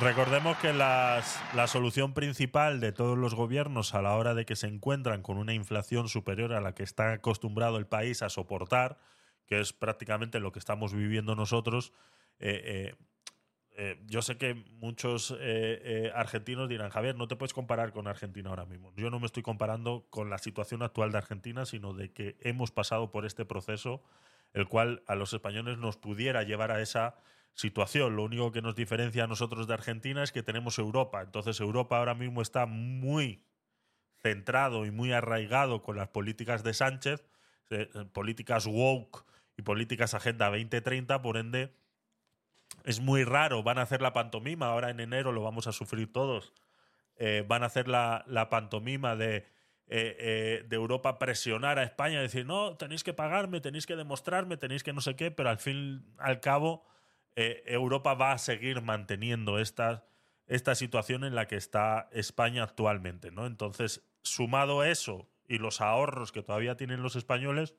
Recordemos 0.00 0.58
que 0.58 0.72
la 0.72 1.22
solución 1.66 2.14
principal 2.14 2.80
de 2.80 2.92
todos 2.92 3.16
los 3.16 3.34
gobiernos 3.34 3.94
a 3.94 4.02
la 4.02 4.14
hora 4.16 4.34
de 4.34 4.44
que 4.44 4.56
se 4.56 4.66
encuentran 4.66 5.22
con 5.22 5.38
una 5.38 5.54
inflación 5.54 6.08
superior 6.08 6.52
a 6.52 6.60
la 6.60 6.74
que 6.74 6.82
está 6.82 7.12
acostumbrado 7.12 7.76
el 7.76 7.86
país 7.86 8.22
a 8.22 8.28
soportar, 8.28 8.98
que 9.46 9.60
es 9.60 9.72
prácticamente 9.72 10.40
lo 10.40 10.52
que 10.52 10.58
estamos 10.58 10.92
viviendo 10.92 11.36
nosotros, 11.36 11.92
eh, 12.40 12.62
eh, 12.64 12.94
eh, 13.76 14.00
yo 14.06 14.22
sé 14.22 14.38
que 14.38 14.54
muchos 14.54 15.32
eh, 15.32 15.36
eh, 15.40 16.12
argentinos 16.14 16.68
dirán, 16.68 16.90
Javier, 16.90 17.16
no 17.16 17.26
te 17.26 17.36
puedes 17.36 17.52
comparar 17.52 17.92
con 17.92 18.06
Argentina 18.06 18.50
ahora 18.50 18.66
mismo. 18.66 18.92
Yo 18.96 19.10
no 19.10 19.18
me 19.18 19.26
estoy 19.26 19.42
comparando 19.42 20.06
con 20.10 20.30
la 20.30 20.38
situación 20.38 20.82
actual 20.82 21.10
de 21.10 21.18
Argentina, 21.18 21.66
sino 21.66 21.92
de 21.92 22.12
que 22.12 22.36
hemos 22.40 22.70
pasado 22.70 23.10
por 23.10 23.26
este 23.26 23.44
proceso, 23.44 24.02
el 24.52 24.68
cual 24.68 25.02
a 25.06 25.16
los 25.16 25.32
españoles 25.32 25.78
nos 25.78 25.96
pudiera 25.96 26.44
llevar 26.44 26.70
a 26.70 26.80
esa 26.80 27.16
situación. 27.54 28.16
Lo 28.16 28.24
único 28.24 28.52
que 28.52 28.62
nos 28.62 28.74
diferencia 28.74 29.24
a 29.24 29.26
nosotros 29.26 29.66
de 29.66 29.74
Argentina 29.74 30.22
es 30.22 30.32
que 30.32 30.42
tenemos 30.42 30.78
Europa. 30.78 31.22
Entonces 31.22 31.58
Europa 31.60 31.98
ahora 31.98 32.14
mismo 32.14 32.42
está 32.42 32.66
muy 32.66 33.44
centrado 34.22 34.86
y 34.86 34.90
muy 34.90 35.12
arraigado 35.12 35.82
con 35.82 35.96
las 35.96 36.08
políticas 36.08 36.62
de 36.64 36.74
Sánchez, 36.74 37.24
eh, 37.70 37.88
eh, 37.94 38.04
políticas 38.12 38.66
woke 38.66 39.24
y 39.56 39.62
políticas 39.62 40.14
Agenda 40.14 40.46
2030, 40.46 41.22
por 41.22 41.36
ende 41.36 41.74
es 42.84 43.00
muy 43.00 43.24
raro. 43.24 43.62
Van 43.62 43.78
a 43.78 43.82
hacer 43.82 44.02
la 44.02 44.12
pantomima, 44.12 44.66
ahora 44.66 44.90
en 44.90 45.00
enero 45.00 45.32
lo 45.32 45.42
vamos 45.42 45.66
a 45.66 45.72
sufrir 45.72 46.12
todos. 46.12 46.52
Eh, 47.16 47.44
van 47.46 47.62
a 47.62 47.66
hacer 47.66 47.88
la, 47.88 48.24
la 48.28 48.50
pantomima 48.50 49.16
de, 49.16 49.36
eh, 49.36 50.16
eh, 50.18 50.64
de 50.68 50.76
Europa 50.76 51.18
presionar 51.18 51.78
a 51.78 51.82
España, 51.82 52.20
decir, 52.20 52.44
no, 52.44 52.76
tenéis 52.76 53.02
que 53.02 53.14
pagarme, 53.14 53.60
tenéis 53.60 53.86
que 53.86 53.96
demostrarme, 53.96 54.56
tenéis 54.56 54.82
que 54.82 54.92
no 54.92 55.00
sé 55.00 55.16
qué, 55.16 55.30
pero 55.30 55.48
al 55.48 55.58
fin 55.58 56.14
al 56.18 56.40
cabo 56.40 56.84
Europa 57.36 58.14
va 58.14 58.30
a 58.30 58.38
seguir 58.38 58.80
manteniendo 58.80 59.58
esta, 59.58 60.04
esta 60.46 60.76
situación 60.76 61.24
en 61.24 61.34
la 61.34 61.48
que 61.48 61.56
está 61.56 62.08
España 62.12 62.62
actualmente. 62.62 63.32
¿no? 63.32 63.46
Entonces, 63.46 64.06
sumado 64.22 64.84
eso 64.84 65.28
y 65.48 65.58
los 65.58 65.80
ahorros 65.80 66.30
que 66.30 66.44
todavía 66.44 66.76
tienen 66.76 67.02
los 67.02 67.16
españoles, 67.16 67.74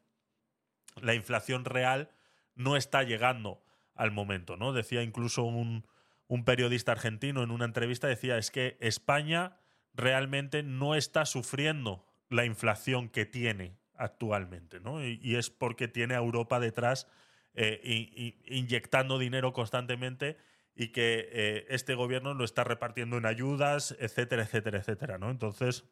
la 1.01 1.13
inflación 1.13 1.63
real 1.63 2.11
no 2.53 2.75
está 2.75 3.03
llegando 3.03 3.64
al 3.95 4.11
momento. 4.11 4.57
¿no? 4.57 4.73
Decía 4.73 5.01
incluso 5.01 5.43
un, 5.43 5.85
un 6.27 6.43
periodista 6.45 6.91
argentino 6.91 7.43
en 7.43 7.51
una 7.51 7.65
entrevista, 7.65 8.07
decía, 8.07 8.37
es 8.37 8.51
que 8.51 8.77
España 8.79 9.57
realmente 9.93 10.63
no 10.63 10.95
está 10.95 11.25
sufriendo 11.25 12.05
la 12.29 12.45
inflación 12.45 13.09
que 13.09 13.25
tiene 13.25 13.77
actualmente, 13.97 14.79
¿no? 14.79 15.05
Y, 15.05 15.35
es 15.35 15.49
porque 15.49 15.87
tiene 15.87 16.15
a 16.15 16.17
Europa 16.17 16.59
detrás 16.59 17.07
eh, 17.53 18.35
inyectando 18.45 19.17
dinero 19.17 19.53
constantemente 19.53 20.37
y 20.75 20.89
que 20.89 21.29
eh, 21.31 21.65
este 21.69 21.95
gobierno 21.95 22.33
lo 22.33 22.43
está 22.43 22.65
repartiendo 22.65 23.17
en 23.17 23.25
ayudas, 23.25 23.95
etcétera, 23.99 24.43
etcétera, 24.43 24.79
etcétera, 24.79 25.17
¿no? 25.17 25.31
Entonces, 25.31 25.85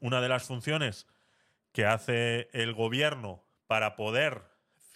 una 0.00 0.20
de 0.20 0.28
las 0.28 0.46
funciones 0.46 1.06
que 1.72 1.86
hace 1.86 2.50
el 2.52 2.74
gobierno 2.74 3.42
para 3.66 3.96
poder 3.96 4.42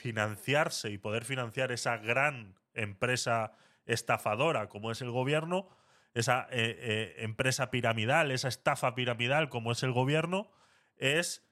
financiarse 0.02 0.90
y 0.90 0.98
poder 0.98 1.24
financiar 1.24 1.70
esa 1.70 1.96
gran 1.96 2.56
empresa 2.74 3.52
estafadora 3.86 4.68
como 4.68 4.90
es 4.90 5.00
el 5.00 5.12
gobierno, 5.12 5.68
esa 6.12 6.48
eh, 6.50 6.76
eh, 6.80 7.14
empresa 7.18 7.70
piramidal, 7.70 8.32
esa 8.32 8.48
estafa 8.48 8.96
piramidal 8.96 9.48
como 9.48 9.70
es 9.70 9.84
el 9.84 9.92
gobierno, 9.92 10.50
es 10.96 11.46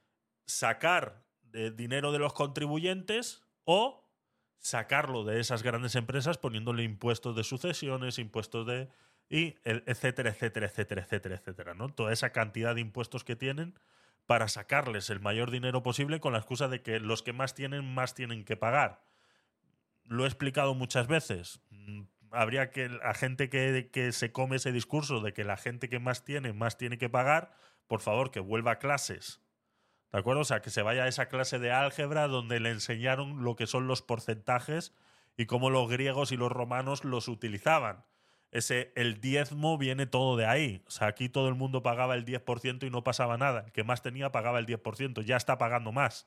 sacar 0.47 1.23
dinero 1.53 2.13
de 2.13 2.19
los 2.19 2.33
contribuyentes 2.33 3.43
o 3.65 4.05
sacarlo 4.59 5.25
de 5.25 5.41
esas 5.41 5.63
grandes 5.63 5.95
empresas 5.95 6.37
poniéndole 6.37 6.83
impuestos 6.83 7.37
de 7.37 7.45
sucesiones, 7.45 8.19
impuestos 8.19 8.67
de 8.67 8.89
y 9.29 9.57
etcétera, 9.65 10.31
etcétera, 10.31 10.67
etcétera, 10.67 11.03
etcétera, 11.03 11.37
etcétera, 11.37 11.75
¿no? 11.75 11.89
Toda 11.89 12.13
esa 12.13 12.31
cantidad 12.31 12.75
de 12.75 12.81
impuestos 12.81 13.23
que 13.23 13.37
tienen 13.37 13.79
para 14.31 14.47
sacarles 14.47 15.11
el 15.11 15.19
mayor 15.19 15.51
dinero 15.51 15.83
posible 15.83 16.21
con 16.21 16.33
la 16.33 16.39
excusa 16.39 16.69
de 16.69 16.83
que 16.83 17.01
los 17.01 17.25
que 17.25 17.33
más 17.33 17.57
tienen 17.57 17.93
más 17.93 18.15
tienen 18.15 18.45
que 18.45 18.57
pagar. 18.57 19.03
Lo 20.05 20.23
he 20.23 20.29
explicado 20.29 20.73
muchas 20.73 21.09
veces. 21.09 21.61
Mm, 21.71 22.03
Habría 22.31 22.71
que 22.71 22.89
la 22.89 23.13
gente 23.13 23.51
que, 23.51 23.91
que 23.93 24.13
se 24.13 24.31
come 24.31 24.55
ese 24.55 24.71
discurso 24.71 25.19
de 25.19 25.33
que 25.33 25.43
la 25.43 25.57
gente 25.57 25.89
que 25.89 25.99
más 25.99 26.25
tiene 26.25 26.53
más 26.53 26.79
tiene 26.79 26.97
que 26.97 27.09
pagar, 27.09 27.51
por 27.89 28.03
favor, 28.03 28.31
que 28.31 28.39
vuelva 28.39 28.71
a 28.71 28.79
clases. 28.79 29.43
¿De 30.13 30.21
acuerdo? 30.21 30.43
O 30.43 30.45
sea, 30.45 30.63
que 30.63 30.71
se 30.71 30.83
vaya 30.83 31.03
a 31.03 31.09
esa 31.09 31.27
clase 31.27 31.59
de 31.59 31.73
álgebra 31.73 32.29
donde 32.29 32.61
le 32.61 32.71
enseñaron 32.71 33.43
lo 33.43 33.57
que 33.57 33.67
son 33.67 33.89
los 33.89 34.01
porcentajes 34.01 34.95
y 35.37 35.47
cómo 35.47 35.71
los 35.71 35.91
griegos 35.91 36.31
y 36.31 36.37
los 36.37 36.53
romanos 36.53 37.03
los 37.03 37.27
utilizaban. 37.27 38.05
Ese, 38.51 38.93
el 38.97 39.21
diezmo 39.21 39.79
viene 39.79 40.07
todo 40.07 40.37
de 40.37 40.47
ahí. 40.47 40.83
O 40.87 40.91
sea, 40.91 41.07
aquí 41.09 41.29
todo 41.29 41.49
el 41.49 41.55
mundo 41.55 41.83
pagaba 41.83 42.15
el 42.15 42.25
10% 42.25 42.87
y 42.87 42.91
no 42.91 43.05
pasaba 43.05 43.39
nada. 43.39 43.65
El 43.67 43.73
que 43.73 43.85
más 43.85 44.03
tenía 44.03 44.33
pagaba 44.33 44.59
el 44.59 44.67
10%. 44.67 45.23
Ya 45.23 45.37
está 45.37 45.59
pagando 45.59 45.93
más. 45.93 46.27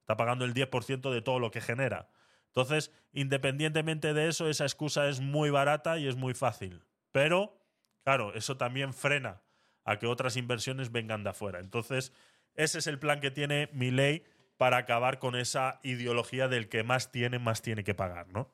Está 0.00 0.16
pagando 0.16 0.44
el 0.44 0.54
10% 0.54 1.10
de 1.10 1.22
todo 1.22 1.40
lo 1.40 1.50
que 1.50 1.60
genera. 1.60 2.08
Entonces, 2.46 2.92
independientemente 3.12 4.14
de 4.14 4.28
eso, 4.28 4.48
esa 4.48 4.64
excusa 4.64 5.08
es 5.08 5.20
muy 5.20 5.50
barata 5.50 5.98
y 5.98 6.06
es 6.06 6.16
muy 6.16 6.34
fácil. 6.34 6.84
Pero, 7.10 7.60
claro, 8.04 8.32
eso 8.34 8.56
también 8.56 8.94
frena 8.94 9.42
a 9.84 9.98
que 9.98 10.06
otras 10.06 10.36
inversiones 10.36 10.92
vengan 10.92 11.24
de 11.24 11.30
afuera. 11.30 11.58
Entonces, 11.58 12.12
ese 12.54 12.78
es 12.78 12.86
el 12.86 12.98
plan 12.98 13.20
que 13.20 13.30
tiene 13.30 13.68
Milei 13.72 14.24
para 14.56 14.78
acabar 14.78 15.18
con 15.18 15.36
esa 15.36 15.80
ideología 15.82 16.48
del 16.48 16.68
que 16.68 16.82
más 16.82 17.12
tiene, 17.12 17.38
más 17.38 17.60
tiene 17.60 17.84
que 17.84 17.94
pagar, 17.94 18.28
¿no? 18.28 18.50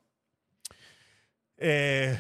Eh, 1.59 2.19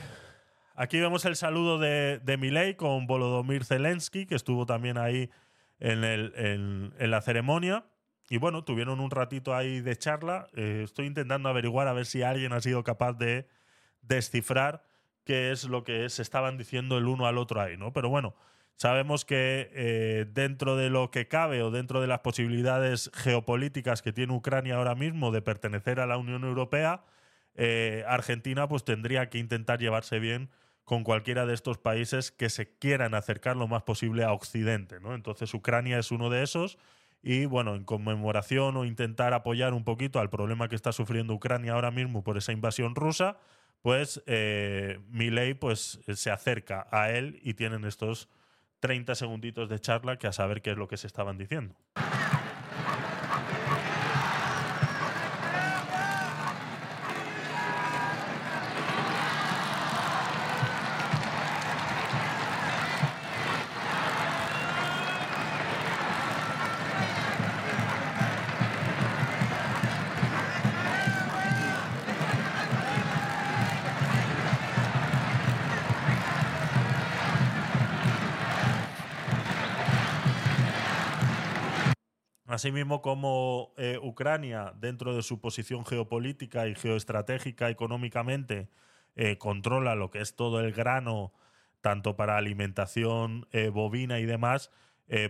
aquí 0.75 1.01
vemos 1.01 1.25
el 1.25 1.37
saludo 1.37 1.79
de, 1.79 2.19
de 2.21 2.37
Milei 2.37 2.75
con 2.75 3.07
Volodymyr 3.07 3.65
Zelensky, 3.65 4.27
que 4.27 4.35
estuvo 4.35 4.67
también 4.67 4.99
ahí 4.99 5.31
en, 5.81 6.05
el- 6.05 6.33
en- 6.37 7.11
la 7.11 7.21
ceremonia. 7.23 7.85
Y 8.29 8.39
bueno, 8.39 8.65
tuvieron 8.65 9.01
un 9.01 9.11
ratito 9.11 9.55
ahí 9.55 9.81
de 9.81 9.97
charla. 9.97 10.49
Eh, 10.55 10.83
estoy 10.85 11.07
intentando 11.07 11.49
averiguar 11.49 11.89
a 11.89 11.93
ver 11.93 12.07
si 12.07 12.23
alguien 12.23 12.53
ha 12.53 12.61
sido 12.61 12.83
capaz 12.85 13.13
de 13.15 13.47
descifrar 14.01 14.85
qué 15.25 15.51
es 15.53 15.65
lo 15.65 15.85
que 15.85 16.09
se 16.09 16.23
estaban 16.23 16.57
diciendo 16.59 16.99
el 16.99 17.07
uno 17.07 17.27
al 17.27 17.39
otro 17.39 17.61
ahí, 17.61 17.77
¿no? 17.77 17.93
Pero 17.93 18.09
bueno, 18.09 18.35
sabemos 18.77 19.25
que 19.25 19.71
eh, 19.73 20.27
dentro 20.33 20.77
de 20.77 20.91
lo 20.91 21.11
que 21.11 21.29
cabe 21.29 21.63
o 21.63 21.71
dentro 21.71 22.01
de 22.01 22.07
las 22.07 22.21
posibilidades 22.21 23.11
geopolíticas 23.15 24.03
que 24.03 24.13
tiene 24.13 24.33
Ucrania 24.33 24.77
ahora 24.77 24.95
mismo 24.95 25.31
de 25.31 25.43
pertenecer 25.43 26.01
a 26.01 26.07
la 26.07 26.17
Unión 26.17 26.43
Europea, 26.45 27.05
eh, 27.55 28.03
Argentina 28.09 28.67
pues 28.67 28.83
tendría 28.85 29.29
que 29.29 29.39
intentar 29.39 29.79
llevarse 29.79 30.19
bien 30.19 30.51
con 30.85 31.05
cualquiera 31.05 31.47
de 31.47 31.55
estos 31.55 31.79
países 31.79 32.33
que 32.33 32.51
se 32.51 32.77
quieran 32.79 33.15
acercar 33.15 33.57
lo 33.57 33.69
más 33.69 33.83
posible 33.83 34.25
a 34.25 34.33
Occidente, 34.33 35.01
¿no? 35.01 35.15
Entonces 35.15 35.53
Ucrania 35.55 35.99
es 35.99 36.11
uno 36.11 36.31
de 36.31 36.43
esos 36.43 36.79
y 37.23 37.47
bueno, 37.47 37.77
en 37.77 37.85
conmemoración 37.85 38.77
o 38.77 38.85
intentar 38.85 39.33
apoyar 39.33 39.75
un 39.75 39.85
poquito 39.85 40.19
al 40.19 40.29
problema 40.29 40.69
que 40.69 40.75
está 40.75 40.93
sufriendo 40.93 41.35
Ucrania 41.35 41.75
ahora 41.75 41.93
mismo 41.93 42.25
por 42.25 42.37
esa 42.37 42.53
invasión 42.53 42.97
rusa, 42.97 43.37
pues 43.81 44.23
eh, 44.27 44.99
pues 45.61 46.01
se 46.07 46.31
acerca 46.31 46.89
a 46.91 47.11
él 47.11 47.39
y 47.43 47.55
tienen 47.55 47.85
estos 47.85 48.29
30 48.81 49.15
segunditos 49.15 49.69
de 49.69 49.79
charla 49.79 50.19
que 50.19 50.27
a 50.27 50.33
saber 50.33 50.63
qué 50.63 50.73
es 50.73 50.77
lo 50.77 50.89
que 50.89 50.97
se 50.97 51.07
estaban 51.07 51.39
diciendo. 51.39 51.77
Asimismo, 82.53 83.01
como 83.01 83.73
eh, 83.79 83.99
Ucrania, 84.03 84.75
dentro 84.79 85.17
de 85.17 85.23
su 85.23 85.41
posición 85.41 85.87
geopolítica 85.87 86.69
y 86.69 86.75
geoestratégica 86.75 87.71
económicamente, 87.71 88.69
eh, 89.17 89.39
controla 89.39 89.95
lo 89.95 90.11
que 90.11 90.21
es 90.21 90.37
todo 90.37 90.61
el 90.61 90.73
grano, 90.73 91.33
tanto 91.81 92.15
para 92.15 92.37
alimentación 92.37 93.49
eh, 93.53 93.71
bovina 93.71 94.21
y 94.21 94.27
demás, 94.27 94.71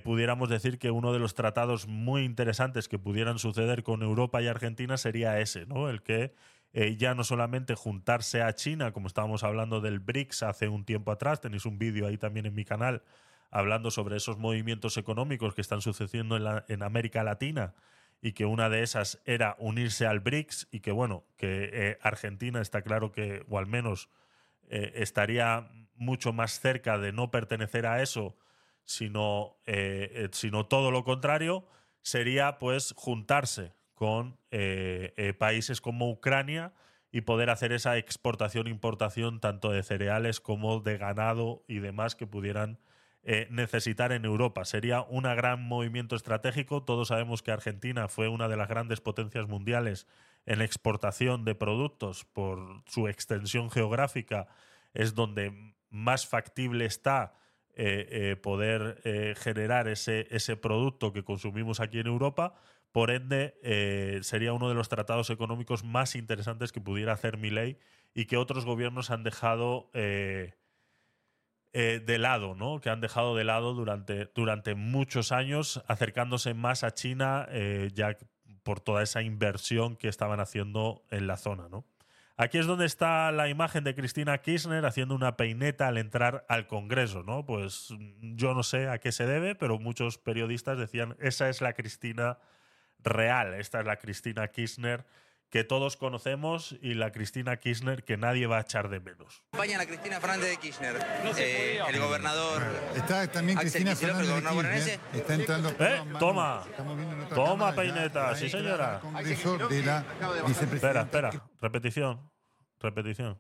pudiéramos 0.05 0.49
decir 0.49 0.79
que 0.79 0.93
uno 0.93 1.13
de 1.13 1.19
los 1.19 1.35
tratados 1.35 1.89
muy 1.89 2.23
interesantes 2.23 2.89
que 2.89 3.01
pudieran 3.01 3.41
suceder 3.41 3.83
con 3.83 4.03
Europa 4.03 4.41
y 4.41 4.47
Argentina 4.47 4.97
sería 4.97 5.41
ese, 5.41 5.67
¿no? 5.67 5.91
El 5.91 6.03
que 6.03 6.35
ya 6.99 7.17
no 7.17 7.25
solamente 7.25 7.75
juntarse 7.75 8.43
a 8.43 8.55
China, 8.55 8.93
como 8.93 9.09
estábamos 9.09 9.43
hablando 9.43 9.81
del 9.81 9.99
BRICS 9.99 10.45
hace 10.45 10.69
un 10.69 10.85
tiempo 10.85 11.11
atrás, 11.11 11.41
tenéis 11.41 11.67
un 11.67 11.79
vídeo 11.79 12.07
ahí 12.07 12.17
también 12.17 12.47
en 12.47 12.55
mi 12.55 12.65
canal 12.65 13.03
hablando 13.53 13.91
sobre 13.93 14.17
esos 14.17 14.39
movimientos 14.39 14.97
económicos 14.97 15.55
que 15.55 15.61
están 15.61 15.83
sucediendo 15.83 16.37
en, 16.37 16.45
la- 16.45 16.65
en 16.69 16.83
América 16.83 17.23
Latina 17.23 17.75
y 18.21 18.33
que 18.33 18.47
una 18.47 18.69
de 18.69 18.83
esas 18.83 19.21
era 19.27 19.57
unirse 19.59 20.07
al 20.07 20.21
BRICS 20.21 20.69
y 20.73 20.81
que 20.81 20.91
bueno, 20.91 21.25
que 21.37 21.71
eh, 21.73 21.99
Argentina 22.03 22.61
está 22.61 22.83
claro 22.83 23.13
que, 23.13 23.45
o 23.49 23.59
al 23.59 23.67
menos 23.67 24.09
eh, 24.71 24.93
estaría 24.97 25.71
mucho 25.97 26.33
más 26.33 26.59
cerca 26.61 26.99
de 26.99 27.13
no 27.13 27.31
pertenecer 27.31 27.87
a 27.87 28.01
eso, 28.03 28.37
sino, 28.85 29.59
eh, 29.67 30.29
sino 30.33 30.67
todo 30.67 30.91
lo 30.91 31.05
contrario, 31.05 31.67
sería 32.01 32.59
pues 32.59 32.95
juntarse 32.97 33.75
con 33.95 34.37
países 35.39 35.81
como 35.81 36.11
Ucrania 36.11 36.73
y 37.13 37.21
poder 37.21 37.51
hacer 37.51 37.73
esa 37.73 37.97
exportación-importación 37.99 39.39
tanto 39.41 39.71
de 39.71 39.83
cereales 39.85 40.41
como 40.41 40.81
de 40.81 40.99
ganado 40.99 41.63
y 41.69 41.79
demás 41.79 42.17
que 42.17 42.27
pudieran 42.27 42.79
eh, 43.25 43.47
necesitar 43.51 44.11
en 44.11 44.25
Europa. 44.25 44.65
Sería 44.65 45.03
un 45.03 45.23
gran 45.23 45.63
movimiento 45.63 46.17
estratégico. 46.17 46.83
Todos 46.83 47.09
sabemos 47.09 47.41
que 47.41 47.53
Argentina 47.53 48.09
fue 48.09 48.27
una 48.27 48.49
de 48.49 48.57
las 48.57 48.69
grandes 48.69 49.01
potencias 49.01 49.47
mundiales 49.47 50.09
en 50.45 50.61
exportación 50.61 51.45
de 51.45 51.55
productos 51.55 52.25
por 52.25 52.83
su 52.87 53.07
extensión 53.07 53.71
geográfica. 53.71 54.49
Es 54.93 55.15
donde 55.15 55.75
más 55.89 56.27
factible 56.27 56.85
está 56.85 57.35
eh, 57.75 58.09
eh, 58.11 58.37
poder 58.37 59.01
generar 59.37 59.87
ese, 59.87 60.27
ese 60.33 60.57
producto 60.57 61.13
que 61.13 61.23
consumimos 61.23 61.79
aquí 61.79 62.01
en 62.01 62.09
Europa. 62.09 62.55
Por 62.91 63.13
ende, 63.13 63.55
sería 64.23 64.53
uno 64.53 64.69
de 64.69 64.75
los 64.75 64.89
tratados 64.89 65.31
económicos 65.31 65.85
más 65.85 66.17
interesantes 66.17 66.73
que 66.73 66.81
pudiera 66.81 67.13
hacer 67.13 67.39
mi 67.39 67.51
ley 67.51 67.79
y 68.15 68.27
que 68.27 68.37
otros 68.37 68.67
gobiernos 68.67 69.11
han 69.11 69.23
dejado 69.23 69.91
eh, 71.75 72.03
de 72.05 72.19
lado, 72.19 72.55
¿no? 72.55 72.81
Que 72.81 72.91
han 72.91 73.01
dejado 73.01 73.35
de 73.35 73.45
lado 73.45 73.73
durante, 73.73 74.27
durante 74.35 74.75
muchos 74.75 75.33
años, 75.33 75.83
acercándose 75.89 76.53
más 76.53 76.85
a 76.85 76.93
China, 76.93 77.47
eh, 77.51 77.91
ya 77.95 78.17
por 78.63 78.81
toda 78.81 79.03
esa 79.03 79.23
inversión 79.23 79.97
que 79.97 80.09
estaban 80.09 80.39
haciendo 80.41 81.03
en 81.11 81.27
la 81.27 81.37
zona, 81.37 81.69
¿no? 81.71 81.87
Aquí 82.37 82.59
es 82.59 82.67
donde 82.67 82.87
está 82.87 83.31
la 83.31 83.49
imagen 83.49 83.85
de 83.85 83.95
Cristina 83.95 84.39
Kirchner 84.39 84.85
haciendo 84.85 85.15
una 85.15 85.37
peineta 85.37 85.89
al 85.89 85.99
entrar 85.99 86.45
al 86.49 86.67
Congreso, 86.67 87.23
¿no? 87.23 87.45
Pues 87.45 87.89
mm, 87.91 88.37
yo 88.37 88.53
no 88.55 88.63
sé 88.63 88.89
a 88.89 88.99
qué 88.99 89.13
se 89.13 89.27
debe, 89.27 89.55
pero 89.55 89.79
muchos 89.79 90.19
periodistas 90.19 90.77
decían, 90.77 91.17
esa 91.21 91.49
es 91.49 91.61
la 91.61 91.73
Cristina 91.73 92.39
real, 92.99 93.55
esta 93.55 93.81
es 93.81 93.87
la 93.87 93.97
Cristina 93.97 94.49
Kirchner 94.49 95.05
que 95.53 95.65
todos 95.65 95.99
conocemos 95.99 96.75
y 96.81 96.95
la 96.95 97.13
Cristina 97.13 97.59
Kirchner 97.59 98.05
que 98.05 98.17
nadie 98.17 98.47
va 98.47 98.57
a 98.57 98.61
echar 98.63 98.89
de 98.89 99.01
menos. 99.01 99.43
Acompaña 99.53 99.79
a 99.83 99.85
Cristina 99.87 100.19
Fernández 100.19 100.49
de 100.49 100.57
Kirchner, 100.57 100.97
eh, 101.37 101.79
el 101.87 102.01
gobernador. 102.01 102.63
Está 102.97 103.31
también 103.31 103.59
Axel 103.59 103.85
Cristina 103.85 103.95
Fernández 103.95 104.35
de 104.35 104.41
Kirchner. 104.51 105.01
Está 105.13 105.35
entrando. 105.35 105.69
Eh, 105.79 106.03
toma. 106.19 106.65
Toma, 107.35 107.75
peineta, 107.75 108.35
sí, 108.35 108.49
señora. 108.49 109.03
de 109.69 109.83
la. 109.83 110.05
Espera, 110.49 111.03
espera, 111.03 111.31
repetición, 111.61 112.31
repetición. 112.81 113.39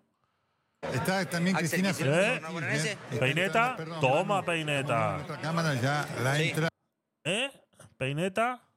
Está 0.92 1.24
también 1.24 1.56
Axel 1.56 1.80
Cristina 1.80 1.94
Fernández. 1.94 2.84
¿Eh? 2.84 2.88
de 2.88 2.98
Kirchner. 2.98 3.20
Peineta, 3.20 3.76
perdón, 3.78 4.00
toma 4.02 4.44
peineta. 4.44 5.16
otra 5.16 5.40
cámara 5.40 5.74
ya 5.76 6.06
la 6.22 6.36
Sí. 6.36 6.48
entrada. 6.50 6.68
¿Eh? 7.24 7.50
¿Peineta? 7.96 8.68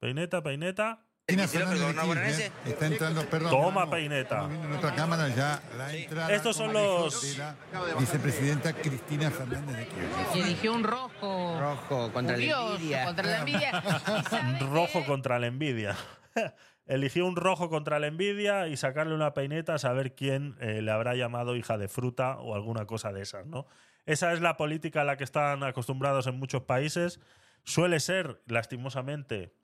Peineta, 0.00 0.42
Peineta. 0.42 1.06
Está 1.26 2.86
entrando, 2.86 3.24
perdón. 3.26 3.50
Toma, 3.50 3.88
peineta. 3.88 4.48
en 4.50 4.72
otra 4.72 4.94
cámara 4.94 5.28
ya 5.28 5.62
la 5.78 5.94
entrada 5.94 6.32
Estos 6.32 6.56
son 6.56 6.72
los- 6.72 7.38
la 7.38 7.54
vicepresidenta 7.98 8.72
Cristina 8.72 9.30
Fernández 9.30 9.76
de 9.76 9.86
Kirchner. 9.86 10.26
Y 10.36 10.40
eligió 10.40 10.72
un 10.74 10.84
rojo. 10.84 11.58
Rojo 11.60 12.12
contra 12.12 12.36
la 12.36 12.42
envidia. 12.44 13.04
Contra 13.04 13.26
la 13.26 13.38
envidia. 13.38 13.82
¿Y 14.20 14.22
sabe 14.30 14.58
rojo 14.60 15.04
contra 15.06 15.38
la 15.38 15.46
envidia. 15.46 15.96
Eligió 16.86 17.24
un 17.26 17.36
rojo 17.36 17.70
contra 17.70 18.00
la 18.00 18.08
envidia 18.08 18.66
y 18.66 18.76
sacarle 18.76 19.14
una 19.14 19.32
peineta 19.34 19.74
a 19.74 19.78
saber 19.78 20.14
quién 20.16 20.56
eh, 20.60 20.82
le 20.82 20.90
habrá 20.90 21.14
llamado 21.14 21.54
hija 21.54 21.78
de 21.78 21.86
fruta 21.88 22.38
o 22.38 22.56
alguna 22.56 22.86
cosa 22.86 23.12
de 23.12 23.22
esas, 23.22 23.46
¿no? 23.46 23.66
Esa 24.04 24.32
es 24.32 24.40
la 24.40 24.56
política 24.56 25.02
a 25.02 25.04
la 25.04 25.16
que 25.16 25.22
están 25.22 25.62
acostumbrados 25.62 26.26
en 26.26 26.36
muchos 26.40 26.62
países. 26.62 27.20
Suele 27.62 28.00
ser, 28.00 28.42
lastimosamente, 28.46 29.54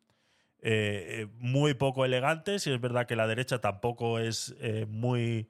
eh, 0.61 1.23
eh, 1.23 1.27
muy 1.39 1.75
poco 1.75 2.05
elegante. 2.05 2.59
Si 2.59 2.71
es 2.71 2.81
verdad 2.81 3.07
que 3.07 3.17
la 3.17 3.27
derecha 3.27 3.61
tampoco 3.61 4.19
es 4.19 4.57
eh, 4.61 4.87
muy, 4.89 5.49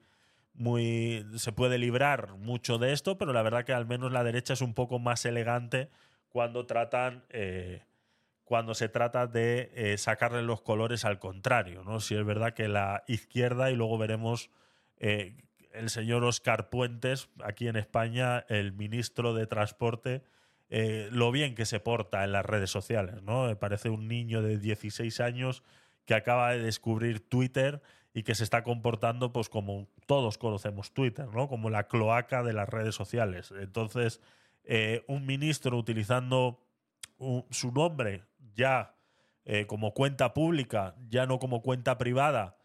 muy. 0.53 1.25
se 1.35 1.51
puede 1.51 1.77
librar 1.77 2.35
mucho 2.37 2.77
de 2.77 2.93
esto, 2.93 3.17
pero 3.17 3.33
la 3.33 3.41
verdad 3.41 3.65
que 3.65 3.73
al 3.73 3.87
menos 3.87 4.11
la 4.11 4.23
derecha 4.23 4.53
es 4.53 4.61
un 4.61 4.73
poco 4.73 4.99
más 4.99 5.25
elegante 5.25 5.89
cuando 6.29 6.65
tratan. 6.65 7.23
cuando 8.43 8.73
se 8.73 8.89
trata 8.89 9.27
de 9.27 9.95
sacarle 9.97 10.41
los 10.41 10.61
colores 10.61 11.05
al 11.05 11.19
contrario, 11.19 11.83
¿no? 11.83 11.99
Si 11.99 12.15
es 12.15 12.25
verdad 12.25 12.53
que 12.53 12.67
la 12.67 13.03
izquierda, 13.07 13.71
y 13.71 13.75
luego 13.75 13.97
veremos 13.97 14.49
el 14.97 15.89
señor 15.89 16.23
Oscar 16.23 16.69
Puentes, 16.69 17.29
aquí 17.43 17.67
en 17.67 17.75
España, 17.75 18.45
el 18.49 18.73
ministro 18.73 19.33
de 19.33 19.45
Transporte, 19.47 20.23
eh, 20.69 21.09
lo 21.11 21.31
bien 21.31 21.55
que 21.55 21.65
se 21.65 21.79
porta 21.79 22.23
en 22.23 22.31
las 22.31 22.45
redes 22.45 22.69
sociales, 22.69 23.23
¿no? 23.23 23.57
Parece 23.59 23.89
un 23.89 24.07
niño 24.07 24.41
de 24.41 24.57
16 24.57 25.19
años 25.19 25.63
que 26.05 26.13
acaba 26.13 26.51
de 26.51 26.61
descubrir 26.61 27.27
Twitter 27.27 27.81
y 28.13 28.23
que 28.23 28.35
se 28.35 28.43
está 28.43 28.63
comportando 28.63 29.31
pues 29.31 29.49
como 29.49 29.87
todos 30.05 30.37
conocemos 30.37 30.93
Twitter, 30.93 31.27
¿no? 31.27 31.47
Como 31.47 31.69
la 31.69 31.87
cloaca 31.87 32.43
de 32.43 32.53
las 32.53 32.69
redes 32.69 32.95
sociales. 32.95 33.53
Entonces, 33.59 34.21
eh, 34.63 35.03
un 35.07 35.25
ministro 35.25 35.77
utilizando 35.77 36.65
su 37.49 37.71
nombre 37.71 38.23
ya 38.53 38.95
eh, 39.45 39.65
como 39.65 39.95
cuenta 39.95 40.33
pública, 40.35 40.95
ya 41.09 41.25
no 41.25 41.39
como 41.39 41.63
cuenta 41.63 41.97
privada, 41.97 42.58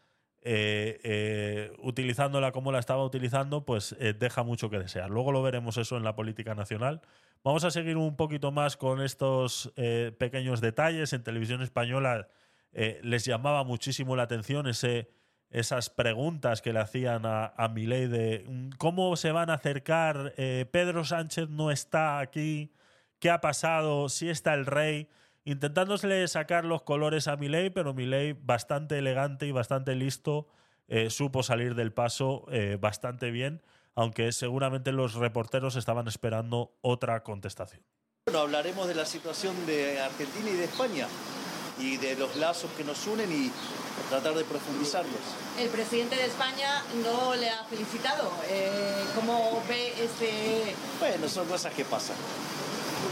eh, 0.47 1.01
eh, 1.05 1.73
utilizándola 1.79 2.53
como 2.53 2.71
la 2.71 2.79
estaba 2.79 3.03
utilizando, 3.03 3.65
pues 3.65 3.97
eh, 3.99 4.13
deja 4.13 4.43
mucho 4.43 4.69
que 4.69 4.79
desear. 4.79 5.09
Luego 5.09 5.33
lo 5.33 5.43
veremos 5.43 5.79
eso 5.79 5.97
en 5.97 6.05
la 6.05 6.15
política 6.15 6.55
nacional. 6.55 7.01
Vamos 7.43 7.65
a 7.65 7.71
seguir 7.71 7.97
un 7.97 8.15
poquito 8.15 8.53
más 8.53 8.77
con 8.77 9.01
estos 9.01 9.73
pequeños 10.19 10.61
detalles. 10.61 11.13
En 11.13 11.23
televisión 11.23 11.63
española 11.63 12.29
les 12.73 13.25
llamaba 13.25 13.65
muchísimo 13.65 14.17
la 14.17 14.25
atención 14.25 14.67
ese, 14.67 15.11
esas 15.51 15.89
preguntas 15.91 16.63
que 16.63 16.73
le 16.73 16.81
hacían 16.81 17.27
a, 17.27 17.53
a 17.57 17.69
de 17.69 18.45
mm, 18.47 18.71
cómo 18.79 19.17
se 19.17 19.31
van 19.33 19.49
a 19.51 19.55
acercar, 19.55 20.35
Pedro 20.71 21.05
Sánchez 21.05 21.51
no 21.51 21.71
está 21.71 22.19
aquí, 22.19 22.73
qué 23.19 23.31
ha 23.31 23.43
pasado, 23.43 24.09
si 24.09 24.31
está 24.31 24.55
el 24.55 24.65
rey, 24.65 25.09
intentándosele 25.45 26.27
sacar 26.29 26.65
los 26.65 26.83
colores 26.83 27.29
a 27.29 27.37
Milei, 27.37 27.71
pero 27.71 27.95
Milei 27.95 28.33
bastante 28.33 28.99
elegante 28.99 29.47
y 29.47 29.53
bastante 29.53 29.95
listo, 29.95 30.49
eh, 30.89 31.11
supo 31.11 31.43
salir 31.43 31.75
del 31.75 31.93
paso 31.93 32.47
eh, 32.51 32.79
bastante 32.81 33.31
bien, 33.31 33.63
aunque 33.95 34.33
seguramente 34.33 34.93
los 34.93 35.15
reporteros 35.15 35.77
estaban 35.77 36.09
esperando 36.09 36.77
otra 36.81 37.23
contestación. 37.23 37.83
Bueno, 38.27 38.41
hablaremos 38.41 38.89
de 38.89 38.95
la 38.95 39.05
situación 39.05 39.55
de 39.67 40.01
Argentina 40.01 40.51
y 40.51 40.55
de 40.55 40.65
España 40.65 41.07
y 41.79 41.97
de 41.97 42.17
los 42.17 42.37
lazos 42.37 42.71
que 42.77 42.85
nos 42.85 43.07
unen 43.07 43.31
y 43.31 43.51
tratar 44.09 44.35
de 44.35 44.45
profundizarlos. 44.45 45.21
El 45.59 45.69
presidente 45.69 46.17
de 46.17 46.27
España 46.27 46.83
no 47.03 47.35
le 47.35 47.51
ha 47.51 47.65
felicitado. 47.65 48.31
Eh, 48.49 49.05
¿Cómo 49.15 49.63
ve 49.69 49.93
este...? 50.03 50.75
Bueno, 51.01 51.29
son 51.29 51.47
cosas 51.47 51.73
que 51.75 51.85
pasan. 51.85 52.17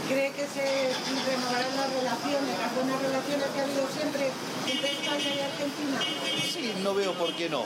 ¿Cree 0.07 0.31
que 0.31 0.45
se 0.47 0.93
renovarán 1.25 1.75
las 1.77 1.89
relaciones, 1.93 2.59
las 2.59 2.75
buenas 2.75 3.01
relaciones 3.01 3.45
que 3.47 3.59
ha 3.59 3.63
habido 3.63 3.87
siempre 3.87 4.31
entre 4.67 4.91
España 4.91 5.35
y 5.35 5.39
Argentina? 5.39 5.99
Sí, 6.41 6.73
no 6.83 6.93
veo 6.93 7.13
por 7.13 7.33
qué 7.35 7.49
no. 7.49 7.65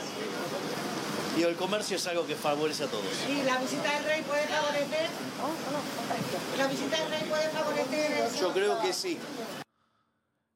Digo, 1.36 1.48
el 1.48 1.56
comercio 1.56 1.96
es 1.96 2.06
algo 2.06 2.26
que 2.26 2.34
favorece 2.34 2.84
a 2.84 2.86
todos. 2.86 3.04
¿Y 3.28 3.42
la 3.42 3.58
visita 3.58 3.94
del 3.94 4.04
rey 4.04 4.22
puede 4.22 4.46
favorecer? 4.46 5.08
¿La 6.56 6.66
visita 6.66 6.96
del 6.96 7.10
rey 7.10 7.28
puede 7.28 7.48
favorecer 7.50 8.12
eso? 8.26 8.40
Yo 8.40 8.52
creo 8.52 8.80
que 8.80 8.92
sí. 8.92 9.18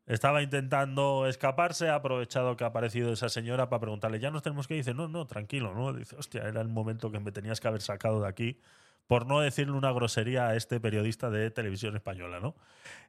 Estaba 0.06 0.42
intentando 0.42 1.26
escaparse, 1.28 1.88
ha 1.88 1.94
aprovechado 1.94 2.56
que 2.56 2.64
ha 2.64 2.68
aparecido 2.68 3.12
esa 3.12 3.28
señora 3.28 3.68
para 3.68 3.80
preguntarle, 3.80 4.18
¿ya 4.18 4.30
nos 4.30 4.42
tenemos 4.42 4.66
que 4.66 4.74
ir? 4.74 4.80
Dice, 4.80 4.94
no, 4.94 5.08
no, 5.08 5.26
tranquilo, 5.26 5.72
¿no? 5.74 5.92
Dice, 5.92 6.16
hostia, 6.16 6.42
era 6.42 6.60
el 6.60 6.68
momento 6.68 7.12
que 7.12 7.20
me 7.20 7.30
tenías 7.30 7.60
que 7.60 7.68
haber 7.68 7.82
sacado 7.82 8.20
de 8.20 8.28
aquí 8.28 8.60
por 9.06 9.26
no 9.26 9.40
decirle 9.40 9.76
una 9.76 9.92
grosería 9.92 10.48
a 10.48 10.56
este 10.56 10.80
periodista 10.80 11.30
de 11.30 11.50
televisión 11.50 11.96
española, 11.96 12.40
¿no? 12.40 12.54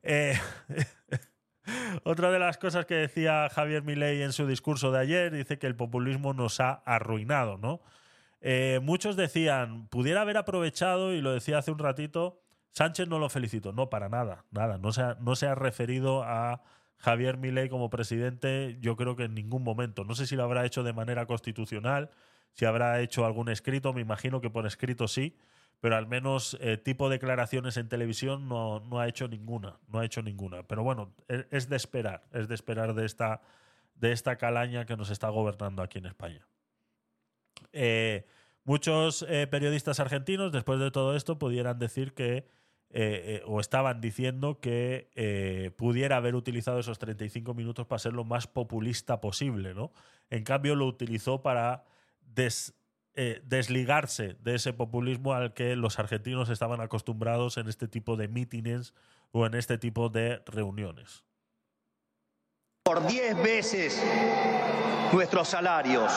Eh, 0.02 0.38
otra 2.04 2.32
de 2.32 2.39
las 2.39 2.58
cosas 2.58 2.86
que 2.86 2.96
decía 2.96 3.50
Javier 3.50 3.84
Milei 3.84 4.22
en 4.22 4.34
su 4.34 4.48
discurso 4.48 4.91
de 4.91 5.00
ayer, 5.00 5.32
dice 5.32 5.60
que 5.60 5.68
el 5.68 5.76
populismo 5.76 6.34
nos 6.34 6.60
ha 6.60 6.72
arruinado, 6.86 7.58
¿no? 7.58 7.82
Eh, 8.41 8.80
muchos 8.84 9.16
decían, 9.16 9.88
pudiera 9.88 10.22
haber 10.22 10.38
aprovechado, 10.38 11.14
y 11.14 11.22
lo 11.22 11.34
decía 11.34 11.60
hace 11.60 11.72
un 11.72 11.80
ratito, 11.80 12.44
Sánchez 12.74 13.08
no 13.08 13.20
lo 13.20 13.30
felicito. 13.30 13.72
No, 13.72 13.89
para 13.89 14.10
nada, 14.10 14.46
nada. 14.52 14.78
No 14.78 14.91
se 14.91 15.02
ha, 15.02 15.18
no 15.22 15.36
se 15.36 15.48
ha 15.48 15.56
referido 15.56 16.24
a 16.24 16.62
Javier 16.98 17.38
Milei 17.38 17.70
como 17.70 17.89
presidente, 17.89 18.78
yo 18.82 18.96
creo 18.96 19.16
que 19.16 19.26
en 19.26 19.36
ningún 19.36 19.64
momento. 19.64 20.04
No 20.04 20.16
sé 20.16 20.26
si 20.26 20.36
lo 20.36 20.44
habrá 20.44 20.66
hecho 20.66 20.84
de 20.84 20.94
manera 20.94 21.26
constitucional, 21.26 22.10
si 22.54 22.66
habrá 22.66 23.00
hecho 23.02 23.26
algún 23.26 23.50
escrito, 23.50 23.94
me 23.94 24.02
imagino 24.02 24.41
que 24.41 24.50
por 24.50 24.66
escrito 24.66 25.08
sí, 25.08 25.38
pero 25.84 25.98
al 25.98 26.08
menos 26.08 26.58
eh, 26.62 26.78
tipo 26.78 27.10
declaraciones 27.10 27.76
en 27.76 27.90
televisión 27.90 28.48
no, 28.48 28.80
no 28.80 29.02
ha 29.02 29.08
hecho 29.10 29.28
ninguna, 29.28 29.80
no 29.90 30.00
ha 30.00 30.06
hecho 30.06 30.22
ninguna. 30.22 30.64
Pero 30.64 30.82
bueno, 30.82 31.14
es, 31.28 31.46
es 31.52 31.68
de 31.68 31.76
esperar, 31.76 32.24
es 32.32 32.48
de 32.48 32.56
esperar 32.56 32.94
de 32.94 33.06
esta, 33.06 33.42
de 33.96 34.14
esta 34.14 34.38
calaña 34.38 34.86
que 34.86 34.96
nos 34.96 35.10
está 35.10 35.28
gobernando 35.28 35.82
aquí 35.84 35.98
en 35.98 36.06
España. 36.06 36.48
Eh, 37.74 38.26
muchos 38.64 39.26
eh, 39.28 39.46
periodistas 39.48 40.00
argentinos, 40.00 40.54
después 40.54 40.80
de 40.80 40.90
todo 40.90 41.18
esto, 41.18 41.38
pudieran 41.38 41.78
decir 41.80 42.14
que, 42.14 42.48
o 43.46 43.60
estaban 43.60 44.00
diciendo 44.00 44.62
que 44.62 45.74
pudiera 45.76 46.16
haber 46.16 46.36
utilizado 46.36 46.80
esos 46.80 46.98
35 46.98 47.54
minutos 47.54 47.88
para 47.88 48.00
ser 48.00 48.14
lo 48.14 48.24
más 48.24 48.48
populista 48.48 49.20
posible, 49.20 49.74
¿no? 49.74 49.92
En 50.30 50.46
cambio, 50.46 50.76
lo 50.76 50.86
utilizó 50.86 51.42
para 51.42 51.84
des- 52.22 52.74
eh, 53.16 53.41
desligarse 53.45 54.36
de 54.41 54.55
ese 54.55 54.74
populismo 54.74 55.34
al 55.34 55.53
que 55.53 55.76
los 55.76 55.99
argentinos 55.99 56.49
estaban 56.49 56.82
acostumbrados 56.82 57.57
en 57.57 57.70
este 57.70 57.88
tipo 57.88 58.16
de 58.16 58.28
mítines 58.28 58.93
o 59.32 59.45
en 59.45 59.53
este 59.53 59.78
tipo 59.78 60.09
de 60.09 60.41
reuniones. 60.47 61.24
Por 62.84 63.05
10 63.05 63.41
veces 63.43 64.03
nuestros 65.14 65.47
salarios. 65.47 66.11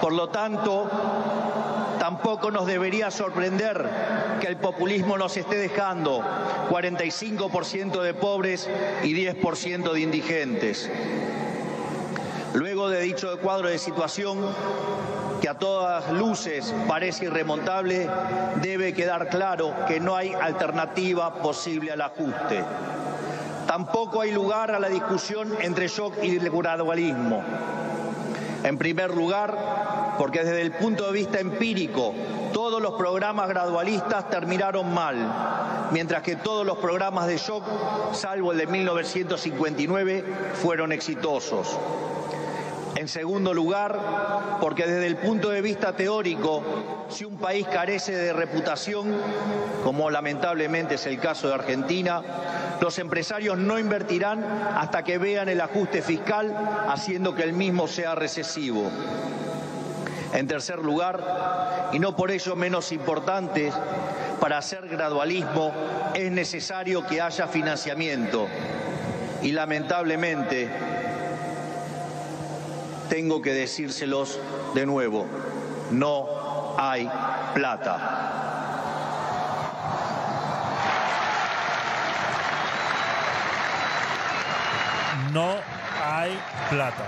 Por 0.00 0.14
lo 0.14 0.30
tanto, 0.30 0.88
tampoco 1.98 2.50
nos 2.50 2.66
debería 2.66 3.10
sorprender 3.10 3.88
que 4.40 4.48
el 4.48 4.56
populismo 4.56 5.16
nos 5.16 5.36
esté 5.36 5.56
dejando 5.56 6.20
45% 6.70 8.02
de 8.02 8.14
pobres 8.14 8.68
y 9.04 9.14
10% 9.14 9.92
de 9.92 10.00
indigentes. 10.00 10.90
Luego 12.54 12.90
de 12.90 13.00
dicho 13.00 13.38
cuadro 13.38 13.68
de 13.68 13.78
situación, 13.78 14.38
que 15.40 15.48
a 15.48 15.54
todas 15.54 16.12
luces 16.12 16.74
parece 16.86 17.24
irremontable, 17.24 18.08
debe 18.60 18.92
quedar 18.92 19.28
claro 19.28 19.74
que 19.88 19.98
no 20.00 20.14
hay 20.14 20.34
alternativa 20.34 21.42
posible 21.42 21.92
al 21.92 22.02
ajuste. 22.02 22.62
Tampoco 23.66 24.20
hay 24.20 24.32
lugar 24.32 24.70
a 24.70 24.78
la 24.78 24.88
discusión 24.88 25.54
entre 25.62 25.88
shock 25.88 26.22
y 26.22 26.38
gradualismo. 26.38 27.42
En 28.64 28.76
primer 28.76 29.14
lugar, 29.14 30.14
porque 30.18 30.44
desde 30.44 30.60
el 30.60 30.72
punto 30.72 31.06
de 31.06 31.12
vista 31.12 31.40
empírico, 31.40 32.12
todos 32.52 32.82
los 32.82 32.92
programas 32.94 33.48
gradualistas 33.48 34.28
terminaron 34.28 34.92
mal, 34.92 35.88
mientras 35.90 36.22
que 36.22 36.36
todos 36.36 36.66
los 36.66 36.78
programas 36.78 37.26
de 37.26 37.38
shock, 37.38 37.64
salvo 38.12 38.52
el 38.52 38.58
de 38.58 38.66
1959, 38.66 40.24
fueron 40.54 40.92
exitosos. 40.92 41.78
En 42.94 43.08
segundo 43.08 43.54
lugar, 43.54 44.58
porque 44.60 44.86
desde 44.86 45.06
el 45.06 45.16
punto 45.16 45.48
de 45.48 45.62
vista 45.62 45.96
teórico, 45.96 46.62
si 47.08 47.24
un 47.24 47.38
país 47.38 47.66
carece 47.66 48.14
de 48.14 48.32
reputación, 48.32 49.14
como 49.82 50.10
lamentablemente 50.10 50.96
es 50.96 51.06
el 51.06 51.18
caso 51.18 51.48
de 51.48 51.54
Argentina, 51.54 52.22
los 52.80 52.98
empresarios 52.98 53.56
no 53.56 53.78
invertirán 53.78 54.44
hasta 54.76 55.02
que 55.04 55.16
vean 55.16 55.48
el 55.48 55.60
ajuste 55.60 56.02
fiscal, 56.02 56.54
haciendo 56.88 57.34
que 57.34 57.44
el 57.44 57.54
mismo 57.54 57.88
sea 57.88 58.14
recesivo. 58.14 58.90
En 60.34 60.46
tercer 60.46 60.78
lugar, 60.78 61.88
y 61.92 61.98
no 61.98 62.14
por 62.14 62.30
ello 62.30 62.56
menos 62.56 62.92
importante, 62.92 63.72
para 64.38 64.58
hacer 64.58 64.86
gradualismo 64.88 65.72
es 66.14 66.30
necesario 66.30 67.06
que 67.06 67.20
haya 67.20 67.46
financiamiento. 67.46 68.48
Y 69.42 69.52
lamentablemente 69.52 70.68
tengo 73.12 73.42
que 73.42 73.52
decírselos 73.52 74.40
de 74.74 74.86
nuevo, 74.86 75.26
no 75.90 76.26
hay 76.78 77.06
plata. 77.52 77.98
No 85.30 85.56
hay 86.02 86.38
plata. 86.70 87.04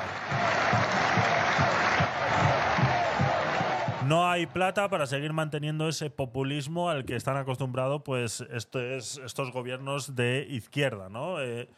No 4.07 4.29
hay 4.29 4.45
plata 4.45 4.91
para 4.91 5.07
seguir 5.07 5.33
manteniendo 5.33 5.89
ese 5.89 6.11
populismo 6.11 6.91
al 6.91 7.07
que 7.07 7.17
están 7.17 7.39
acostumbrados 7.39 8.03
pues 8.05 8.43
estos, 8.53 9.23
estos 9.25 9.53
gobiernos 9.53 10.15
de 10.15 10.47
izquierda, 10.51 11.09
¿no? 11.09 11.41
Eh, 11.41 11.71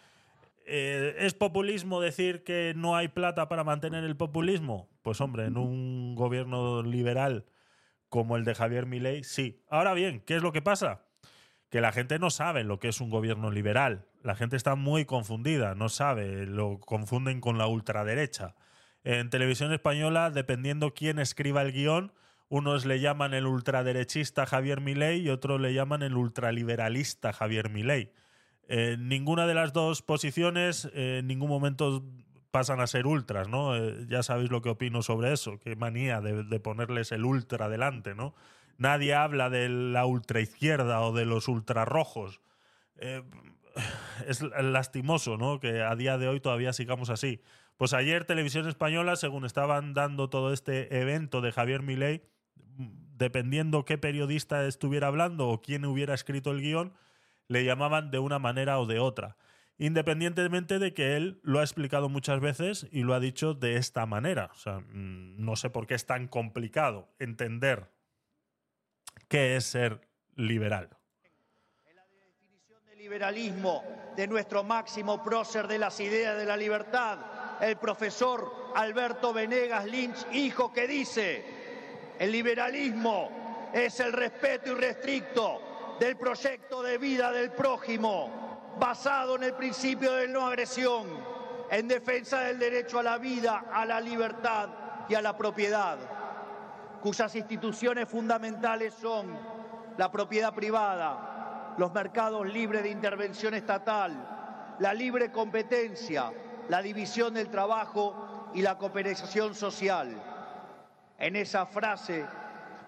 eh, 0.66 1.14
¿Es 1.20 1.34
populismo 1.34 2.00
decir 2.00 2.42
que 2.42 2.72
no 2.76 2.96
hay 2.96 3.08
plata 3.08 3.48
para 3.48 3.64
mantener 3.64 4.04
el 4.04 4.16
populismo? 4.16 4.90
Pues 5.02 5.20
hombre, 5.20 5.44
en 5.44 5.56
un 5.56 6.14
gobierno 6.16 6.82
liberal 6.82 7.46
como 8.08 8.36
el 8.36 8.44
de 8.44 8.54
Javier 8.54 8.86
Milei, 8.86 9.24
sí. 9.24 9.64
Ahora 9.68 9.94
bien, 9.94 10.20
¿qué 10.26 10.36
es 10.36 10.42
lo 10.42 10.52
que 10.52 10.62
pasa? 10.62 11.06
Que 11.70 11.80
la 11.80 11.92
gente 11.92 12.18
no 12.18 12.30
sabe 12.30 12.64
lo 12.64 12.78
que 12.78 12.88
es 12.88 13.00
un 13.00 13.10
gobierno 13.10 13.50
liberal. 13.50 14.06
La 14.22 14.34
gente 14.34 14.56
está 14.56 14.74
muy 14.74 15.04
confundida, 15.04 15.74
no 15.74 15.88
sabe, 15.88 16.46
lo 16.46 16.80
confunden 16.80 17.40
con 17.40 17.58
la 17.58 17.68
ultraderecha. 17.68 18.56
En 19.04 19.30
televisión 19.30 19.72
española, 19.72 20.30
dependiendo 20.30 20.94
quién 20.94 21.20
escriba 21.20 21.62
el 21.62 21.72
guion, 21.72 22.12
unos 22.48 22.86
le 22.86 23.00
llaman 23.00 23.34
el 23.34 23.46
ultraderechista 23.46 24.46
Javier 24.46 24.80
Milei 24.80 25.20
y 25.20 25.30
otros 25.30 25.60
le 25.60 25.74
llaman 25.74 26.02
el 26.02 26.16
ultraliberalista 26.16 27.32
Javier 27.32 27.70
Milei. 27.70 28.12
Eh, 28.68 28.96
ninguna 28.98 29.46
de 29.46 29.54
las 29.54 29.72
dos 29.72 30.02
posiciones 30.02 30.90
eh, 30.92 31.18
en 31.18 31.28
ningún 31.28 31.48
momento 31.48 32.02
pasan 32.50 32.80
a 32.80 32.86
ser 32.86 33.06
ultras, 33.06 33.48
¿no? 33.48 33.76
Eh, 33.76 34.06
ya 34.08 34.22
sabéis 34.22 34.50
lo 34.50 34.60
que 34.62 34.70
opino 34.70 35.02
sobre 35.02 35.32
eso, 35.32 35.58
qué 35.58 35.76
manía 35.76 36.20
de, 36.20 36.60
ponerles 36.60 37.12
el 37.12 37.24
ultra 37.24 37.68
delante, 37.68 38.14
¿no? 38.14 38.34
Nadie 38.78 39.14
habla 39.14 39.50
de 39.50 39.68
la 39.68 40.04
ultraizquierda 40.06 41.00
o 41.00 41.12
de 41.12 41.26
los 41.26 41.48
ultrarrojos. 41.48 42.40
es 44.26 44.42
lastimoso, 44.42 45.36
¿no? 45.36 45.60
Que 45.60 45.82
a 45.82 45.94
día 45.94 46.18
de 46.18 46.28
hoy 46.28 46.40
todavía 46.40 46.72
sigamos 46.72 47.10
así. 47.10 47.42
Pues 47.76 47.92
ayer 47.92 48.24
Televisión 48.24 48.66
Española, 48.66 49.16
según 49.16 49.44
estaban 49.44 49.92
dando 49.92 50.30
todo 50.30 50.52
este 50.52 50.98
evento 50.98 51.42
de 51.42 51.52
Javier 51.52 51.82
Milei, 51.82 52.22
dependiendo 53.16 53.84
qué 53.84 53.98
periodista 53.98 54.66
estuviera 54.66 55.08
hablando 55.08 55.48
o 55.48 55.60
quién 55.60 55.84
hubiera 55.84 56.14
escrito 56.14 56.52
el 56.52 56.62
guion, 56.62 56.94
le 57.48 57.64
llamaban 57.64 58.10
de 58.10 58.18
una 58.18 58.38
manera 58.38 58.78
o 58.78 58.86
de 58.86 58.98
otra. 58.98 59.36
Independientemente 59.78 60.78
de 60.78 60.94
que 60.94 61.16
él 61.16 61.38
lo 61.42 61.60
ha 61.60 61.62
explicado 61.62 62.08
muchas 62.08 62.40
veces 62.40 62.86
y 62.90 63.02
lo 63.02 63.14
ha 63.14 63.20
dicho 63.20 63.52
de 63.52 63.76
esta 63.76 64.06
manera. 64.06 64.50
O 64.54 64.58
sea, 64.58 64.78
mm, 64.78 65.44
no 65.44 65.54
sé 65.56 65.68
por 65.68 65.86
qué 65.86 65.94
es 65.94 66.06
tan 66.06 66.28
complicado 66.28 67.08
entender 67.18 67.90
qué 69.28 69.56
es 69.56 69.64
ser 69.64 70.00
liberal. 70.34 70.88
En 71.88 71.96
la 71.96 72.06
definición 72.06 72.84
de 72.86 72.96
liberalismo 72.96 73.84
de 74.16 74.26
nuestro 74.26 74.64
máximo 74.64 75.22
prócer 75.22 75.68
de 75.68 75.78
las 75.78 76.00
ideas 76.00 76.38
de 76.38 76.46
la 76.46 76.56
libertad, 76.56 77.18
el 77.60 77.76
profesor 77.76 78.50
Alberto 78.74 79.34
Venegas 79.34 79.84
Lynch, 79.84 80.26
hijo, 80.32 80.72
que 80.72 80.86
dice, 80.86 81.44
el 82.18 82.32
liberalismo 82.32 83.70
es 83.74 84.00
el 84.00 84.12
respeto 84.12 84.72
irrestricto 84.72 85.65
del 85.98 86.16
proyecto 86.16 86.82
de 86.82 86.98
vida 86.98 87.30
del 87.32 87.52
prójimo, 87.52 88.74
basado 88.78 89.36
en 89.36 89.44
el 89.44 89.54
principio 89.54 90.12
de 90.14 90.28
no 90.28 90.46
agresión, 90.46 91.06
en 91.70 91.88
defensa 91.88 92.40
del 92.40 92.58
derecho 92.58 92.98
a 92.98 93.02
la 93.02 93.18
vida, 93.18 93.64
a 93.72 93.84
la 93.86 94.00
libertad 94.00 94.68
y 95.08 95.14
a 95.14 95.22
la 95.22 95.36
propiedad, 95.36 95.98
cuyas 97.00 97.34
instituciones 97.34 98.08
fundamentales 98.08 98.94
son 98.94 99.36
la 99.96 100.10
propiedad 100.10 100.54
privada, 100.54 101.74
los 101.78 101.92
mercados 101.92 102.46
libres 102.46 102.82
de 102.82 102.90
intervención 102.90 103.54
estatal, 103.54 104.76
la 104.78 104.92
libre 104.92 105.32
competencia, 105.32 106.32
la 106.68 106.82
división 106.82 107.34
del 107.34 107.48
trabajo 107.48 108.50
y 108.54 108.62
la 108.62 108.76
cooperación 108.76 109.54
social. 109.54 110.14
En 111.18 111.36
esa 111.36 111.64
frase 111.64 112.26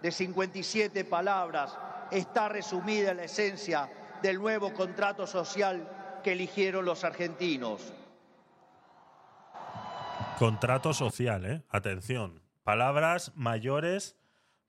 de 0.02 0.10
57 0.10 1.04
palabras 1.04 1.76
está 2.10 2.48
resumida 2.48 3.14
la 3.14 3.24
esencia 3.24 3.90
del 4.22 4.38
nuevo 4.38 4.72
contrato 4.72 5.26
social 5.26 6.20
que 6.22 6.32
eligieron 6.32 6.84
los 6.84 7.04
argentinos. 7.04 7.92
Contrato 10.38 10.94
social, 10.94 11.44
¿eh? 11.46 11.62
Atención. 11.68 12.40
Palabras 12.62 13.32
mayores 13.34 14.16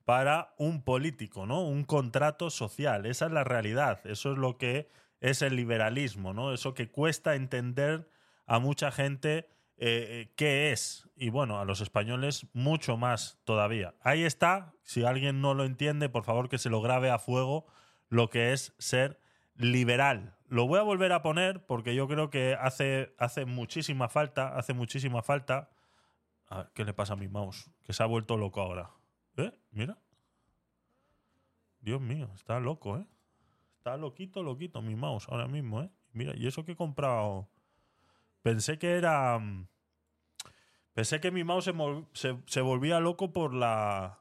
para 0.06 0.54
un 0.58 0.82
político, 0.82 1.46
¿no? 1.46 1.62
Un 1.62 1.84
contrato 1.84 2.50
social. 2.50 3.06
Esa 3.06 3.28
es 3.28 3.32
la 3.32 3.44
realidad. 3.44 4.00
Eso 4.06 4.32
es 4.32 4.38
lo 4.38 4.58
que 4.58 4.90
es 5.22 5.42
el 5.42 5.56
liberalismo, 5.56 6.34
¿no? 6.34 6.54
Eso 6.54 6.74
que 6.74 6.90
cuesta 6.90 7.36
entender 7.36 8.10
a 8.48 8.58
mucha 8.58 8.92
gente 8.92 9.48
eh, 9.82 10.32
qué 10.36 10.72
es. 10.72 11.08
Y 11.16 11.30
bueno, 11.30 11.60
a 11.60 11.66
los 11.66 11.80
españoles 11.80 12.48
mucho 12.54 12.98
más 12.98 13.40
todavía. 13.46 13.96
Ahí 14.02 14.24
está. 14.24 14.74
Si 14.84 15.06
alguien 15.06 15.42
no 15.42 15.54
lo 15.54 15.64
entiende, 15.64 16.10
por 16.10 16.26
favor 16.26 16.50
que 16.50 16.58
se 16.58 16.70
lo 16.70 16.82
grabe 16.82 17.10
a 17.10 17.20
fuego 17.20 17.66
lo 18.10 18.30
que 18.30 18.52
es 18.52 18.76
ser 18.78 19.20
liberal. 19.56 20.36
Lo 20.48 20.68
voy 20.68 20.80
a 20.80 20.84
volver 20.84 21.14
a 21.14 21.22
poner 21.22 21.66
porque 21.66 21.96
yo 21.96 22.08
creo 22.08 22.30
que 22.30 22.58
hace, 22.60 23.14
hace 23.18 23.46
muchísima 23.46 24.10
falta, 24.10 24.58
hace 24.58 24.74
muchísima 24.74 25.22
falta. 25.22 25.70
A 26.48 26.58
ver, 26.58 26.72
¿qué 26.74 26.84
le 26.84 26.94
pasa 26.94 27.14
a 27.14 27.18
mi 27.18 27.28
mouse? 27.28 27.70
Que 27.84 27.94
se 27.94 28.04
ha 28.04 28.06
vuelto 28.06 28.36
loco 28.36 28.62
ahora. 28.62 28.92
¿Eh? 29.38 29.52
Mira. 29.72 29.98
Dios 31.80 32.02
mío, 32.02 32.30
está 32.36 32.60
loco, 32.60 32.98
¿eh? 32.98 33.06
Está 33.78 33.96
loquito, 33.96 34.44
loquito 34.44 34.82
mi 34.82 34.96
mouse 34.96 35.28
ahora 35.30 35.48
mismo, 35.48 35.82
¿eh? 35.82 35.90
Mira, 36.12 36.34
y 36.36 36.48
eso 36.48 36.66
que 36.66 36.74
he 36.74 36.76
comprado 36.76 37.48
Pensé 38.42 38.78
que 38.80 38.96
era. 38.96 39.38
Mm, 39.40 39.68
pensé 40.94 41.20
que 41.20 41.32
mi 41.32 41.44
mouse 41.44 41.72
se, 42.14 42.62
volvía 42.62 43.00
loco 43.00 43.32
por 43.32 43.54
la. 43.54 44.20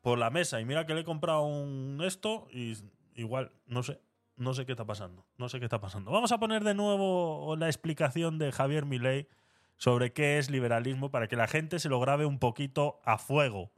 Por 0.00 0.18
la 0.18 0.30
mesa. 0.30 0.60
Y 0.60 0.64
mira 0.64 0.86
que 0.86 0.94
le 0.94 1.00
he 1.00 1.04
comprado 1.04 1.42
un 1.42 2.00
esto 2.04 2.48
y 2.50 2.76
igual, 3.14 3.52
no 3.66 3.82
sé. 3.82 4.00
No 4.36 4.54
sé 4.54 4.66
qué 4.66 4.72
está 4.72 4.84
pasando. 4.84 5.26
No 5.36 5.48
sé 5.48 5.58
qué 5.58 5.64
está 5.64 5.80
pasando. 5.80 6.12
Vamos 6.12 6.30
a 6.30 6.38
poner 6.38 6.62
de 6.62 6.74
nuevo 6.74 7.56
la 7.56 7.66
explicación 7.66 8.38
de 8.38 8.52
Javier 8.52 8.86
Milei 8.86 9.26
sobre 9.76 10.12
qué 10.12 10.38
es 10.38 10.48
liberalismo 10.48 11.10
para 11.10 11.26
que 11.26 11.34
la 11.34 11.48
gente 11.48 11.80
se 11.80 11.88
lo 11.88 11.98
grabe 11.98 12.24
un 12.24 12.38
poquito 12.38 13.00
a 13.04 13.18
fuego. 13.18 13.72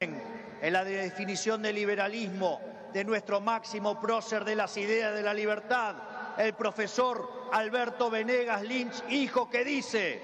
En 0.00 0.72
la 0.72 0.84
definición 0.84 1.62
de 1.62 1.72
liberalismo 1.72 2.60
de 2.92 3.04
nuestro 3.04 3.40
máximo 3.40 4.00
prócer 4.00 4.44
de 4.44 4.54
las 4.54 4.76
ideas 4.76 5.14
de 5.14 5.22
la 5.22 5.34
libertad, 5.34 5.96
el 6.38 6.54
profesor 6.54 7.37
Alberto 7.52 8.10
Venegas 8.10 8.62
Lynch, 8.62 9.02
hijo, 9.10 9.48
que 9.48 9.64
dice, 9.64 10.20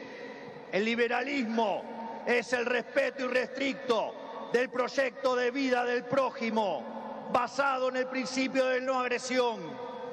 el 0.72 0.84
liberalismo 0.84 1.82
es 2.26 2.52
el 2.52 2.66
respeto 2.66 3.24
irrestricto 3.24 4.50
del 4.52 4.70
proyecto 4.70 5.36
de 5.36 5.50
vida 5.50 5.84
del 5.84 6.04
prójimo, 6.04 7.28
basado 7.32 7.88
en 7.88 7.96
el 7.96 8.06
principio 8.06 8.66
de 8.66 8.80
no 8.80 9.00
agresión, 9.00 9.60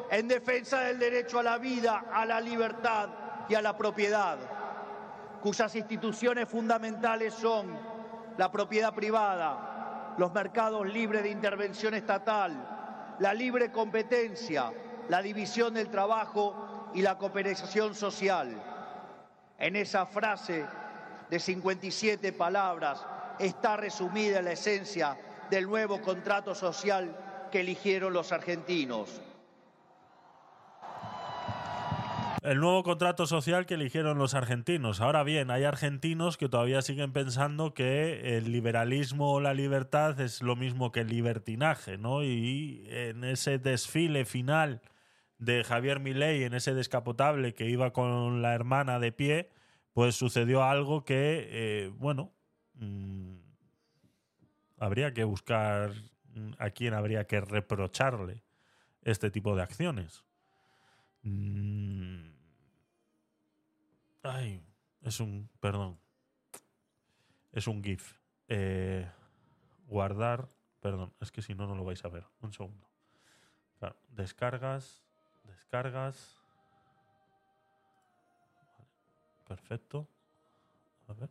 en 0.10 0.28
defensa 0.28 0.82
del 0.82 1.00
derecho 1.00 1.40
a 1.40 1.44
la 1.44 1.58
vida, 1.58 2.06
a 2.12 2.26
la 2.26 2.42
libertad 2.42 3.10
y 3.48 3.56
a 3.56 3.62
la 3.62 3.78
propiedad, 3.78 4.38
cuyas 5.42 5.76
instituciones 5.76 6.48
fundamentales 6.50 7.34
son 7.34 7.78
la 8.38 8.52
propiedad 8.52 8.94
privada, 8.94 10.16
los 10.18 10.34
mercados 10.34 10.88
libres 10.88 11.24
de 11.24 11.30
intervención 11.30 11.94
estatal, 11.94 13.16
la 13.20 13.34
libre 13.34 13.72
competencia, 13.72 14.72
la 15.10 15.22
división 15.22 15.74
del 15.74 15.90
trabajo 15.90 16.71
y 16.94 17.02
la 17.02 17.18
cooperación 17.18 17.96
social. 17.96 18.62
En 19.58 19.76
esa 19.76 20.06
frase 20.06 20.66
de 21.30 21.40
57 21.40 22.34
palabras 22.34 23.06
está 23.40 23.78
resumida 23.78 24.42
la 24.42 24.52
esencia 24.52 25.18
del 25.50 25.66
nuevo 25.68 26.02
contrato 26.02 26.56
social 26.56 27.16
que 27.52 27.62
eligieron 27.62 28.14
los 28.14 28.32
argentinos. 28.32 29.22
El 32.42 32.60
nuevo 32.60 32.82
contrato 32.82 33.28
social 33.28 33.68
que 33.68 33.76
eligieron 33.76 34.18
los 34.18 34.34
argentinos. 34.34 35.00
Ahora 35.00 35.22
bien, 35.22 35.52
hay 35.52 35.64
argentinos 35.64 36.38
que 36.38 36.50
todavía 36.50 36.82
siguen 36.82 37.14
pensando 37.14 37.76
que 37.76 38.36
el 38.36 38.52
liberalismo 38.52 39.34
o 39.34 39.40
la 39.40 39.54
libertad 39.54 40.20
es 40.20 40.42
lo 40.42 40.56
mismo 40.56 40.92
que 40.92 41.02
el 41.02 41.08
libertinaje, 41.10 42.00
¿no? 42.00 42.24
Y 42.24 42.84
en 42.88 43.24
ese 43.26 43.60
desfile 43.60 44.26
final 44.26 44.82
de 45.42 45.66
Javier 45.66 46.00
Milei 46.00 46.44
en 46.44 46.54
ese 46.54 46.74
descapotable 46.74 47.54
que 47.54 47.70
iba 47.70 47.92
con 47.92 48.42
la 48.42 48.54
hermana 48.54 49.00
de 49.00 49.12
pie, 49.12 49.50
pues 49.92 50.16
sucedió 50.16 50.64
algo 50.64 51.04
que, 51.04 51.48
eh, 51.52 51.92
bueno, 51.98 52.32
mm, 52.76 53.36
habría 54.78 55.14
que 55.14 55.26
buscar 55.26 55.92
a 56.58 56.70
quién 56.70 56.94
habría 56.94 57.28
que 57.28 57.42
reprocharle 57.42 58.44
este 59.02 59.30
tipo 59.30 59.56
de 59.56 59.64
acciones. 59.64 60.24
Mm, 61.24 62.32
Ay, 64.24 64.64
es 65.02 65.20
un. 65.20 65.50
Perdón. 65.60 66.00
Es 67.52 67.68
un 67.68 67.84
GIF. 67.84 68.18
Eh, 68.48 69.10
guardar. 69.88 70.48
Perdón, 70.80 71.14
es 71.20 71.32
que 71.32 71.42
si 71.42 71.54
no, 71.54 71.68
no 71.68 71.76
lo 71.76 71.84
vais 71.84 72.04
a 72.06 72.10
ver. 72.10 72.26
Un 72.42 72.54
segundo. 72.54 72.88
Descargas. 74.10 75.04
Descargas. 75.44 76.42
Perfecto. 79.48 80.08
A 81.08 81.14
ver. 81.14 81.30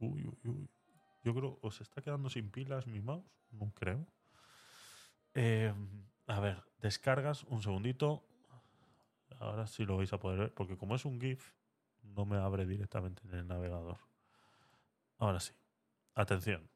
Uy, 0.00 0.26
uy, 0.26 0.38
uy. 0.44 0.70
Yo 1.22 1.34
creo. 1.34 1.58
¿Os 1.62 1.80
está 1.80 2.02
quedando 2.02 2.28
sin 2.28 2.50
pilas 2.50 2.86
mi 2.86 3.00
mouse? 3.00 3.24
No 3.50 3.72
creo. 3.74 4.06
Eh, 5.34 5.72
a 6.26 6.40
ver, 6.40 6.62
descargas. 6.80 7.44
Un 7.44 7.62
segundito. 7.62 8.24
Ahora 9.38 9.66
sí 9.66 9.84
lo 9.84 9.96
vais 9.96 10.12
a 10.12 10.18
poder 10.18 10.38
ver. 10.38 10.54
Porque 10.54 10.76
como 10.76 10.94
es 10.94 11.04
un 11.04 11.20
GIF, 11.20 11.52
no 12.02 12.24
me 12.24 12.38
abre 12.38 12.66
directamente 12.66 13.22
en 13.24 13.34
el 13.34 13.46
navegador. 13.46 13.98
Ahora 15.18 15.40
sí. 15.40 15.52
Atención. 16.14 16.68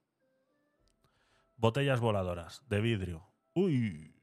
Botellas 1.57 2.01
voladoras 2.01 2.63
de 2.69 2.81
vidrio. 2.81 3.27
Uy. 3.55 4.20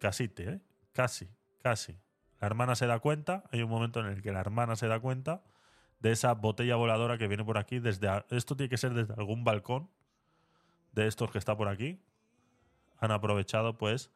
Casite, 0.00 0.48
¿eh? 0.50 0.60
Casi, 0.92 1.28
casi. 1.62 1.96
La 2.40 2.46
hermana 2.46 2.74
se 2.74 2.86
da 2.86 2.98
cuenta. 2.98 3.44
Hay 3.52 3.62
un 3.62 3.70
momento 3.70 4.00
en 4.00 4.06
el 4.06 4.22
que 4.22 4.32
la 4.32 4.40
hermana 4.40 4.74
se 4.74 4.88
da 4.88 4.98
cuenta 4.98 5.42
de 6.00 6.10
esa 6.10 6.32
botella 6.34 6.74
voladora 6.76 7.18
que 7.18 7.28
viene 7.28 7.44
por 7.44 7.58
aquí 7.58 7.78
desde... 7.78 8.08
Esto 8.30 8.56
tiene 8.56 8.70
que 8.70 8.78
ser 8.78 8.94
desde 8.94 9.12
algún 9.14 9.44
balcón 9.44 9.90
de 10.92 11.06
estos 11.06 11.30
que 11.30 11.38
está 11.38 11.56
por 11.56 11.68
aquí. 11.68 12.00
Han 12.98 13.10
aprovechado, 13.10 13.76
pues, 13.76 14.10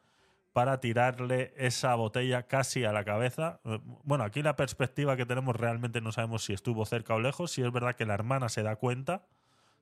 para 0.53 0.79
tirarle 0.79 1.53
esa 1.57 1.93
botella 1.95 2.47
casi 2.47 2.83
a 2.83 2.91
la 2.91 3.03
cabeza. 3.03 3.59
Bueno, 4.03 4.23
aquí 4.23 4.41
la 4.41 4.55
perspectiva 4.55 5.15
que 5.15 5.25
tenemos 5.25 5.55
realmente 5.55 6.01
no 6.01 6.11
sabemos 6.11 6.43
si 6.43 6.53
estuvo 6.53 6.85
cerca 6.85 7.13
o 7.13 7.19
lejos. 7.19 7.51
Si 7.51 7.61
es 7.61 7.71
verdad 7.71 7.95
que 7.95 8.05
la 8.05 8.15
hermana 8.15 8.49
se 8.49 8.63
da 8.63 8.75
cuenta, 8.77 9.27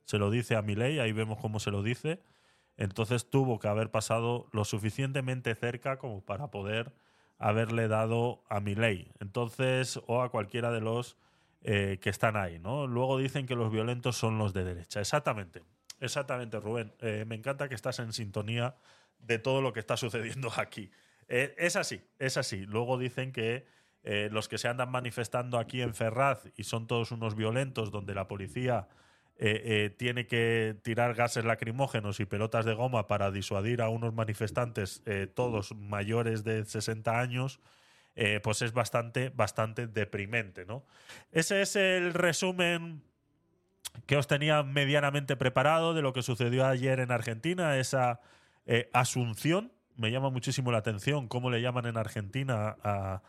se 0.04 0.18
lo 0.18 0.30
dice 0.30 0.58
a 0.58 0.62
Milei, 0.62 1.00
ahí 1.00 1.14
vemos 1.14 1.40
cómo 1.40 1.60
se 1.60 1.72
lo 1.72 1.82
dice. 1.82 2.22
Entonces 2.78 3.30
tuvo 3.30 3.60
que 3.60 3.68
haber 3.68 3.92
pasado 3.92 4.48
lo 4.52 4.66
suficientemente 4.66 5.54
cerca 5.56 5.98
como 5.98 6.22
para 6.22 6.50
poder 6.50 6.94
haberle 7.38 7.88
dado 7.88 8.44
a 8.50 8.60
Milei. 8.60 9.12
Entonces, 9.20 10.00
o 10.08 10.22
a 10.22 10.30
cualquiera 10.30 10.72
de 10.72 10.82
los 10.82 11.18
eh, 11.62 12.00
que 12.02 12.10
están 12.10 12.36
ahí, 12.36 12.60
¿no? 12.60 12.88
Luego 12.88 13.18
dicen 13.18 13.46
que 13.46 13.56
los 13.56 13.72
violentos 13.72 14.18
son 14.18 14.38
los 14.38 14.54
de 14.54 14.64
derecha. 14.64 15.00
Exactamente. 15.00 15.62
Exactamente, 16.00 16.60
Rubén. 16.60 16.94
Eh, 17.00 17.26
me 17.28 17.36
encanta 17.36 17.70
que 17.70 17.76
estás 17.76 18.00
en 18.00 18.12
sintonía 18.12 18.76
de 19.20 19.40
todo 19.40 19.62
lo 19.62 19.72
que 19.72 19.80
está 19.80 19.96
sucediendo 19.96 20.52
aquí. 20.58 20.92
Eh, 21.28 21.56
es 21.58 21.76
así, 21.76 22.02
es 22.20 22.38
así. 22.38 22.66
Luego 22.66 22.98
dicen 22.98 23.32
que 23.32 23.66
los 24.32 24.50
que 24.50 24.58
se 24.58 24.68
andan 24.68 24.92
manifestando 24.92 25.58
aquí 25.58 25.82
en 25.82 25.94
Ferraz 25.94 26.44
y 26.58 26.66
son 26.66 26.88
todos 26.88 27.14
unos 27.14 27.36
violentos 27.36 27.90
donde 27.90 28.14
la 28.14 28.28
policía 28.28 28.90
eh, 29.38 29.62
eh, 29.66 29.90
tiene 29.90 30.28
que 30.28 30.76
tirar 30.84 31.16
gases 31.16 31.44
lacrimógenos 31.44 32.20
y 32.20 32.26
pelotas 32.26 32.66
de 32.66 32.76
goma 32.76 33.08
para 33.08 33.32
disuadir 33.32 33.82
a 33.82 33.90
unos 33.90 34.14
manifestantes, 34.14 35.02
eh, 35.06 35.28
todos 35.28 35.76
mayores 35.76 36.44
de 36.44 36.66
60 36.66 37.20
años, 37.20 37.60
pues 38.44 38.62
es 38.62 38.74
bastante, 38.74 39.30
bastante 39.30 39.88
deprimente, 39.88 40.66
¿no? 40.68 40.86
Ese 41.32 41.64
es 41.64 41.76
el 41.76 42.14
resumen 42.14 43.02
que 44.06 44.18
os 44.18 44.28
tenía 44.28 44.62
medianamente 44.62 45.36
preparado 45.36 45.96
de 45.96 46.04
lo 46.04 46.14
que 46.14 46.22
sucedió 46.22 46.68
ayer 46.68 47.00
en 47.00 47.10
Argentina, 47.10 47.76
esa 47.80 48.22
asunción. 48.94 49.72
Me 49.96 50.12
llama 50.12 50.30
muchísimo 50.30 50.72
la 50.72 50.78
atención 50.78 51.28
cómo 51.28 51.50
le 51.50 51.60
llaman 51.60 51.88
en 51.88 51.98
Argentina 51.98 52.78
a, 52.84 53.24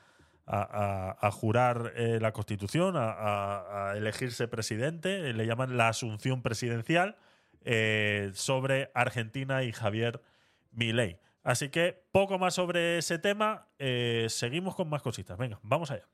a- 0.46 1.30
jurar 1.30 1.92
eh, 1.96 2.18
la 2.20 2.32
Constitución, 2.32 2.94
a, 2.96 3.92
elegirse 3.96 4.48
presidente. 4.48 5.30
eh, 5.30 5.32
Le 5.32 5.46
llaman 5.46 5.76
la 5.76 5.88
asunción 5.88 6.42
presidencial 6.42 7.16
eh, 7.64 8.30
sobre 8.34 8.90
Argentina 8.94 9.62
y 9.62 9.72
Javier 9.72 10.22
Milei. 10.70 11.18
Así 11.42 11.68
que 11.68 12.02
poco 12.12 12.38
más 12.38 12.54
sobre 12.54 12.98
ese 12.98 13.18
tema. 13.18 13.68
seguimos 14.28 14.74
con 14.74 14.88
más 14.88 15.02
cositas. 15.02 15.36
Venga, 15.38 15.58
vamos 15.62 15.90
allá. 15.90 16.06